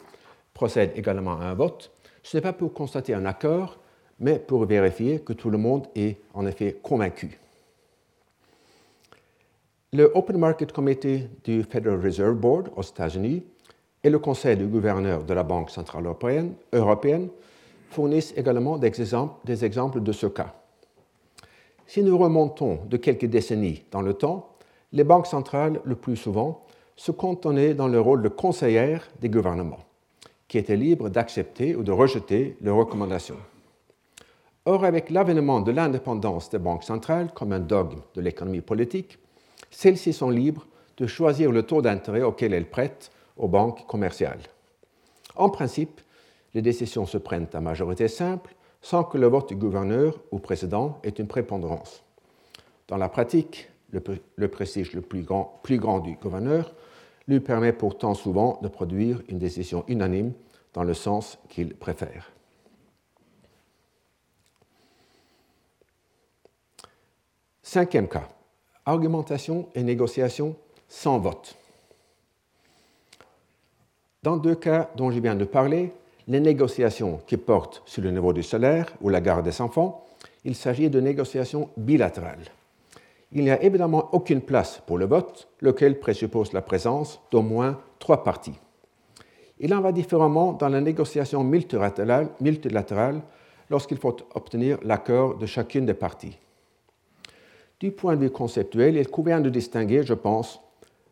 procèdent 0.55 0.93
également 0.95 1.39
à 1.39 1.47
un 1.47 1.55
vote, 1.55 1.91
ce 2.23 2.37
n'est 2.37 2.43
pas 2.43 2.53
pour 2.53 2.73
constater 2.73 3.15
un 3.15 3.25
accord, 3.25 3.79
mais 4.19 4.39
pour 4.39 4.65
vérifier 4.67 5.21
que 5.21 5.33
tout 5.33 5.51
le 5.51 5.59
monde 5.59 5.87
est 5.95 6.19
en 6.35 6.47
effet 6.47 6.77
convaincu. 6.83 7.39
Le 9.93 10.17
Open 10.17 10.39
Market 10.39 10.71
Committee 10.71 11.27
du 11.43 11.65
Federal 11.65 12.01
Reserve 12.01 12.35
Board 12.35 12.71
aux 12.77 12.83
États-Unis 12.83 13.43
et 14.03 14.11
le 14.11 14.19
Conseil 14.19 14.57
du 14.57 14.67
gouverneur 14.67 15.25
de 15.25 15.35
la 15.35 15.43
Banque 15.43 15.71
centrale 15.71 16.07
européenne, 16.07 16.55
européenne 16.73 17.29
fournissent 17.91 18.35
également 18.37 18.79
des 18.79 18.87
exemples, 18.87 19.35
des 19.45 19.65
exemples 19.65 20.01
de 20.01 20.13
ce 20.13 20.27
cas. 20.27 20.55
Si 21.87 22.03
nous 22.03 22.17
remontons 22.17 22.79
de 22.89 22.97
quelques 22.97 23.27
décennies 23.27 23.85
dans 23.91 24.03
le 24.03 24.15
temps, 24.15 24.55
les 24.93 25.05
banques 25.05 25.27
centrales, 25.27 25.81
le 25.85 25.97
plus 25.97 26.17
souvent, 26.17 26.65
se 26.97 27.11
cantonnaient 27.11 27.75
dans 27.75 27.89
le 27.89 28.01
rôle 28.01 28.23
de 28.23 28.29
conseillères 28.29 29.09
des 29.21 29.29
gouvernements 29.29 29.81
qui 30.49 30.59
étaient 30.59 30.77
libres 30.77 31.09
d'accepter 31.09 31.77
ou 31.77 31.83
de 31.83 31.93
rejeter 31.93 32.57
leurs 32.61 32.77
recommandations. 32.77 33.39
Or, 34.67 34.85
avec 34.85 35.09
l'avènement 35.09 35.61
de 35.61 35.71
l'indépendance 35.71 36.51
des 36.51 36.59
banques 36.59 36.85
centrales 36.85 37.33
comme 37.33 37.53
un 37.53 37.61
dogme 37.61 38.01
de 38.15 38.21
l'économie 38.21 38.61
politique, 38.61 39.19
celles-ci 39.71 40.13
sont 40.13 40.31
libres 40.31 40.67
de 40.97 41.07
choisir 41.07 41.53
le 41.53 41.63
taux 41.63 41.83
d'intérêt 41.83 42.23
auquel 42.23 42.53
elles 42.53 42.69
prêtent 42.69 43.11
aux 43.37 43.49
banques 43.49 43.87
commerciales. 43.87 44.43
En 45.37 45.49
principe, 45.49 46.01
les 46.55 46.63
décisions 46.63 47.07
se 47.07 47.19
prennent 47.19 47.49
à 47.53 47.61
majorité 47.61 48.09
simple 48.09 48.55
sans 48.83 49.05
que 49.05 49.19
le 49.19 49.27
vote 49.27 49.49
du 49.49 49.57
gouverneur 49.57 50.19
ou 50.31 50.39
président 50.39 50.99
ait 51.03 51.11
une 51.11 51.27
prépondérance. 51.27 52.03
Dans 52.89 52.97
la 52.97 53.09
pratique, 53.09 53.69
le, 53.93 54.49
prestige 54.49 54.93
le 54.93 55.01
plus 55.01 55.23
grand, 55.23 55.61
plus 55.63 55.79
grand 55.79 56.01
du 56.01 56.15
gouverneur 56.15 56.75
lui 57.29 57.41
permet 57.41 57.73
pourtant 57.73 58.15
souvent 58.15 58.59
de 58.63 58.69
produire 58.69 59.23
une 59.29 59.39
décision 59.39 59.85
unanime 59.89 60.33
dans 60.73 60.85
le 60.85 60.95
sens 60.95 61.39
qu'il 61.49 61.75
préfère. 61.75 62.33
Cinquième 67.63 68.09
cas, 68.09 68.29
argumentation 68.85 69.69
et 69.75 69.83
négociation 69.83 70.57
sans 70.89 71.19
vote. 71.19 71.57
Dans 74.23 74.37
deux 74.37 74.55
cas 74.55 74.91
dont 74.97 75.11
je 75.11 75.21
viens 75.21 75.35
de 75.35 75.45
parler, 75.45 75.93
les 76.29 76.41
négociations 76.41 77.21
qui 77.27 77.37
portent 77.37 77.83
sur 77.87 78.03
le 78.03 78.11
niveau 78.11 78.33
du 78.33 78.43
salaire 78.43 78.87
ou 79.01 79.09
la 79.09 79.21
garde 79.21 79.45
des 79.45 79.61
enfants, 79.61 80.05
il 80.45 80.55
s'agit 80.55 80.91
de 80.91 81.01
négociations 81.01 81.71
bilatérales 81.77 82.51
il 83.33 83.45
n'y 83.45 83.51
a 83.51 83.63
évidemment 83.63 84.09
aucune 84.13 84.41
place 84.41 84.83
pour 84.87 84.99
le 84.99 85.07
vote, 85.07 85.49
lequel 85.61 86.01
présuppose 86.01 86.53
la 86.53 86.63
présence 86.63 87.21
d'au 87.31 87.43
moins 87.43 87.79
trois 87.99 88.25
parties. 88.25 88.59
Il 89.61 89.75
en 89.75 89.81
va 89.81 89.93
différemment 89.93 90.53
dans 90.53 90.69
la 90.69 90.81
négociation 90.81 91.45
multilatérale, 91.45 92.31
multilatérale 92.41 93.21
lorsqu'il 93.69 93.99
faut 93.99 94.17
obtenir 94.35 94.79
l'accord 94.83 95.37
de 95.37 95.47
chacune 95.47 95.87
des 95.87 95.95
parties. 95.95 96.39
Du 97.79 97.93
point 97.93 98.17
de 98.17 98.23
vue 98.23 98.31
conceptuel, 98.31 98.97
il 98.97 99.09
convient 99.09 99.41
de 99.41 99.49
distinguer, 99.49 100.03
je 100.03 100.15
pense, 100.15 100.61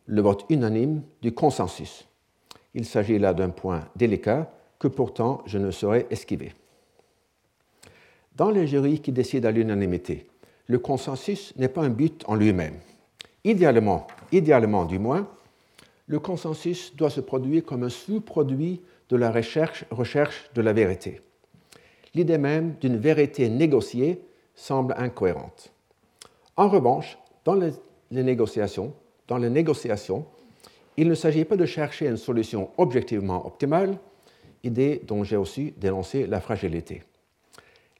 le 0.06 0.20
vote 0.20 0.44
unanime 0.48 1.02
du 1.22 1.32
consensus. 1.32 2.09
Il 2.79 2.85
s'agit 2.85 3.18
là 3.18 3.35
d'un 3.35 3.51
point 3.51 3.89
délicat 3.97 4.49
que 4.79 4.87
pourtant 4.87 5.43
je 5.47 5.59
ne 5.59 5.72
saurais 5.72 6.07
esquiver. 6.11 6.53
Dans 8.37 8.51
les 8.51 8.68
jurys 8.68 9.01
qui 9.01 9.11
décident 9.11 9.49
à 9.49 9.51
l'unanimité, 9.51 10.29
le 10.68 10.79
consensus 10.79 11.53
n'est 11.57 11.68
pas 11.68 11.83
un 11.83 11.89
but 11.89 12.22
en 12.29 12.37
lui-même. 12.37 12.76
Idéalement, 13.43 14.07
idéalement 14.31 14.85
du 14.85 15.01
moins, 15.01 15.29
le 16.07 16.20
consensus 16.20 16.95
doit 16.95 17.11
se 17.11 17.20
produire 17.20 17.64
comme 17.64 17.83
un 17.83 17.89
sous-produit 17.89 18.81
de 19.09 19.16
la 19.16 19.33
recherche, 19.33 19.85
recherche 19.91 20.49
de 20.55 20.62
la 20.62 20.72
vérité. 20.72 21.20
L'idée 22.14 22.39
même 22.39 22.76
d'une 22.81 22.97
vérité 22.97 23.49
négociée 23.49 24.22
semble 24.55 24.95
incohérente. 24.97 25.72
En 26.57 26.68
revanche, 26.68 27.18
dans 27.45 27.55
les, 27.55 27.72
négociations, 28.12 28.95
dans 29.26 29.39
les 29.39 29.51
négociations, 29.51 30.26
il 30.99 31.09
ne 31.09 31.14
s'agit 31.14 31.44
pas 31.44 31.57
de 31.57 31.66
chercher 31.66 32.09
une 32.09 32.16
solution 32.16 32.70
objectivement 32.76 33.46
optimale, 33.46 33.99
idée 34.62 35.01
dont 35.07 35.24
j'ai 35.24 35.36
aussi 35.36 35.72
dénoncé 35.78 36.26
la 36.26 36.40
fragilité 36.40 37.03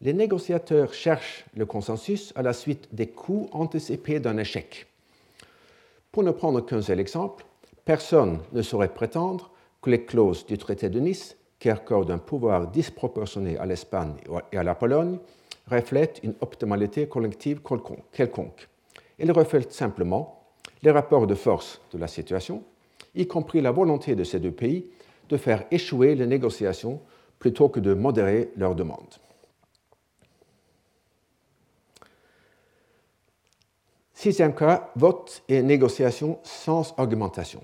les 0.01 0.13
négociateurs 0.13 0.95
cherchent 0.95 1.45
le 1.57 1.67
consensus 1.67 2.33
à 2.37 2.43
la 2.43 2.53
suite 2.53 2.89
des 2.93 3.09
coûts 3.09 3.49
anticipés 3.53 4.21
d'un 4.21 4.39
échec. 4.39 4.87
Pour 6.13 6.23
ne 6.23 6.31
prendre 6.31 6.61
qu'un 6.65 6.83
seul 6.83 7.01
exemple, 7.01 7.45
personne 7.85 8.41
ne 8.53 8.63
saurait 8.63 8.95
prétendre 8.95 9.51
que 9.83 9.91
les 9.91 10.05
clauses 10.05 10.47
du 10.47 10.59
traité 10.59 10.89
de 10.89 11.01
Nice, 11.01 11.37
qui 11.59 11.71
accordent 11.71 12.13
un 12.13 12.19
pouvoir 12.19 12.69
disproportionné 12.69 13.59
à 13.59 13.67
l'Espagne 13.67 14.15
et 14.53 14.59
à 14.59 14.63
la 14.63 14.75
Pologne, 14.75 15.19
reflète 15.67 16.21
une 16.23 16.35
optimalité 16.41 17.09
collective 17.09 17.61
quelconque. 18.13 18.69
Elle 19.19 19.33
reflète 19.33 19.73
simplement 19.73 20.45
les 20.83 20.93
rapports 20.93 21.27
de 21.27 21.35
force 21.35 21.81
de 21.93 21.99
la 21.99 22.07
situation, 22.07 22.63
y 23.19 23.27
compris 23.27 23.61
la 23.61 23.73
volonté 23.73 24.15
de 24.15 24.25
ces 24.25 24.41
deux 24.41 24.53
pays 24.53 24.87
de 25.29 25.37
faire 25.37 25.65
échouer 25.71 26.15
les 26.15 26.27
négociations 26.27 27.03
plutôt 27.39 27.69
que 27.69 27.81
de 27.81 27.93
modérer 27.93 28.51
leurs 28.57 28.75
demandes. 28.75 29.17
Sixième 34.15 34.55
cas, 34.55 34.91
vote 34.97 35.43
et 35.49 35.63
négociation 35.63 36.41
sans 36.43 36.95
argumentation. 36.99 37.61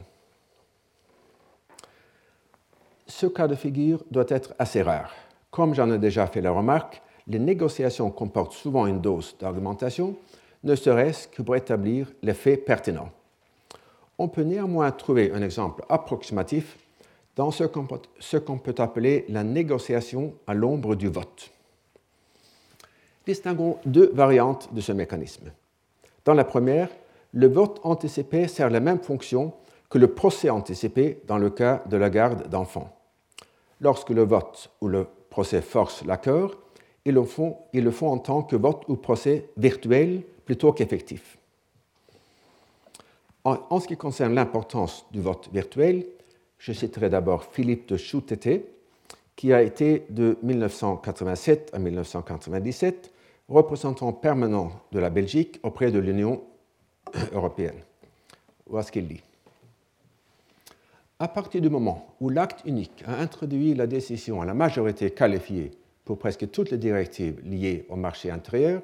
Ce 3.06 3.26
cas 3.26 3.48
de 3.48 3.54
figure 3.54 4.04
doit 4.10 4.26
être 4.28 4.54
assez 4.58 4.82
rare. 4.82 5.12
Comme 5.50 5.74
j'en 5.74 5.90
ai 5.90 5.98
déjà 5.98 6.26
fait 6.26 6.40
la 6.40 6.52
remarque, 6.52 7.02
les 7.26 7.38
négociations 7.38 8.10
comportent 8.10 8.52
souvent 8.52 8.86
une 8.86 9.00
dose 9.00 9.36
d'argumentation, 9.40 10.16
ne 10.62 10.74
serait-ce 10.74 11.28
que 11.28 11.42
pour 11.42 11.56
établir 11.56 12.12
les 12.22 12.34
faits 12.34 12.64
pertinents. 12.64 13.10
On 14.18 14.28
peut 14.28 14.42
néanmoins 14.42 14.90
trouver 14.92 15.32
un 15.32 15.42
exemple 15.42 15.84
approximatif 15.88 16.78
dans 17.36 17.50
ce 17.50 17.64
qu'on 17.64 18.58
peut 18.58 18.74
appeler 18.78 19.24
la 19.28 19.42
négociation 19.42 20.34
à 20.46 20.54
l'ombre 20.54 20.94
du 20.94 21.08
vote. 21.08 21.50
Distinguons 23.26 23.78
deux 23.86 24.10
variantes 24.14 24.72
de 24.72 24.80
ce 24.80 24.92
mécanisme. 24.92 25.50
Dans 26.24 26.34
la 26.34 26.44
première, 26.44 26.88
le 27.32 27.48
vote 27.48 27.80
anticipé 27.82 28.46
sert 28.48 28.70
la 28.70 28.80
même 28.80 29.00
fonction 29.00 29.52
que 29.90 29.98
le 29.98 30.08
procès 30.08 30.50
anticipé 30.50 31.20
dans 31.26 31.38
le 31.38 31.50
cas 31.50 31.82
de 31.88 31.96
la 31.96 32.10
garde 32.10 32.48
d'enfants. 32.48 32.96
Lorsque 33.80 34.10
le 34.10 34.22
vote 34.22 34.70
ou 34.80 34.88
le 34.88 35.06
procès 35.30 35.60
force 35.60 36.04
l'accord, 36.04 36.52
ils 37.04 37.14
le, 37.14 37.24
font, 37.24 37.58
en 38.02 38.18
tant 38.18 38.42
que 38.42 38.56
vote 38.56 38.84
ou 38.88 38.96
procès 38.96 39.50
virtuel 39.56 40.22
plutôt 40.44 40.72
qu'effectif. 40.72 41.38
En, 43.44 43.78
ce 43.78 43.86
qui 43.86 43.96
concerne 43.98 44.34
l'importance 44.34 45.04
du 45.12 45.20
vote 45.20 45.50
virtuel, 45.52 46.06
je 46.58 46.72
citerai 46.72 47.10
d'abord 47.10 47.44
Philippe 47.44 47.86
de 47.90 47.98
Chouteté, 47.98 48.64
qui 49.36 49.52
a 49.52 49.62
été 49.62 50.06
de 50.08 50.38
1987 50.42 51.70
à 51.74 51.78
1997 51.78 53.12
représentant 53.48 54.14
permanent 54.14 54.72
de 54.92 54.98
la 54.98 55.10
Belgique 55.10 55.60
auprès 55.62 55.90
de 55.90 55.98
l'Union 55.98 56.42
européenne. 57.32 57.82
Voilà 58.66 58.82
ce 58.82 58.92
qu'il 58.92 59.06
dit. 59.06 59.20
À 61.18 61.28
partir 61.28 61.60
du 61.60 61.68
moment 61.68 62.14
où 62.20 62.30
l'acte 62.30 62.62
unique 62.64 63.04
a 63.06 63.20
introduit 63.20 63.74
la 63.74 63.86
décision 63.86 64.40
à 64.40 64.46
la 64.46 64.54
majorité 64.54 65.10
qualifiée 65.10 65.72
pour 66.06 66.18
presque 66.18 66.50
toutes 66.50 66.70
les 66.70 66.78
directives 66.78 67.42
liées 67.44 67.84
au 67.90 67.96
marché 67.96 68.30
intérieur, 68.30 68.80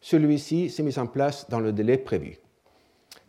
celui-ci 0.00 0.70
s'est 0.70 0.82
mis 0.82 0.98
en 0.98 1.06
place 1.06 1.48
dans 1.48 1.60
le 1.60 1.72
délai 1.72 1.98
prévu. 1.98 2.41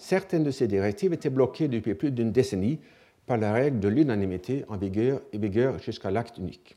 Certaines 0.04 0.44
de 0.44 0.52
ces 0.52 0.68
directives 0.68 1.14
étaient 1.14 1.30
bloquées 1.30 1.70
depuis 1.70 1.96
plus 1.96 2.12
d'une 2.12 2.34
décennie 2.34 2.78
par 3.26 3.38
la 3.38 3.54
règle 3.54 3.80
de 3.80 3.88
l'unanimité 3.88 4.66
en 4.68 4.76
vigueur, 4.76 5.22
vigueur 5.32 5.80
jusqu'à 5.80 6.12
l'acte 6.12 6.38
unique. 6.38 6.76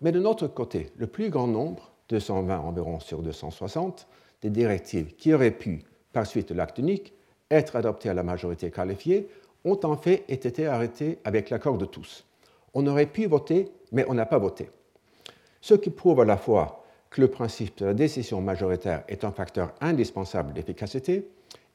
Mais 0.00 0.12
de 0.12 0.18
notre 0.18 0.46
côté, 0.46 0.88
le 0.96 1.06
plus 1.06 1.28
grand 1.28 1.46
nombre 1.46 1.92
220 2.08 2.58
environ 2.58 3.00
sur 3.00 3.20
260, 3.20 4.08
des 4.40 4.48
directives 4.48 5.14
qui 5.14 5.34
auraient 5.34 5.50
pu, 5.50 5.82
par 6.14 6.26
suite 6.26 6.48
de 6.48 6.54
l'acte 6.54 6.78
unique, 6.78 7.12
être 7.50 7.76
adoptées 7.76 8.08
à 8.08 8.14
la 8.14 8.22
majorité 8.22 8.70
qualifiée, 8.70 9.28
ont 9.66 9.80
en 9.82 9.98
fait 9.98 10.24
été 10.28 10.66
arrêtées 10.66 11.18
avec 11.24 11.50
l'accord 11.50 11.76
de 11.76 11.84
tous. 11.84 12.24
On 12.72 12.86
aurait 12.86 13.04
pu 13.04 13.26
voter, 13.26 13.68
mais 13.92 14.06
on 14.08 14.14
n'a 14.14 14.24
pas 14.24 14.38
voté. 14.38 14.70
Ce 15.60 15.74
qui 15.74 15.90
prouve 15.90 16.22
à 16.22 16.24
la 16.24 16.38
fois 16.38 16.82
que 17.10 17.20
le 17.20 17.28
principe 17.28 17.76
de 17.76 17.84
la 17.84 17.92
décision 17.92 18.40
majoritaire 18.40 19.04
est 19.06 19.22
un 19.22 19.32
facteur 19.32 19.74
indispensable 19.82 20.54
d'efficacité 20.54 21.28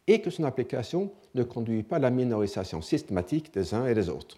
et 0.07 0.21
que 0.21 0.29
son 0.29 0.45
application 0.45 1.11
ne 1.35 1.43
conduit 1.43 1.83
pas 1.83 1.97
à 1.97 1.99
la 1.99 2.09
minorisation 2.09 2.81
systématique 2.81 3.53
des 3.53 3.73
uns 3.73 3.85
et 3.87 3.93
des 3.93 4.09
autres. 4.09 4.37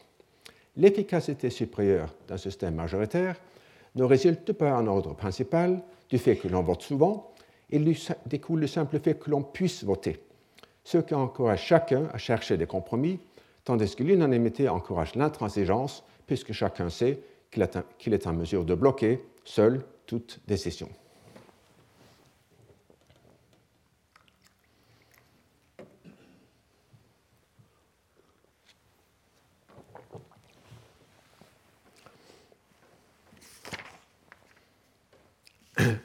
L'efficacité 0.75 1.49
supérieure 1.49 2.13
d'un 2.27 2.37
système 2.37 2.75
majoritaire 2.75 3.39
ne 3.95 4.03
résulte 4.03 4.53
pas 4.53 4.73
en 4.77 4.87
ordre 4.87 5.13
principal 5.15 5.81
du 6.09 6.17
fait 6.17 6.35
que 6.35 6.47
l'on 6.47 6.63
vote 6.63 6.81
souvent, 6.81 7.31
il 7.69 7.95
découle 8.25 8.61
le 8.61 8.67
simple 8.67 8.99
fait 8.99 9.15
que 9.15 9.29
l'on 9.29 9.43
puisse 9.43 9.83
voter, 9.83 10.19
ce 10.83 10.97
qui 10.97 11.13
encourage 11.13 11.63
chacun 11.63 12.07
à 12.13 12.17
chercher 12.17 12.57
des 12.57 12.65
compromis, 12.65 13.19
tandis 13.63 13.95
que 13.95 14.03
l'unanimité 14.03 14.69
encourage 14.69 15.15
l'intransigeance, 15.15 16.03
puisque 16.25 16.51
chacun 16.51 16.89
sait 16.89 17.19
qu'il 17.51 18.13
est 18.13 18.27
en 18.27 18.33
mesure 18.33 18.65
de 18.65 18.73
bloquer 18.73 19.23
seul 19.43 19.83
toute 20.05 20.39
décision. 20.47 20.89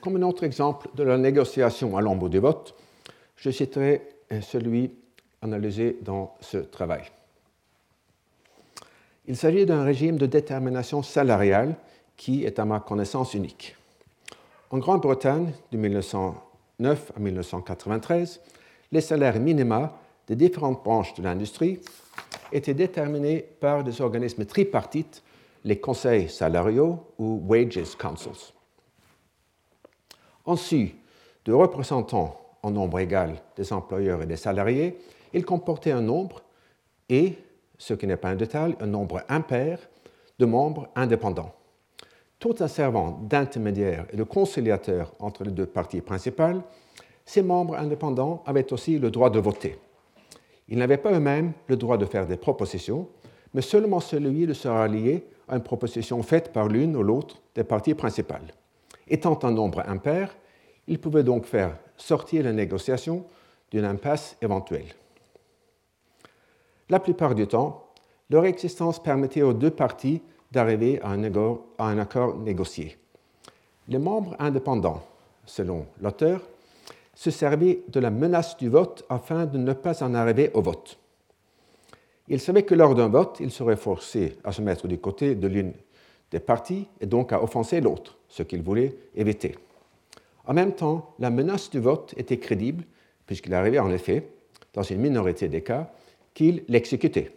Comme 0.01 0.16
un 0.16 0.22
autre 0.22 0.45
exemple 0.45 0.89
de 0.95 1.03
la 1.03 1.18
négociation 1.18 1.97
à 1.97 2.01
l'ombre 2.01 2.28
du 2.28 2.39
vote, 2.39 2.74
je 3.37 3.51
citerai 3.51 4.03
celui 4.43 4.93
analysé 5.43 5.99
dans 6.03 6.35
ce 6.41 6.59
travail. 6.59 7.03
Il 9.26 9.37
s'agit 9.37 9.66
d'un 9.66 9.85
régime 9.85 10.18
de 10.18 10.26
détermination 10.26 11.03
salariale 11.03 11.76
qui 12.16 12.45
est 12.45 12.59
à 12.59 12.64
ma 12.64 12.80
connaissance 12.80 13.35
unique. 13.35 13.76
En 14.70 14.78
Grande-Bretagne, 14.78 15.53
de 15.72 15.78
1909 15.78 17.12
à 17.16 17.20
1993, 17.20 18.41
les 18.93 19.01
salaires 19.01 19.41
minima 19.41 19.99
des 20.26 20.37
différentes 20.37 20.82
branches 20.85 21.14
de 21.14 21.22
l'industrie 21.22 21.80
étaient 22.53 22.74
déterminés 22.74 23.45
par 23.61 23.82
des 23.85 24.01
organismes 24.01 24.45
tripartites, 24.45 25.22
les 25.64 25.78
conseils 25.78 26.28
salariaux 26.28 27.01
ou 27.18 27.43
wages 27.47 27.97
councils. 27.99 28.53
En 30.45 30.57
su 30.57 30.95
de 31.45 31.53
représentants 31.53 32.41
en 32.63 32.71
nombre 32.71 32.99
égal 33.01 33.37
des 33.57 33.73
employeurs 33.73 34.23
et 34.23 34.27
des 34.27 34.37
salariés, 34.37 34.99
il 35.33 35.45
comportait 35.45 35.91
un 35.91 36.01
nombre 36.01 36.43
et, 37.09 37.35
ce 37.79 37.95
qui 37.95 38.07
n'est 38.07 38.17
pas 38.17 38.31
un 38.31 38.37
détail, 38.37 38.77
un 38.81 38.87
nombre 38.87 39.23
impair 39.29 39.79
de 40.39 40.47
membres 40.47 40.89
indépendants. 40.95 41.53
Tout 42.39 42.63
en 42.63 42.69
servant 42.69 43.21
d'intermédiaire 43.23 44.07
et 44.13 44.17
de 44.17 44.23
conciliateur 44.23 45.13
entre 45.19 45.45
les 45.45 45.51
deux 45.51 45.67
parties 45.67 46.01
principales, 46.01 46.63
ces 47.25 47.43
membres 47.43 47.77
indépendants 47.77 48.43
avaient 48.47 48.73
aussi 48.73 48.99
le 48.99 49.11
droit 49.11 49.31
de 49.31 49.39
voter. 49.39 49.79
Ils 50.69 50.79
n'avaient 50.79 50.99
pas 50.99 51.13
eux-mêmes 51.13 51.53
le 51.69 51.77
droit 51.77 51.97
de 51.97 52.07
faire 52.07 52.27
des 52.27 52.37
propositions, 52.37 53.09
mais 53.53 53.63
seulement 53.63 54.01
celui 54.01 54.47
de 54.47 54.53
se 54.53 54.69
rallier 54.69 55.27
à 55.49 55.57
une 55.57 55.63
proposition 55.63 56.23
faite 56.23 56.53
par 56.53 56.69
l'une 56.69 56.97
ou 56.97 57.03
l'autre 57.03 57.41
des 57.55 57.65
parties 57.65 57.95
principales. 57.95 58.53
Étant 59.09 59.39
un 59.43 59.51
nombre 59.51 59.83
impair, 59.87 60.35
il 60.87 60.99
pouvait 60.99 61.23
donc 61.23 61.45
faire 61.45 61.77
sortir 61.97 62.45
la 62.45 62.53
négociation 62.53 63.25
d'une 63.71 63.85
impasse 63.85 64.37
éventuelle. 64.41 64.95
La 66.89 67.01
plupart 67.01 67.35
du 67.35 67.47
temps, 67.47 67.89
leur 68.31 68.45
existence 68.45 69.03
permettait 69.03 69.43
aux 69.43 69.53
deux 69.53 69.71
parties 69.71 70.23
d'arriver 70.53 71.01
à, 71.03 71.11
un 71.11 71.99
accord 71.99 72.37
négocié. 72.37 72.97
Les 73.89 73.99
membres 73.99 74.37
indépendants, 74.39 75.03
selon 75.45 75.87
l'auteur, 76.01 76.41
se 77.15 77.31
servaient 77.31 77.83
de 77.89 78.01
la 78.01 78.11
menace 78.11 78.57
du 78.57 78.69
vote 78.69 79.05
afin 79.09 79.47
de 79.47 79.59
ne 79.59 79.73
pas 79.73 80.03
en 80.03 80.15
arriver 80.15 80.51
au 80.55 80.63
vote. 80.63 80.99
Ils 82.29 82.41
savaient 82.41 82.63
que 82.63 82.75
lors 82.75 82.95
d'un 82.95 83.09
vote, 83.09 83.39
ils 83.41 83.51
seraient 83.51 83.77
forcés 83.77 84.39
à 84.45 84.53
se 84.53 84.63
mettre 84.63 84.89
du 84.89 84.99
côté 84.99 85.35
de 85.35 85.47
l'une 85.47 85.75
des 86.35 86.41
parties 86.41 86.89
et 87.01 87.07
donc 87.07 87.32
à 87.32 87.41
offenser 87.41 87.80
l'autre, 87.80 88.18
ce 88.28 88.43
qu'ils 88.43 88.61
voulaient 88.61 88.97
éviter. 89.14 89.55
En 90.47 90.53
même 90.53 90.72
temps, 90.72 91.14
la 91.20 91.30
menace 91.30 91.70
du 91.70 91.78
vote 91.78 92.12
était 92.16 92.39
crédible, 92.39 92.82
puisqu'il 93.24 93.55
arrivait 93.55 93.78
en 93.78 93.93
effet, 93.93 94.28
dans 94.72 94.82
une 94.82 95.01
minorité 95.01 95.49
des 95.49 95.62
cas, 95.62 95.93
qu'il 96.35 96.64
l'exécutait. 96.66 97.30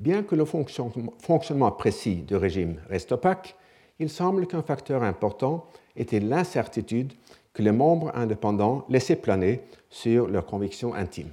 Bien 0.00 0.24
que 0.24 0.34
le 0.34 0.44
fonctionnement 0.44 1.70
précis 1.70 2.16
du 2.16 2.34
régime 2.34 2.80
reste 2.88 3.12
opaque, 3.12 3.54
il 4.00 4.10
semble 4.10 4.48
qu'un 4.48 4.62
facteur 4.62 5.04
important 5.04 5.68
était 5.94 6.18
l'incertitude 6.18 7.12
que 7.52 7.62
les 7.62 7.70
membres 7.70 8.10
indépendants 8.16 8.84
laissaient 8.88 9.14
planer 9.14 9.60
sur 9.88 10.26
leurs 10.26 10.46
convictions 10.46 10.94
intimes. 10.94 11.30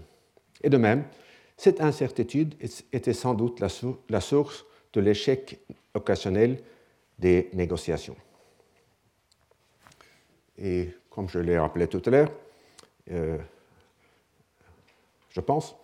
Et 0.61 0.69
de 0.69 0.77
même, 0.77 1.05
cette 1.57 1.81
incertitude 1.81 2.53
était 2.93 3.13
sans 3.13 3.33
doute 3.33 3.59
la 4.09 4.19
source 4.21 4.65
de 4.93 5.01
l'échec 5.01 5.59
occasionnel 5.93 6.57
des 7.19 7.49
négociations. 7.53 8.15
Et 10.57 10.89
comme 11.09 11.29
je 11.29 11.39
l'ai 11.39 11.57
rappelé 11.57 11.87
tout 11.87 12.01
à 12.05 12.09
l'heure, 12.09 12.31
euh, 13.11 13.37
je 15.29 15.41
pense, 15.41 15.75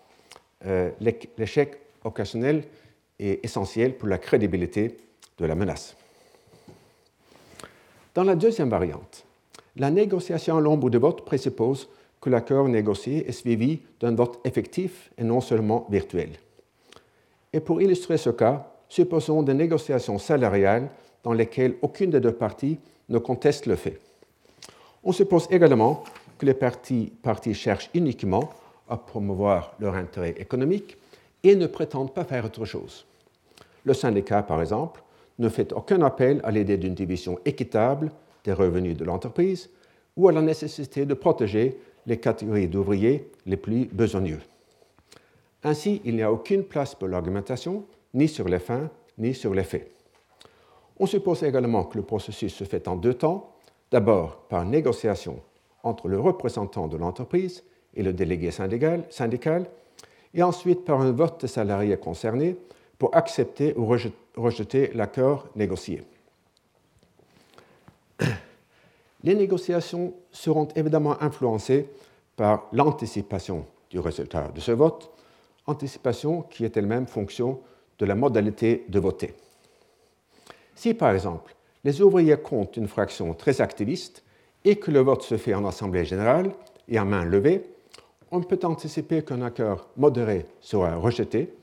euh, 0.65 0.91
l'échec 1.37 1.79
occasionnel 2.03 2.63
est 3.19 3.43
essentiel 3.43 3.97
pour 3.97 4.07
la 4.07 4.17
crédibilité 4.17 4.97
de 5.37 5.45
la 5.45 5.55
menace. 5.55 5.95
Dans 8.13 8.23
la 8.23 8.35
deuxième 8.35 8.69
variante, 8.69 9.25
la 9.75 9.91
négociation 9.91 10.57
à 10.57 10.61
l'ombre 10.61 10.89
de 10.89 10.97
vote 10.97 11.23
présuppose 11.25 11.89
que 12.19 12.29
l'accord 12.29 12.67
négocié 12.67 13.27
est 13.27 13.31
suivi 13.31 13.79
d'un 13.99 14.15
vote 14.15 14.39
effectif 14.43 15.11
et 15.17 15.23
non 15.23 15.41
seulement 15.41 15.87
virtuel. 15.89 16.31
Et 17.53 17.59
pour 17.59 17.81
illustrer 17.81 18.17
ce 18.17 18.31
cas, 18.31 18.76
supposons 18.89 19.43
des 19.43 19.53
négociations 19.53 20.17
salariales 20.17 20.89
dans 21.23 21.33
lesquelles 21.33 21.75
aucune 21.81 22.11
des 22.11 22.19
deux 22.19 22.33
parties 22.33 22.79
ne 23.09 23.17
conteste 23.17 23.65
le 23.65 23.75
fait. 23.75 23.99
On 25.03 25.11
suppose 25.11 25.47
également 25.51 26.03
que 26.37 26.45
les 26.45 26.53
parties, 26.53 27.11
cherchent 27.53 27.89
uniquement 27.93 28.49
à 28.89 28.97
promouvoir 28.97 29.75
leur 29.79 29.95
intérêt 29.95 30.35
économique 30.37 30.97
et 31.43 31.55
ne 31.55 31.67
prétendent 31.67 32.13
pas 32.13 32.23
faire 32.23 32.45
autre 32.45 32.65
chose. 32.65 33.05
Le 33.83 33.93
syndicat, 33.93 34.43
par 34.43 34.61
exemple, 34.61 35.01
ne 35.39 35.49
fait 35.49 35.71
aucun 35.73 36.01
appel 36.01 36.41
à 36.43 36.51
l'idée 36.51 36.77
d'une 36.77 36.93
division 36.93 37.39
équitable 37.45 38.11
des 38.43 38.53
revenus 38.53 38.97
de 38.97 39.05
l'entreprise 39.05 39.69
ou 40.15 40.27
à 40.27 40.31
la 40.31 40.41
nécessité 40.41 41.05
de 41.05 41.13
protéger 41.13 41.77
les 42.05 42.17
catégories 42.17 42.67
d'ouvriers 42.67 43.29
les 43.45 43.57
plus 43.57 43.85
besogneux. 43.85 44.39
Ainsi, 45.63 46.01
il 46.05 46.15
n'y 46.15 46.23
a 46.23 46.31
aucune 46.31 46.63
place 46.63 46.95
pour 46.95 47.07
l'argumentation, 47.07 47.85
ni 48.13 48.27
sur 48.27 48.47
les 48.47 48.59
fins, 48.59 48.89
ni 49.17 49.33
sur 49.33 49.53
les 49.53 49.63
faits. 49.63 49.91
On 50.99 51.05
suppose 51.05 51.43
également 51.43 51.83
que 51.85 51.97
le 51.97 52.03
processus 52.03 52.53
se 52.53 52.63
fait 52.63 52.87
en 52.87 52.95
deux 52.95 53.13
temps, 53.13 53.53
d'abord 53.91 54.37
par 54.49 54.65
négociation 54.65 55.39
entre 55.83 56.07
le 56.07 56.19
représentant 56.19 56.87
de 56.87 56.97
l'entreprise 56.97 57.63
et 57.93 58.03
le 58.03 58.13
délégué 58.13 58.51
syndical, 58.51 59.69
et 60.33 60.43
ensuite 60.43 60.85
par 60.85 61.01
un 61.01 61.11
vote 61.11 61.41
des 61.41 61.47
salariés 61.47 61.97
concernés 61.97 62.57
pour 62.97 63.15
accepter 63.15 63.75
ou 63.77 63.85
rejeter 64.35 64.91
l'accord 64.93 65.47
négocié. 65.55 66.03
Les 69.23 69.35
négociations 69.35 70.13
seront 70.31 70.67
évidemment 70.75 71.21
influencées 71.21 71.89
par 72.35 72.67
l'anticipation 72.71 73.65
du 73.89 73.99
résultat 73.99 74.49
de 74.49 74.59
ce 74.59 74.71
vote, 74.71 75.11
anticipation 75.65 76.43
qui 76.43 76.65
est 76.65 76.77
elle-même 76.77 77.07
fonction 77.07 77.59
de 77.99 78.05
la 78.05 78.15
modalité 78.15 78.85
de 78.89 78.99
voter. 78.99 79.33
Si 80.75 80.93
par 80.93 81.11
exemple 81.11 81.55
les 81.83 82.01
ouvriers 82.01 82.37
comptent 82.37 82.77
une 82.77 82.87
fraction 82.87 83.33
très 83.33 83.61
activiste 83.61 84.23
et 84.65 84.75
que 84.75 84.91
le 84.91 84.99
vote 84.99 85.23
se 85.23 85.37
fait 85.37 85.53
en 85.53 85.65
assemblée 85.65 86.05
générale 86.05 86.51
et 86.87 86.97
à 86.97 87.05
main 87.05 87.23
levée, 87.23 87.63
on 88.31 88.41
peut 88.41 88.59
anticiper 88.63 89.23
qu'un 89.23 89.41
accord 89.41 89.87
modéré 89.95 90.45
sera 90.59 90.95
rejeté, 90.95 91.53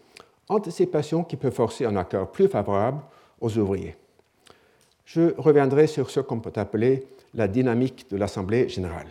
anticipation 0.49 1.25
qui 1.25 1.37
peut 1.37 1.51
forcer 1.51 1.85
un 1.85 1.97
accord 1.97 2.31
plus 2.31 2.49
favorable 2.49 3.03
aux 3.41 3.57
ouvriers. 3.59 3.97
Je 5.05 5.35
reviendrai 5.37 5.87
sur 5.87 6.11
ce 6.11 6.21
qu'on 6.21 6.41
peut 6.41 6.53
appeler 6.57 7.07
la 7.35 7.49
dynamique 7.49 8.11
de 8.11 8.17
l'Assemblée 8.17 8.69
générale. 8.69 9.09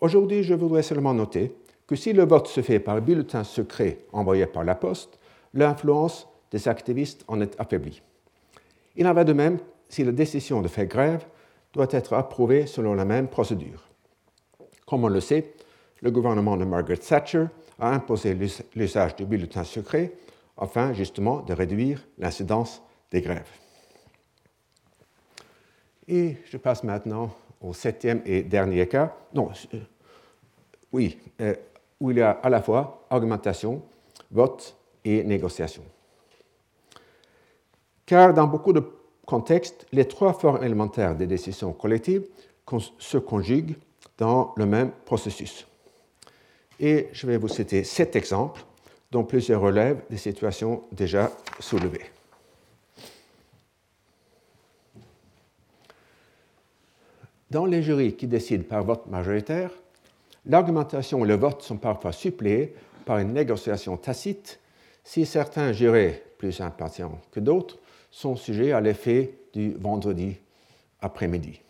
Aujourd'hui, 0.00 0.42
je 0.42 0.54
voudrais 0.54 0.82
seulement 0.82 1.14
noter 1.14 1.52
que 1.86 1.96
si 1.96 2.12
le 2.12 2.24
vote 2.24 2.46
se 2.48 2.60
fait 2.60 2.78
par 2.78 3.00
bulletin 3.00 3.44
secret 3.44 3.98
envoyé 4.12 4.46
par 4.46 4.64
la 4.64 4.74
poste, 4.74 5.18
l'influence 5.54 6.28
des 6.50 6.68
activistes 6.68 7.24
en 7.28 7.40
est 7.40 7.58
affaiblie. 7.58 8.02
Il 8.96 9.06
en 9.06 9.14
va 9.14 9.24
de 9.24 9.32
même 9.32 9.58
si 9.88 10.04
la 10.04 10.12
décision 10.12 10.62
de 10.62 10.68
faire 10.68 10.86
grève 10.86 11.26
doit 11.72 11.88
être 11.90 12.14
approuvée 12.14 12.66
selon 12.66 12.94
la 12.94 13.04
même 13.04 13.28
procédure. 13.28 13.84
Comme 14.86 15.04
on 15.04 15.08
le 15.08 15.20
sait, 15.20 15.52
le 16.00 16.10
gouvernement 16.10 16.56
de 16.56 16.64
Margaret 16.64 16.96
Thatcher 16.96 17.46
a 17.78 17.90
imposé 17.90 18.36
l'usage 18.74 19.16
du 19.16 19.24
bulletin 19.24 19.64
secret 19.64 20.12
afin 20.56 20.92
justement 20.92 21.42
de 21.42 21.52
réduire 21.52 22.06
l'incidence 22.18 22.82
des 23.10 23.20
grèves. 23.20 23.50
Et 26.08 26.36
je 26.44 26.56
passe 26.56 26.84
maintenant 26.84 27.34
au 27.60 27.72
septième 27.74 28.22
et 28.24 28.42
dernier 28.42 28.86
cas. 28.86 29.14
Non, 29.34 29.50
euh, 29.74 29.80
oui, 30.92 31.18
euh, 31.40 31.54
où 32.00 32.10
il 32.10 32.18
y 32.18 32.22
a 32.22 32.30
à 32.30 32.48
la 32.48 32.62
fois 32.62 33.06
augmentation, 33.10 33.82
vote 34.30 34.76
et 35.06 35.22
négociation. 35.22 35.82
Car 38.04 38.34
dans 38.34 38.46
beaucoup 38.46 38.72
de 38.72 38.82
contextes, 39.24 39.86
les 39.92 40.06
trois 40.06 40.32
formes 40.32 40.62
élémentaires 40.62 41.16
des 41.16 41.26
décisions 41.26 41.72
collectives 41.72 42.26
se 42.98 43.18
conjuguent 43.18 43.76
dans 44.18 44.52
le 44.56 44.66
même 44.66 44.90
processus. 45.04 45.66
Et 46.80 47.08
je 47.12 47.26
vais 47.26 47.36
vous 47.36 47.48
citer 47.48 47.84
sept 47.84 48.16
exemples 48.16 48.64
dont 49.12 49.24
plusieurs 49.24 49.60
relèvent 49.60 50.02
des 50.10 50.16
situations 50.16 50.82
déjà 50.92 51.30
soulevées. 51.60 52.04
Dans 57.50 57.64
les 57.64 57.82
jurys 57.82 58.16
qui 58.16 58.26
décident 58.26 58.64
par 58.64 58.82
vote 58.82 59.06
majoritaire, 59.06 59.70
l'argumentation 60.44 61.24
et 61.24 61.28
le 61.28 61.36
vote 61.36 61.62
sont 61.62 61.76
parfois 61.76 62.12
suppléés 62.12 62.74
par 63.04 63.18
une 63.18 63.32
négociation 63.32 63.96
tacite 63.96 64.58
si 65.06 65.24
certains 65.24 65.72
jurés 65.72 66.20
plus 66.36 66.60
impatients 66.60 67.20
que 67.30 67.38
d'autres 67.38 67.78
sont 68.10 68.34
sujets 68.34 68.72
à 68.72 68.80
l'effet 68.80 69.38
du 69.52 69.70
vendredi 69.74 70.36
après-midi. 71.00 71.60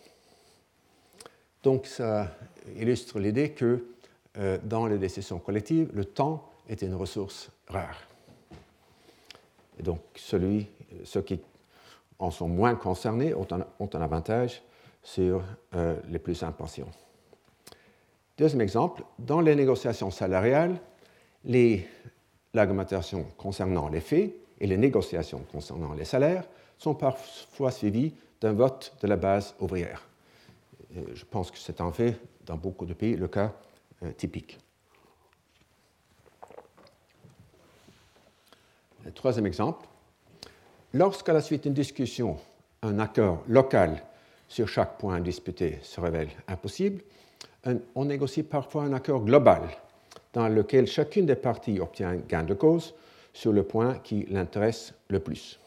Donc 1.62 1.86
ça 1.86 2.34
illustre 2.78 3.18
l'idée 3.18 3.50
que 3.50 3.84
euh, 4.38 4.56
dans 4.64 4.86
les 4.86 4.96
décisions 4.96 5.38
collectives, 5.38 5.90
le 5.92 6.06
temps 6.06 6.50
est 6.66 6.80
une 6.80 6.94
ressource 6.94 7.50
rare. 7.68 8.00
Et 9.78 9.82
donc 9.82 10.00
celui, 10.14 10.66
ceux 11.04 11.20
qui 11.20 11.38
en 12.18 12.30
sont 12.30 12.48
moins 12.48 12.74
concernés 12.74 13.34
ont 13.34 13.46
un 13.92 14.00
avantage 14.00 14.62
sur 15.02 15.42
euh, 15.74 15.94
les 16.08 16.18
plus 16.18 16.42
impatients. 16.42 16.90
Deuxième 18.38 18.62
exemple, 18.62 19.04
dans 19.18 19.42
les 19.42 19.54
négociations 19.54 20.10
salariales, 20.10 20.78
l'argumentation 22.54 23.26
concernant 23.36 23.88
les 23.88 24.00
faits 24.00 24.34
et 24.60 24.66
les 24.66 24.76
négociations 24.76 25.44
concernant 25.52 25.92
les 25.92 26.04
salaires 26.04 26.44
sont 26.78 26.94
parfois 26.94 27.70
suivies 27.70 28.14
d'un 28.40 28.52
vote 28.52 28.94
de 29.00 29.08
la 29.08 29.16
base 29.16 29.54
ouvrière. 29.60 30.06
je 31.14 31.24
pense 31.24 31.50
que 31.50 31.58
c'est 31.58 31.80
en 31.80 31.92
fait 31.92 32.18
dans 32.44 32.56
beaucoup 32.56 32.86
de 32.86 32.94
pays 32.94 33.16
le 33.16 33.28
cas 33.28 33.52
euh, 34.02 34.12
typique. 34.12 34.58
troisième 39.14 39.46
exemple, 39.46 39.86
lorsqu'à 40.92 41.32
la 41.32 41.40
suite 41.40 41.62
d'une 41.62 41.74
discussion, 41.74 42.38
un 42.82 42.98
accord 42.98 43.42
local 43.48 44.02
sur 44.48 44.68
chaque 44.68 44.98
point 44.98 45.20
disputé 45.20 45.78
se 45.82 46.00
révèle 46.00 46.28
impossible, 46.48 47.02
on 47.94 48.04
négocie 48.04 48.42
parfois 48.42 48.84
un 48.84 48.92
accord 48.92 49.24
global 49.24 49.62
dans 50.36 50.48
lequel 50.48 50.86
chacune 50.86 51.24
des 51.24 51.34
parties 51.34 51.80
obtient 51.80 52.10
un 52.10 52.16
gain 52.16 52.42
de 52.42 52.52
cause 52.52 52.94
sur 53.32 53.54
le 53.54 53.62
point 53.62 53.94
qui 53.94 54.26
l'intéresse 54.28 54.92
le 55.08 55.18
plus. 55.18 55.58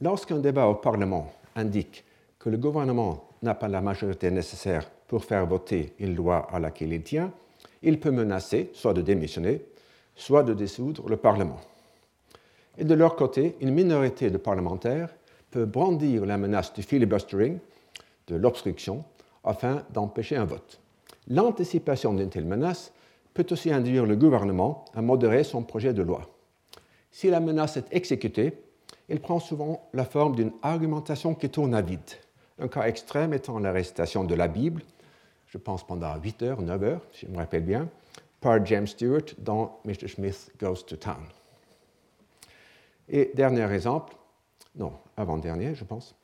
Lorsqu'un 0.00 0.38
débat 0.38 0.68
au 0.68 0.76
Parlement 0.76 1.32
indique 1.56 2.04
que 2.38 2.48
le 2.48 2.56
gouvernement 2.56 3.30
n'a 3.42 3.56
pas 3.56 3.66
la 3.66 3.80
majorité 3.80 4.30
nécessaire 4.30 4.88
pour 5.08 5.24
faire 5.24 5.44
voter 5.44 5.92
une 5.98 6.14
loi 6.14 6.46
à 6.52 6.60
laquelle 6.60 6.92
il 6.92 7.02
tient, 7.02 7.32
il 7.82 7.98
peut 7.98 8.12
menacer 8.12 8.70
soit 8.72 8.94
de 8.94 9.02
démissionner, 9.02 9.64
soit 10.14 10.44
de 10.44 10.54
dissoudre 10.54 11.08
le 11.08 11.16
Parlement. 11.16 11.60
Et 12.76 12.84
de 12.84 12.94
leur 12.94 13.16
côté, 13.16 13.56
une 13.60 13.74
minorité 13.74 14.30
de 14.30 14.38
parlementaires 14.38 15.12
peut 15.50 15.64
brandir 15.64 16.24
la 16.26 16.38
menace 16.38 16.72
du 16.72 16.84
filibustering, 16.84 17.58
de 18.28 18.36
l'obstruction, 18.36 19.02
afin 19.42 19.82
d'empêcher 19.90 20.36
un 20.36 20.44
vote. 20.44 20.78
L'anticipation 21.28 22.14
d'une 22.14 22.30
telle 22.30 22.46
menace 22.46 22.92
peut 23.34 23.46
aussi 23.50 23.70
induire 23.70 24.06
le 24.06 24.16
gouvernement 24.16 24.84
à 24.94 25.02
modérer 25.02 25.44
son 25.44 25.62
projet 25.62 25.92
de 25.92 26.02
loi. 26.02 26.22
Si 27.10 27.30
la 27.30 27.40
menace 27.40 27.76
est 27.76 27.86
exécutée, 27.92 28.54
elle 29.08 29.20
prend 29.20 29.38
souvent 29.38 29.88
la 29.92 30.04
forme 30.04 30.36
d'une 30.36 30.52
argumentation 30.62 31.34
qui 31.34 31.48
tourne 31.48 31.74
à 31.74 31.82
vide. 31.82 32.00
Un 32.58 32.68
cas 32.68 32.86
extrême 32.86 33.32
étant 33.32 33.58
l'arrestation 33.58 34.24
de 34.24 34.34
la 34.34 34.48
Bible, 34.48 34.82
je 35.46 35.58
pense 35.58 35.86
pendant 35.86 36.16
8 36.16 36.42
heures, 36.42 36.62
9 36.62 36.82
heures, 36.82 37.02
si 37.12 37.26
je 37.26 37.30
me 37.30 37.36
rappelle 37.36 37.62
bien, 37.62 37.88
par 38.40 38.64
James 38.66 38.86
Stewart 38.86 39.34
dans 39.38 39.80
Mr. 39.84 40.08
Smith 40.08 40.50
Goes 40.58 40.82
to 40.86 40.96
Town. 40.96 41.24
Et 43.08 43.30
dernier 43.34 43.70
exemple, 43.72 44.14
non, 44.76 44.92
avant-dernier, 45.16 45.74
je 45.74 45.84
pense, 45.84 46.14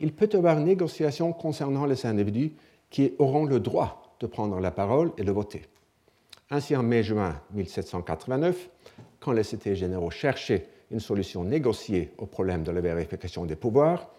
il 0.00 0.12
peut 0.12 0.28
y 0.32 0.36
avoir 0.36 0.58
une 0.58 0.64
négociation 0.64 1.32
concernant 1.32 1.86
les 1.86 2.06
individus 2.06 2.52
qui 2.90 3.14
auront 3.18 3.44
le 3.44 3.60
droit 3.60 4.07
de 4.20 4.26
prendre 4.26 4.60
la 4.60 4.70
parole 4.70 5.12
et 5.16 5.24
de 5.24 5.32
voter. 5.32 5.62
Ainsi, 6.50 6.74
en 6.74 6.82
mai-juin 6.82 7.40
1789, 7.52 8.70
quand 9.20 9.32
les 9.32 9.42
cités 9.42 9.76
généraux 9.76 10.10
cherchaient 10.10 10.68
une 10.90 11.00
solution 11.00 11.44
négociée 11.44 12.12
au 12.18 12.26
problème 12.26 12.62
de 12.62 12.70
la 12.70 12.80
vérification 12.80 13.44
des 13.44 13.56
pouvoirs, 13.56 14.10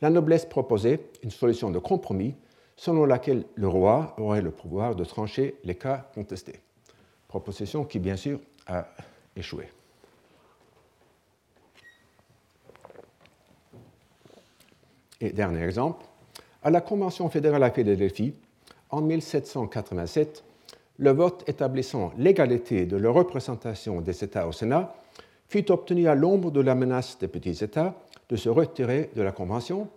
la 0.00 0.10
noblesse 0.10 0.46
proposait 0.46 1.00
une 1.22 1.30
solution 1.30 1.70
de 1.70 1.78
compromis 1.78 2.34
selon 2.76 3.04
laquelle 3.04 3.44
le 3.54 3.68
roi 3.68 4.14
aurait 4.18 4.42
le 4.42 4.50
pouvoir 4.50 4.94
de 4.94 5.04
trancher 5.04 5.56
les 5.64 5.74
cas 5.74 6.10
contestés. 6.14 6.60
Proposition 7.28 7.84
qui, 7.84 7.98
bien 7.98 8.16
sûr, 8.16 8.40
a 8.66 8.86
échoué. 9.34 9.68
Et 15.20 15.30
dernier 15.30 15.62
exemple, 15.62 16.04
à 16.62 16.70
la 16.70 16.80
Convention 16.80 17.28
fédérale 17.30 17.62
à 17.62 17.70
Philadelphie, 17.70 18.34
en 18.90 19.00
1787, 19.00 20.44
le 20.98 21.10
vote 21.10 21.44
établissant 21.48 22.12
l'égalité 22.16 22.86
de 22.86 22.96
la 22.96 23.10
représentation 23.10 24.00
des 24.00 24.24
États 24.24 24.48
au 24.48 24.52
Sénat 24.52 24.94
fut 25.48 25.70
obtenu 25.70 26.08
à 26.08 26.14
l'ombre 26.14 26.50
de 26.50 26.60
la 26.60 26.74
menace 26.74 27.18
des 27.18 27.28
petits 27.28 27.62
États 27.62 27.94
de 28.28 28.36
se 28.36 28.48
retirer 28.48 29.10
de 29.14 29.22
la 29.22 29.32
Convention 29.32 29.88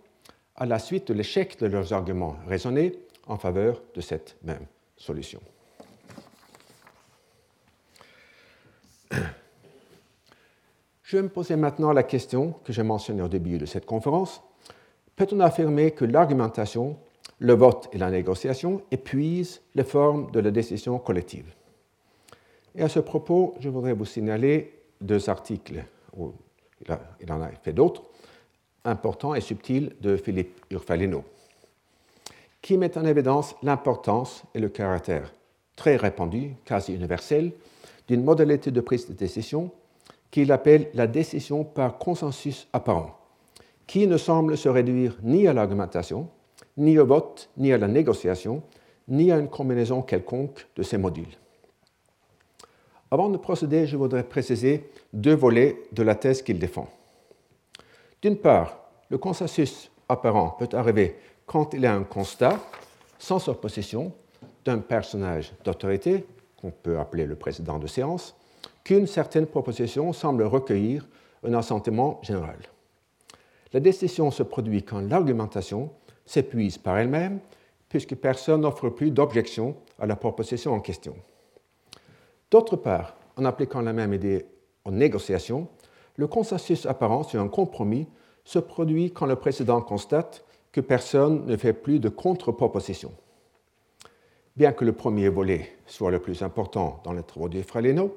à 0.56 0.66
la 0.66 0.78
suite 0.78 1.08
de 1.08 1.14
l'échec 1.14 1.58
de 1.58 1.66
leurs 1.66 1.92
arguments 1.92 2.36
raisonnés 2.46 2.92
en 3.26 3.38
faveur 3.38 3.82
de 3.94 4.00
cette 4.00 4.36
même 4.42 4.66
solution. 4.96 5.40
Je 11.02 11.16
vais 11.16 11.22
me 11.22 11.28
poser 11.28 11.56
maintenant 11.56 11.92
la 11.92 12.04
question 12.04 12.54
que 12.64 12.72
j'ai 12.72 12.84
mentionnée 12.84 13.22
au 13.22 13.28
début 13.28 13.58
de 13.58 13.66
cette 13.66 13.86
conférence. 13.86 14.42
Peut-on 15.16 15.40
affirmer 15.40 15.90
que 15.90 16.04
l'argumentation, 16.04 16.96
le 17.40 17.54
vote 17.54 17.88
et 17.92 17.98
la 17.98 18.10
négociation 18.10 18.82
épuisent 18.90 19.62
les 19.74 19.84
formes 19.84 20.30
de 20.30 20.40
la 20.40 20.50
décision 20.50 20.98
collective. 20.98 21.52
Et 22.76 22.82
à 22.82 22.88
ce 22.88 23.00
propos, 23.00 23.54
je 23.58 23.68
voudrais 23.68 23.94
vous 23.94 24.04
signaler 24.04 24.78
deux 25.00 25.28
articles, 25.28 25.82
il 26.16 27.32
en 27.32 27.42
a 27.42 27.48
fait 27.62 27.72
d'autres, 27.72 28.02
importants 28.84 29.34
et 29.34 29.40
subtils 29.40 29.94
de 30.00 30.16
Philippe 30.16 30.60
Urfalino, 30.70 31.24
qui 32.62 32.76
met 32.76 32.96
en 32.96 33.04
évidence 33.04 33.56
l'importance 33.62 34.44
et 34.54 34.60
le 34.60 34.68
caractère 34.68 35.34
très 35.76 35.96
répandu, 35.96 36.54
quasi 36.66 36.94
universel, 36.94 37.52
d'une 38.06 38.22
modalité 38.22 38.70
de 38.70 38.80
prise 38.80 39.08
de 39.08 39.14
décision 39.14 39.70
qu'il 40.30 40.52
appelle 40.52 40.90
la 40.94 41.06
décision 41.06 41.64
par 41.64 41.98
consensus 41.98 42.68
apparent, 42.72 43.18
qui 43.86 44.06
ne 44.06 44.18
semble 44.18 44.58
se 44.58 44.68
réduire 44.68 45.18
ni 45.22 45.48
à 45.48 45.54
l'argumentation, 45.54 46.28
ni 46.80 46.98
au 46.98 47.04
vote, 47.06 47.50
ni 47.58 47.72
à 47.72 47.78
la 47.78 47.88
négociation, 47.88 48.62
ni 49.06 49.30
à 49.30 49.38
une 49.38 49.48
combinaison 49.48 50.02
quelconque 50.02 50.66
de 50.74 50.82
ces 50.82 50.96
modules. 50.96 51.36
Avant 53.10 53.28
de 53.28 53.36
procéder, 53.36 53.86
je 53.86 53.96
voudrais 53.96 54.22
préciser 54.22 54.90
deux 55.12 55.34
volets 55.34 55.76
de 55.92 56.02
la 56.02 56.14
thèse 56.14 56.42
qu'il 56.42 56.58
défend. 56.58 56.88
D'une 58.22 58.36
part, 58.36 58.78
le 59.10 59.18
consensus 59.18 59.90
apparent 60.08 60.56
peut 60.58 60.68
arriver 60.72 61.16
quand 61.44 61.74
il 61.74 61.82
y 61.82 61.86
a 61.86 61.94
un 61.94 62.04
constat, 62.04 62.58
sans 63.18 63.46
opposition, 63.48 64.12
d'un 64.64 64.78
personnage 64.78 65.52
d'autorité, 65.64 66.24
qu'on 66.56 66.70
peut 66.70 66.98
appeler 66.98 67.26
le 67.26 67.34
président 67.34 67.78
de 67.78 67.86
séance, 67.86 68.36
qu'une 68.84 69.06
certaine 69.06 69.46
proposition 69.46 70.12
semble 70.12 70.44
recueillir 70.44 71.06
un 71.44 71.54
assentiment 71.54 72.20
général. 72.22 72.58
La 73.72 73.80
décision 73.80 74.30
se 74.30 74.42
produit 74.42 74.82
quand 74.82 75.00
l'argumentation 75.00 75.90
s'épuise 76.30 76.78
par 76.78 76.96
elle-même, 76.96 77.40
puisque 77.88 78.14
personne 78.14 78.60
n'offre 78.60 78.88
plus 78.88 79.10
d'objection 79.10 79.74
à 79.98 80.06
la 80.06 80.14
proposition 80.14 80.72
en 80.72 80.80
question. 80.80 81.16
D'autre 82.52 82.76
part, 82.76 83.16
en 83.36 83.44
appliquant 83.44 83.80
la 83.80 83.92
même 83.92 84.14
idée 84.14 84.46
aux 84.84 84.92
négociations, 84.92 85.66
le 86.14 86.28
consensus 86.28 86.86
apparent 86.86 87.24
sur 87.24 87.40
un 87.40 87.48
compromis 87.48 88.06
se 88.44 88.60
produit 88.60 89.10
quand 89.10 89.26
le 89.26 89.34
président 89.34 89.80
constate 89.80 90.44
que 90.70 90.80
personne 90.80 91.46
ne 91.46 91.56
fait 91.56 91.72
plus 91.72 91.98
de 91.98 92.08
contre-proposition. 92.08 93.12
Bien 94.56 94.72
que 94.72 94.84
le 94.84 94.92
premier 94.92 95.28
volet 95.28 95.72
soit 95.86 96.12
le 96.12 96.20
plus 96.20 96.42
important 96.42 97.00
dans 97.04 97.12
les 97.12 97.24
travaux 97.24 97.48
du 97.48 97.62
Fraleno, 97.64 98.16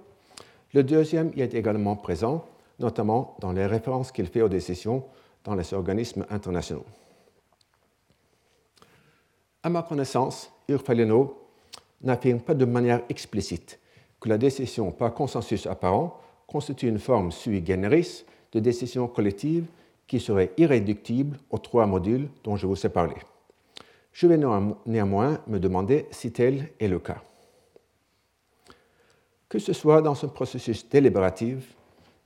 le 0.73 0.83
deuxième 0.83 1.31
y 1.35 1.41
est 1.41 1.55
également 1.55 1.95
présent, 1.95 2.45
notamment 2.79 3.35
dans 3.39 3.53
les 3.53 3.65
références 3.65 4.11
qu'il 4.11 4.27
fait 4.27 4.41
aux 4.43 4.49
décisions 4.49 5.03
dans 5.43 5.55
les 5.55 5.73
organismes 5.73 6.25
internationaux. 6.29 6.85
À 9.63 9.69
ma 9.69 9.81
connaissance, 9.81 10.51
Urfaleno 10.67 11.37
n'affirme 12.01 12.41
pas 12.41 12.53
de 12.53 12.65
manière 12.65 13.01
explicite 13.09 13.79
que 14.19 14.29
la 14.29 14.37
décision 14.37 14.91
par 14.91 15.13
consensus 15.13 15.65
apparent 15.67 16.19
constitue 16.47 16.89
une 16.89 16.99
forme 16.99 17.31
sui 17.31 17.65
generis 17.65 18.25
de 18.51 18.59
décision 18.59 19.07
collective 19.07 19.65
qui 20.05 20.19
serait 20.19 20.51
irréductible 20.57 21.37
aux 21.49 21.57
trois 21.57 21.85
modules 21.85 22.29
dont 22.43 22.55
je 22.55 22.67
vous 22.67 22.85
ai 22.85 22.89
parlé. 22.89 23.15
Je 24.11 24.27
vais 24.27 24.37
néanmoins 24.85 25.39
me 25.47 25.59
demander 25.59 26.05
si 26.11 26.31
tel 26.31 26.69
est 26.79 26.87
le 26.87 26.99
cas 26.99 27.21
que 29.53 29.59
ce 29.59 29.71
soit 29.71 30.01
dans 30.01 30.25
un 30.25 30.29
processus 30.29 30.89
délibératif, 30.89 31.75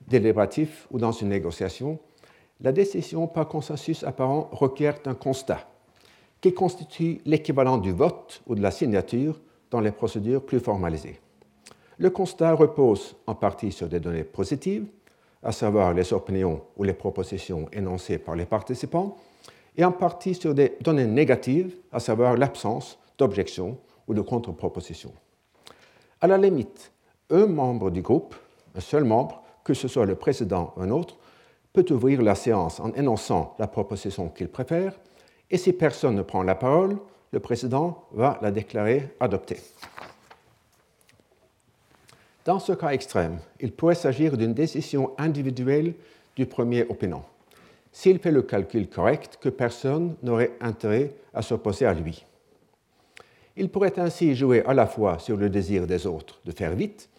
délibératif 0.08 0.88
ou 0.92 0.98
dans 0.98 1.12
une 1.12 1.28
négociation, 1.28 2.00
la 2.62 2.72
décision 2.72 3.28
par 3.28 3.50
consensus 3.50 4.06
apparent 4.06 4.48
requiert 4.54 4.98
un 5.04 5.14
constat 5.14 5.68
qui 6.42 6.54
constitue 6.54 7.20
l'équivalent 7.26 7.78
du 7.78 7.92
vote 7.92 8.42
ou 8.48 8.56
de 8.56 8.62
la 8.62 8.72
signature 8.72 9.40
dans 9.72 9.82
les 9.82 9.92
procédures 9.92 10.46
plus 10.46 10.60
formalisées. 10.60 11.20
Le 11.98 12.10
constat 12.10 12.54
repose 12.54 13.16
en 13.26 13.36
partie 13.36 13.72
sur 13.72 13.90
des 13.90 14.00
données 14.00 14.24
positives, 14.24 14.86
à 15.42 15.52
savoir 15.52 15.94
les 15.94 16.14
opinions 16.14 16.62
ou 16.76 16.84
les 16.84 16.94
propositions 16.94 17.68
énoncées 17.72 18.18
par 18.20 18.36
les 18.36 18.46
participants, 18.46 19.18
et 19.76 19.84
en 19.84 19.92
partie 19.92 20.36
sur 20.36 20.54
des 20.54 20.78
données 20.82 21.06
négatives, 21.06 21.76
à 21.92 22.00
savoir 22.00 22.36
l'absence 22.38 22.98
d'objection 23.18 23.78
ou 24.08 24.14
de 24.14 24.22
contre-proposition. 24.22 25.12
À 26.22 26.28
la 26.28 26.38
limite, 26.38 26.92
un 27.30 27.48
membre 27.48 27.92
du 27.92 28.02
groupe, 28.02 28.36
un 28.76 28.80
seul 28.80 29.04
membre, 29.04 29.44
que 29.64 29.74
ce 29.74 29.88
soit 29.88 30.06
le 30.06 30.16
président 30.16 30.74
ou 30.78 30.82
un 30.82 30.92
autre, 30.92 31.18
peut 31.74 31.86
ouvrir 31.92 32.22
la 32.22 32.36
séance 32.36 32.80
en 32.80 32.92
énonçant 32.94 33.56
la 33.60 33.68
proposition 33.68 34.30
qu'il 34.30 34.48
préfère, 34.48 34.98
et 35.50 35.58
si 35.58 35.74
personne 35.74 36.16
ne 36.16 36.22
prend 36.22 36.44
la 36.44 36.56
parole, 36.56 36.98
le 37.32 37.40
président 37.40 38.06
va 38.12 38.38
la 38.42 38.52
déclarer 38.52 39.16
adoptée. 39.20 39.60
Dans 42.46 42.60
ce 42.60 42.74
cas 42.74 42.90
extrême, 42.90 43.40
il 43.60 43.74
pourrait 43.74 43.96
s'agir 43.96 44.38
d'une 44.38 44.54
décision 44.54 45.12
individuelle 45.18 45.94
du 46.36 46.46
premier 46.46 46.84
opinant, 46.84 47.26
s'il 47.92 48.20
fait 48.20 48.32
le 48.32 48.42
calcul 48.42 48.88
correct 48.90 49.38
que 49.42 49.50
personne 49.50 50.16
n'aurait 50.24 50.54
intérêt 50.62 51.14
à 51.34 51.42
s'opposer 51.42 51.86
à 51.86 51.94
lui. 51.94 52.26
Il 53.58 53.70
pourrait 53.70 54.00
ainsi 54.00 54.36
jouer 54.36 54.64
à 54.66 54.74
la 54.74 54.88
fois 54.88 55.20
sur 55.20 55.36
le 55.36 55.50
désir 55.50 55.88
des 55.88 56.06
autres 56.06 56.40
de 56.46 56.52
faire 56.52 56.76
vite 56.76 57.10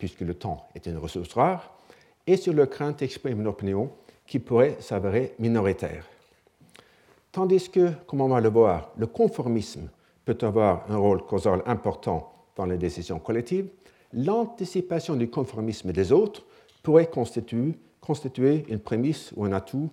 puisque 0.00 0.22
le 0.22 0.34
temps 0.34 0.66
est 0.74 0.86
une 0.86 0.96
ressource 0.96 1.34
rare, 1.34 1.76
et 2.26 2.36
sur 2.36 2.54
le 2.54 2.66
crainte 2.66 2.98
d'exprimer 3.00 3.38
une 3.38 3.46
opinion 3.46 3.90
qui 4.26 4.38
pourrait 4.38 4.76
s'avérer 4.80 5.34
minoritaire. 5.38 6.06
Tandis 7.32 7.70
que, 7.70 7.92
comme 8.06 8.22
on 8.22 8.28
va 8.28 8.40
le 8.40 8.48
voir, 8.48 8.90
le 8.96 9.06
conformisme 9.06 9.88
peut 10.24 10.38
avoir 10.42 10.90
un 10.90 10.96
rôle 10.96 11.22
causal 11.22 11.62
important 11.66 12.32
dans 12.56 12.66
les 12.66 12.76
décisions 12.76 13.20
collectives, 13.20 13.68
l'anticipation 14.12 15.14
du 15.14 15.30
conformisme 15.30 15.92
des 15.92 16.10
autres 16.12 16.44
pourrait 16.82 17.08
constituer, 17.08 18.66
une 18.68 18.80
prémisse 18.80 19.32
ou 19.36 19.44
un 19.44 19.52
atout 19.52 19.90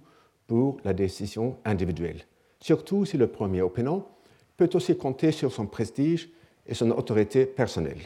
pour 0.48 0.78
la 0.84 0.94
décision 0.94 1.58
individuelle, 1.66 2.24
surtout 2.60 3.06
si 3.06 3.18
le 3.18 3.28
premier 3.28 3.62
opinant 3.62 4.08
peut 4.56 4.70
aussi 4.74 4.98
compter 4.98 5.32
sur 5.32 5.52
son 5.52 5.68
prestige 5.68 6.30
et 6.66 6.74
son 6.74 6.90
autorité 6.92 7.46
personnelle. 7.46 8.02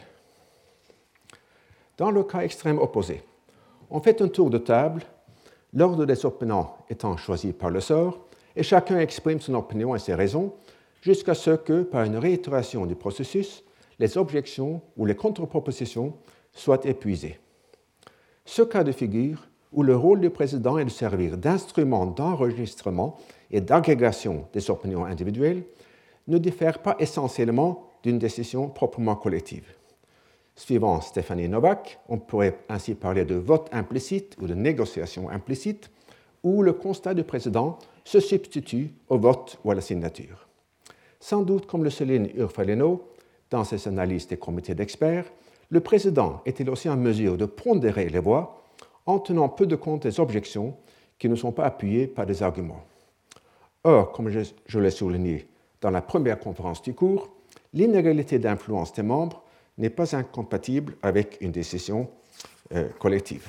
Dans 1.96 2.10
le 2.10 2.24
cas 2.24 2.40
extrême 2.40 2.78
opposé, 2.78 3.22
on 3.88 4.00
fait 4.00 4.20
un 4.20 4.28
tour 4.28 4.50
de 4.50 4.58
table, 4.58 5.02
l'ordre 5.72 6.04
des 6.04 6.26
opinions 6.26 6.68
étant 6.90 7.16
choisi 7.16 7.52
par 7.52 7.70
le 7.70 7.80
sort, 7.80 8.26
et 8.56 8.62
chacun 8.62 8.98
exprime 8.98 9.40
son 9.40 9.54
opinion 9.54 9.94
et 9.94 9.98
ses 9.98 10.14
raisons, 10.14 10.52
jusqu'à 11.00 11.34
ce 11.34 11.52
que, 11.52 11.82
par 11.82 12.04
une 12.04 12.16
réitération 12.16 12.86
du 12.86 12.94
processus, 12.94 13.64
les 13.98 14.16
objections 14.18 14.80
ou 14.96 15.06
les 15.06 15.16
contre-propositions 15.16 16.14
soient 16.52 16.84
épuisées. 16.84 17.38
Ce 18.44 18.62
cas 18.62 18.84
de 18.84 18.92
figure, 18.92 19.46
où 19.72 19.82
le 19.82 19.96
rôle 19.96 20.20
du 20.20 20.30
président 20.30 20.78
est 20.78 20.84
de 20.84 20.90
servir 20.90 21.38
d'instrument 21.38 22.06
d'enregistrement 22.06 23.16
et 23.50 23.60
d'agrégation 23.60 24.46
des 24.52 24.70
opinions 24.70 25.04
individuelles, 25.04 25.64
ne 26.28 26.38
diffère 26.38 26.80
pas 26.80 26.96
essentiellement 26.98 27.88
d'une 28.02 28.18
décision 28.18 28.68
proprement 28.68 29.16
collective. 29.16 29.74
Suivant 30.54 31.00
Stéphanie 31.00 31.48
Novak, 31.48 31.98
on 32.08 32.18
pourrait 32.18 32.58
ainsi 32.68 32.94
parler 32.94 33.24
de 33.24 33.34
vote 33.34 33.68
implicite 33.72 34.36
ou 34.40 34.46
de 34.46 34.54
négociation 34.54 35.30
implicite, 35.30 35.90
où 36.42 36.62
le 36.62 36.72
constat 36.72 37.14
du 37.14 37.24
président 37.24 37.78
se 38.04 38.20
substitue 38.20 38.90
au 39.08 39.18
vote 39.18 39.58
ou 39.64 39.70
à 39.70 39.74
la 39.74 39.80
signature. 39.80 40.48
Sans 41.20 41.42
doute, 41.42 41.66
comme 41.66 41.84
le 41.84 41.90
souligne 41.90 42.30
Urfaleno 42.34 43.02
dans 43.50 43.64
ses 43.64 43.86
analyses 43.86 44.26
des 44.26 44.36
comités 44.36 44.74
d'experts, 44.74 45.26
le 45.70 45.80
président 45.80 46.42
est-il 46.44 46.68
aussi 46.68 46.88
en 46.88 46.96
mesure 46.96 47.36
de 47.36 47.46
pondérer 47.46 48.08
les 48.08 48.18
voix 48.18 48.62
en 49.06 49.18
tenant 49.18 49.48
peu 49.48 49.66
de 49.66 49.76
compte 49.76 50.02
des 50.02 50.20
objections 50.20 50.76
qui 51.18 51.28
ne 51.28 51.36
sont 51.36 51.52
pas 51.52 51.64
appuyées 51.64 52.06
par 52.06 52.26
des 52.26 52.42
arguments? 52.42 52.84
Or, 53.84 54.12
comme 54.12 54.30
je, 54.30 54.78
l'ai 54.78 54.90
souligné 54.90 55.46
dans 55.80 55.90
la 55.90 56.02
première 56.02 56.38
conférence 56.38 56.82
du 56.82 56.94
cours, 56.94 57.28
l'inégalité 57.72 58.38
d'influence 58.38 58.92
des 58.92 59.02
membres 59.02 59.42
n'est 59.78 59.90
pas 59.90 60.14
incompatible 60.14 60.96
avec 61.02 61.38
une 61.40 61.52
décision 61.52 62.08
euh, 62.74 62.88
collective. 62.98 63.48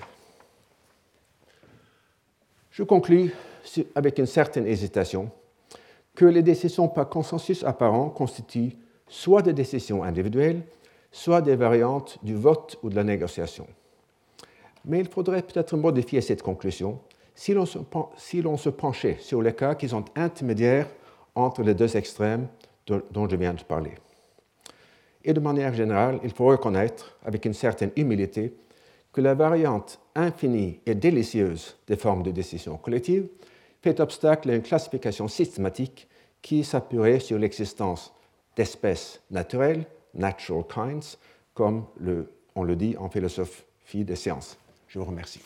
Je 2.73 2.81
conclus 2.81 3.31
avec 3.93 4.17
une 4.17 4.25
certaine 4.25 4.65
hésitation 4.65 5.29
que 6.15 6.25
les 6.25 6.41
décisions 6.41 6.87
par 6.87 7.07
consensus 7.07 7.63
apparent 7.63 8.09
constituent 8.09 8.75
soit 9.07 9.43
des 9.43 9.53
décisions 9.53 10.03
individuelles, 10.03 10.63
soit 11.11 11.43
des 11.43 11.55
variantes 11.55 12.17
du 12.23 12.33
vote 12.33 12.79
ou 12.81 12.89
de 12.89 12.95
la 12.95 13.03
négociation. 13.03 13.67
Mais 14.85 14.99
il 14.99 15.07
faudrait 15.07 15.43
peut-être 15.43 15.77
modifier 15.77 16.19
cette 16.21 16.41
conclusion 16.41 16.99
si 17.35 17.53
l'on 17.53 17.67
se, 17.67 18.69
penchait 18.69 19.17
sur 19.19 19.43
les 19.43 19.53
cas 19.53 19.75
qui 19.75 19.89
sont 19.89 20.05
intermédiaires 20.15 20.87
entre 21.35 21.61
les 21.61 21.75
deux 21.75 21.95
extrêmes 21.95 22.47
dont 22.87 23.29
je 23.29 23.35
viens 23.35 23.53
de 23.53 23.61
parler. 23.61 23.93
Et 25.23 25.31
de 25.31 25.39
manière 25.39 25.75
générale, 25.75 26.19
il 26.23 26.31
faut 26.31 26.47
reconnaître, 26.47 27.17
avec 27.23 27.45
une 27.45 27.53
certaine 27.53 27.91
humilité, 27.95 28.51
que 29.13 29.21
la 29.21 29.35
variante 29.35 29.99
infinie 30.15 30.79
et 30.85 30.95
délicieuse 30.95 31.77
des 31.87 31.95
formes 31.95 32.23
de 32.23 32.31
décision 32.31 32.75
collective 32.77 33.27
fait 33.81 33.99
obstacle 33.99 34.49
à 34.49 34.55
une 34.55 34.63
classification 34.63 35.27
systématique 35.27 36.07
qui 36.41 36.63
s'appuierait 36.63 37.19
sur 37.19 37.37
l'existence 37.37 38.11
d'espèces 38.55 39.21
naturelles, 39.31 39.85
natural 40.13 40.63
kinds, 40.67 41.17
comme 41.53 41.85
on 42.55 42.63
le 42.63 42.75
dit 42.75 42.95
en 42.97 43.09
philosophie 43.09 44.03
des 44.03 44.15
sciences. 44.15 44.57
Je 44.87 44.99
vous 44.99 45.05
remercie. 45.05 45.41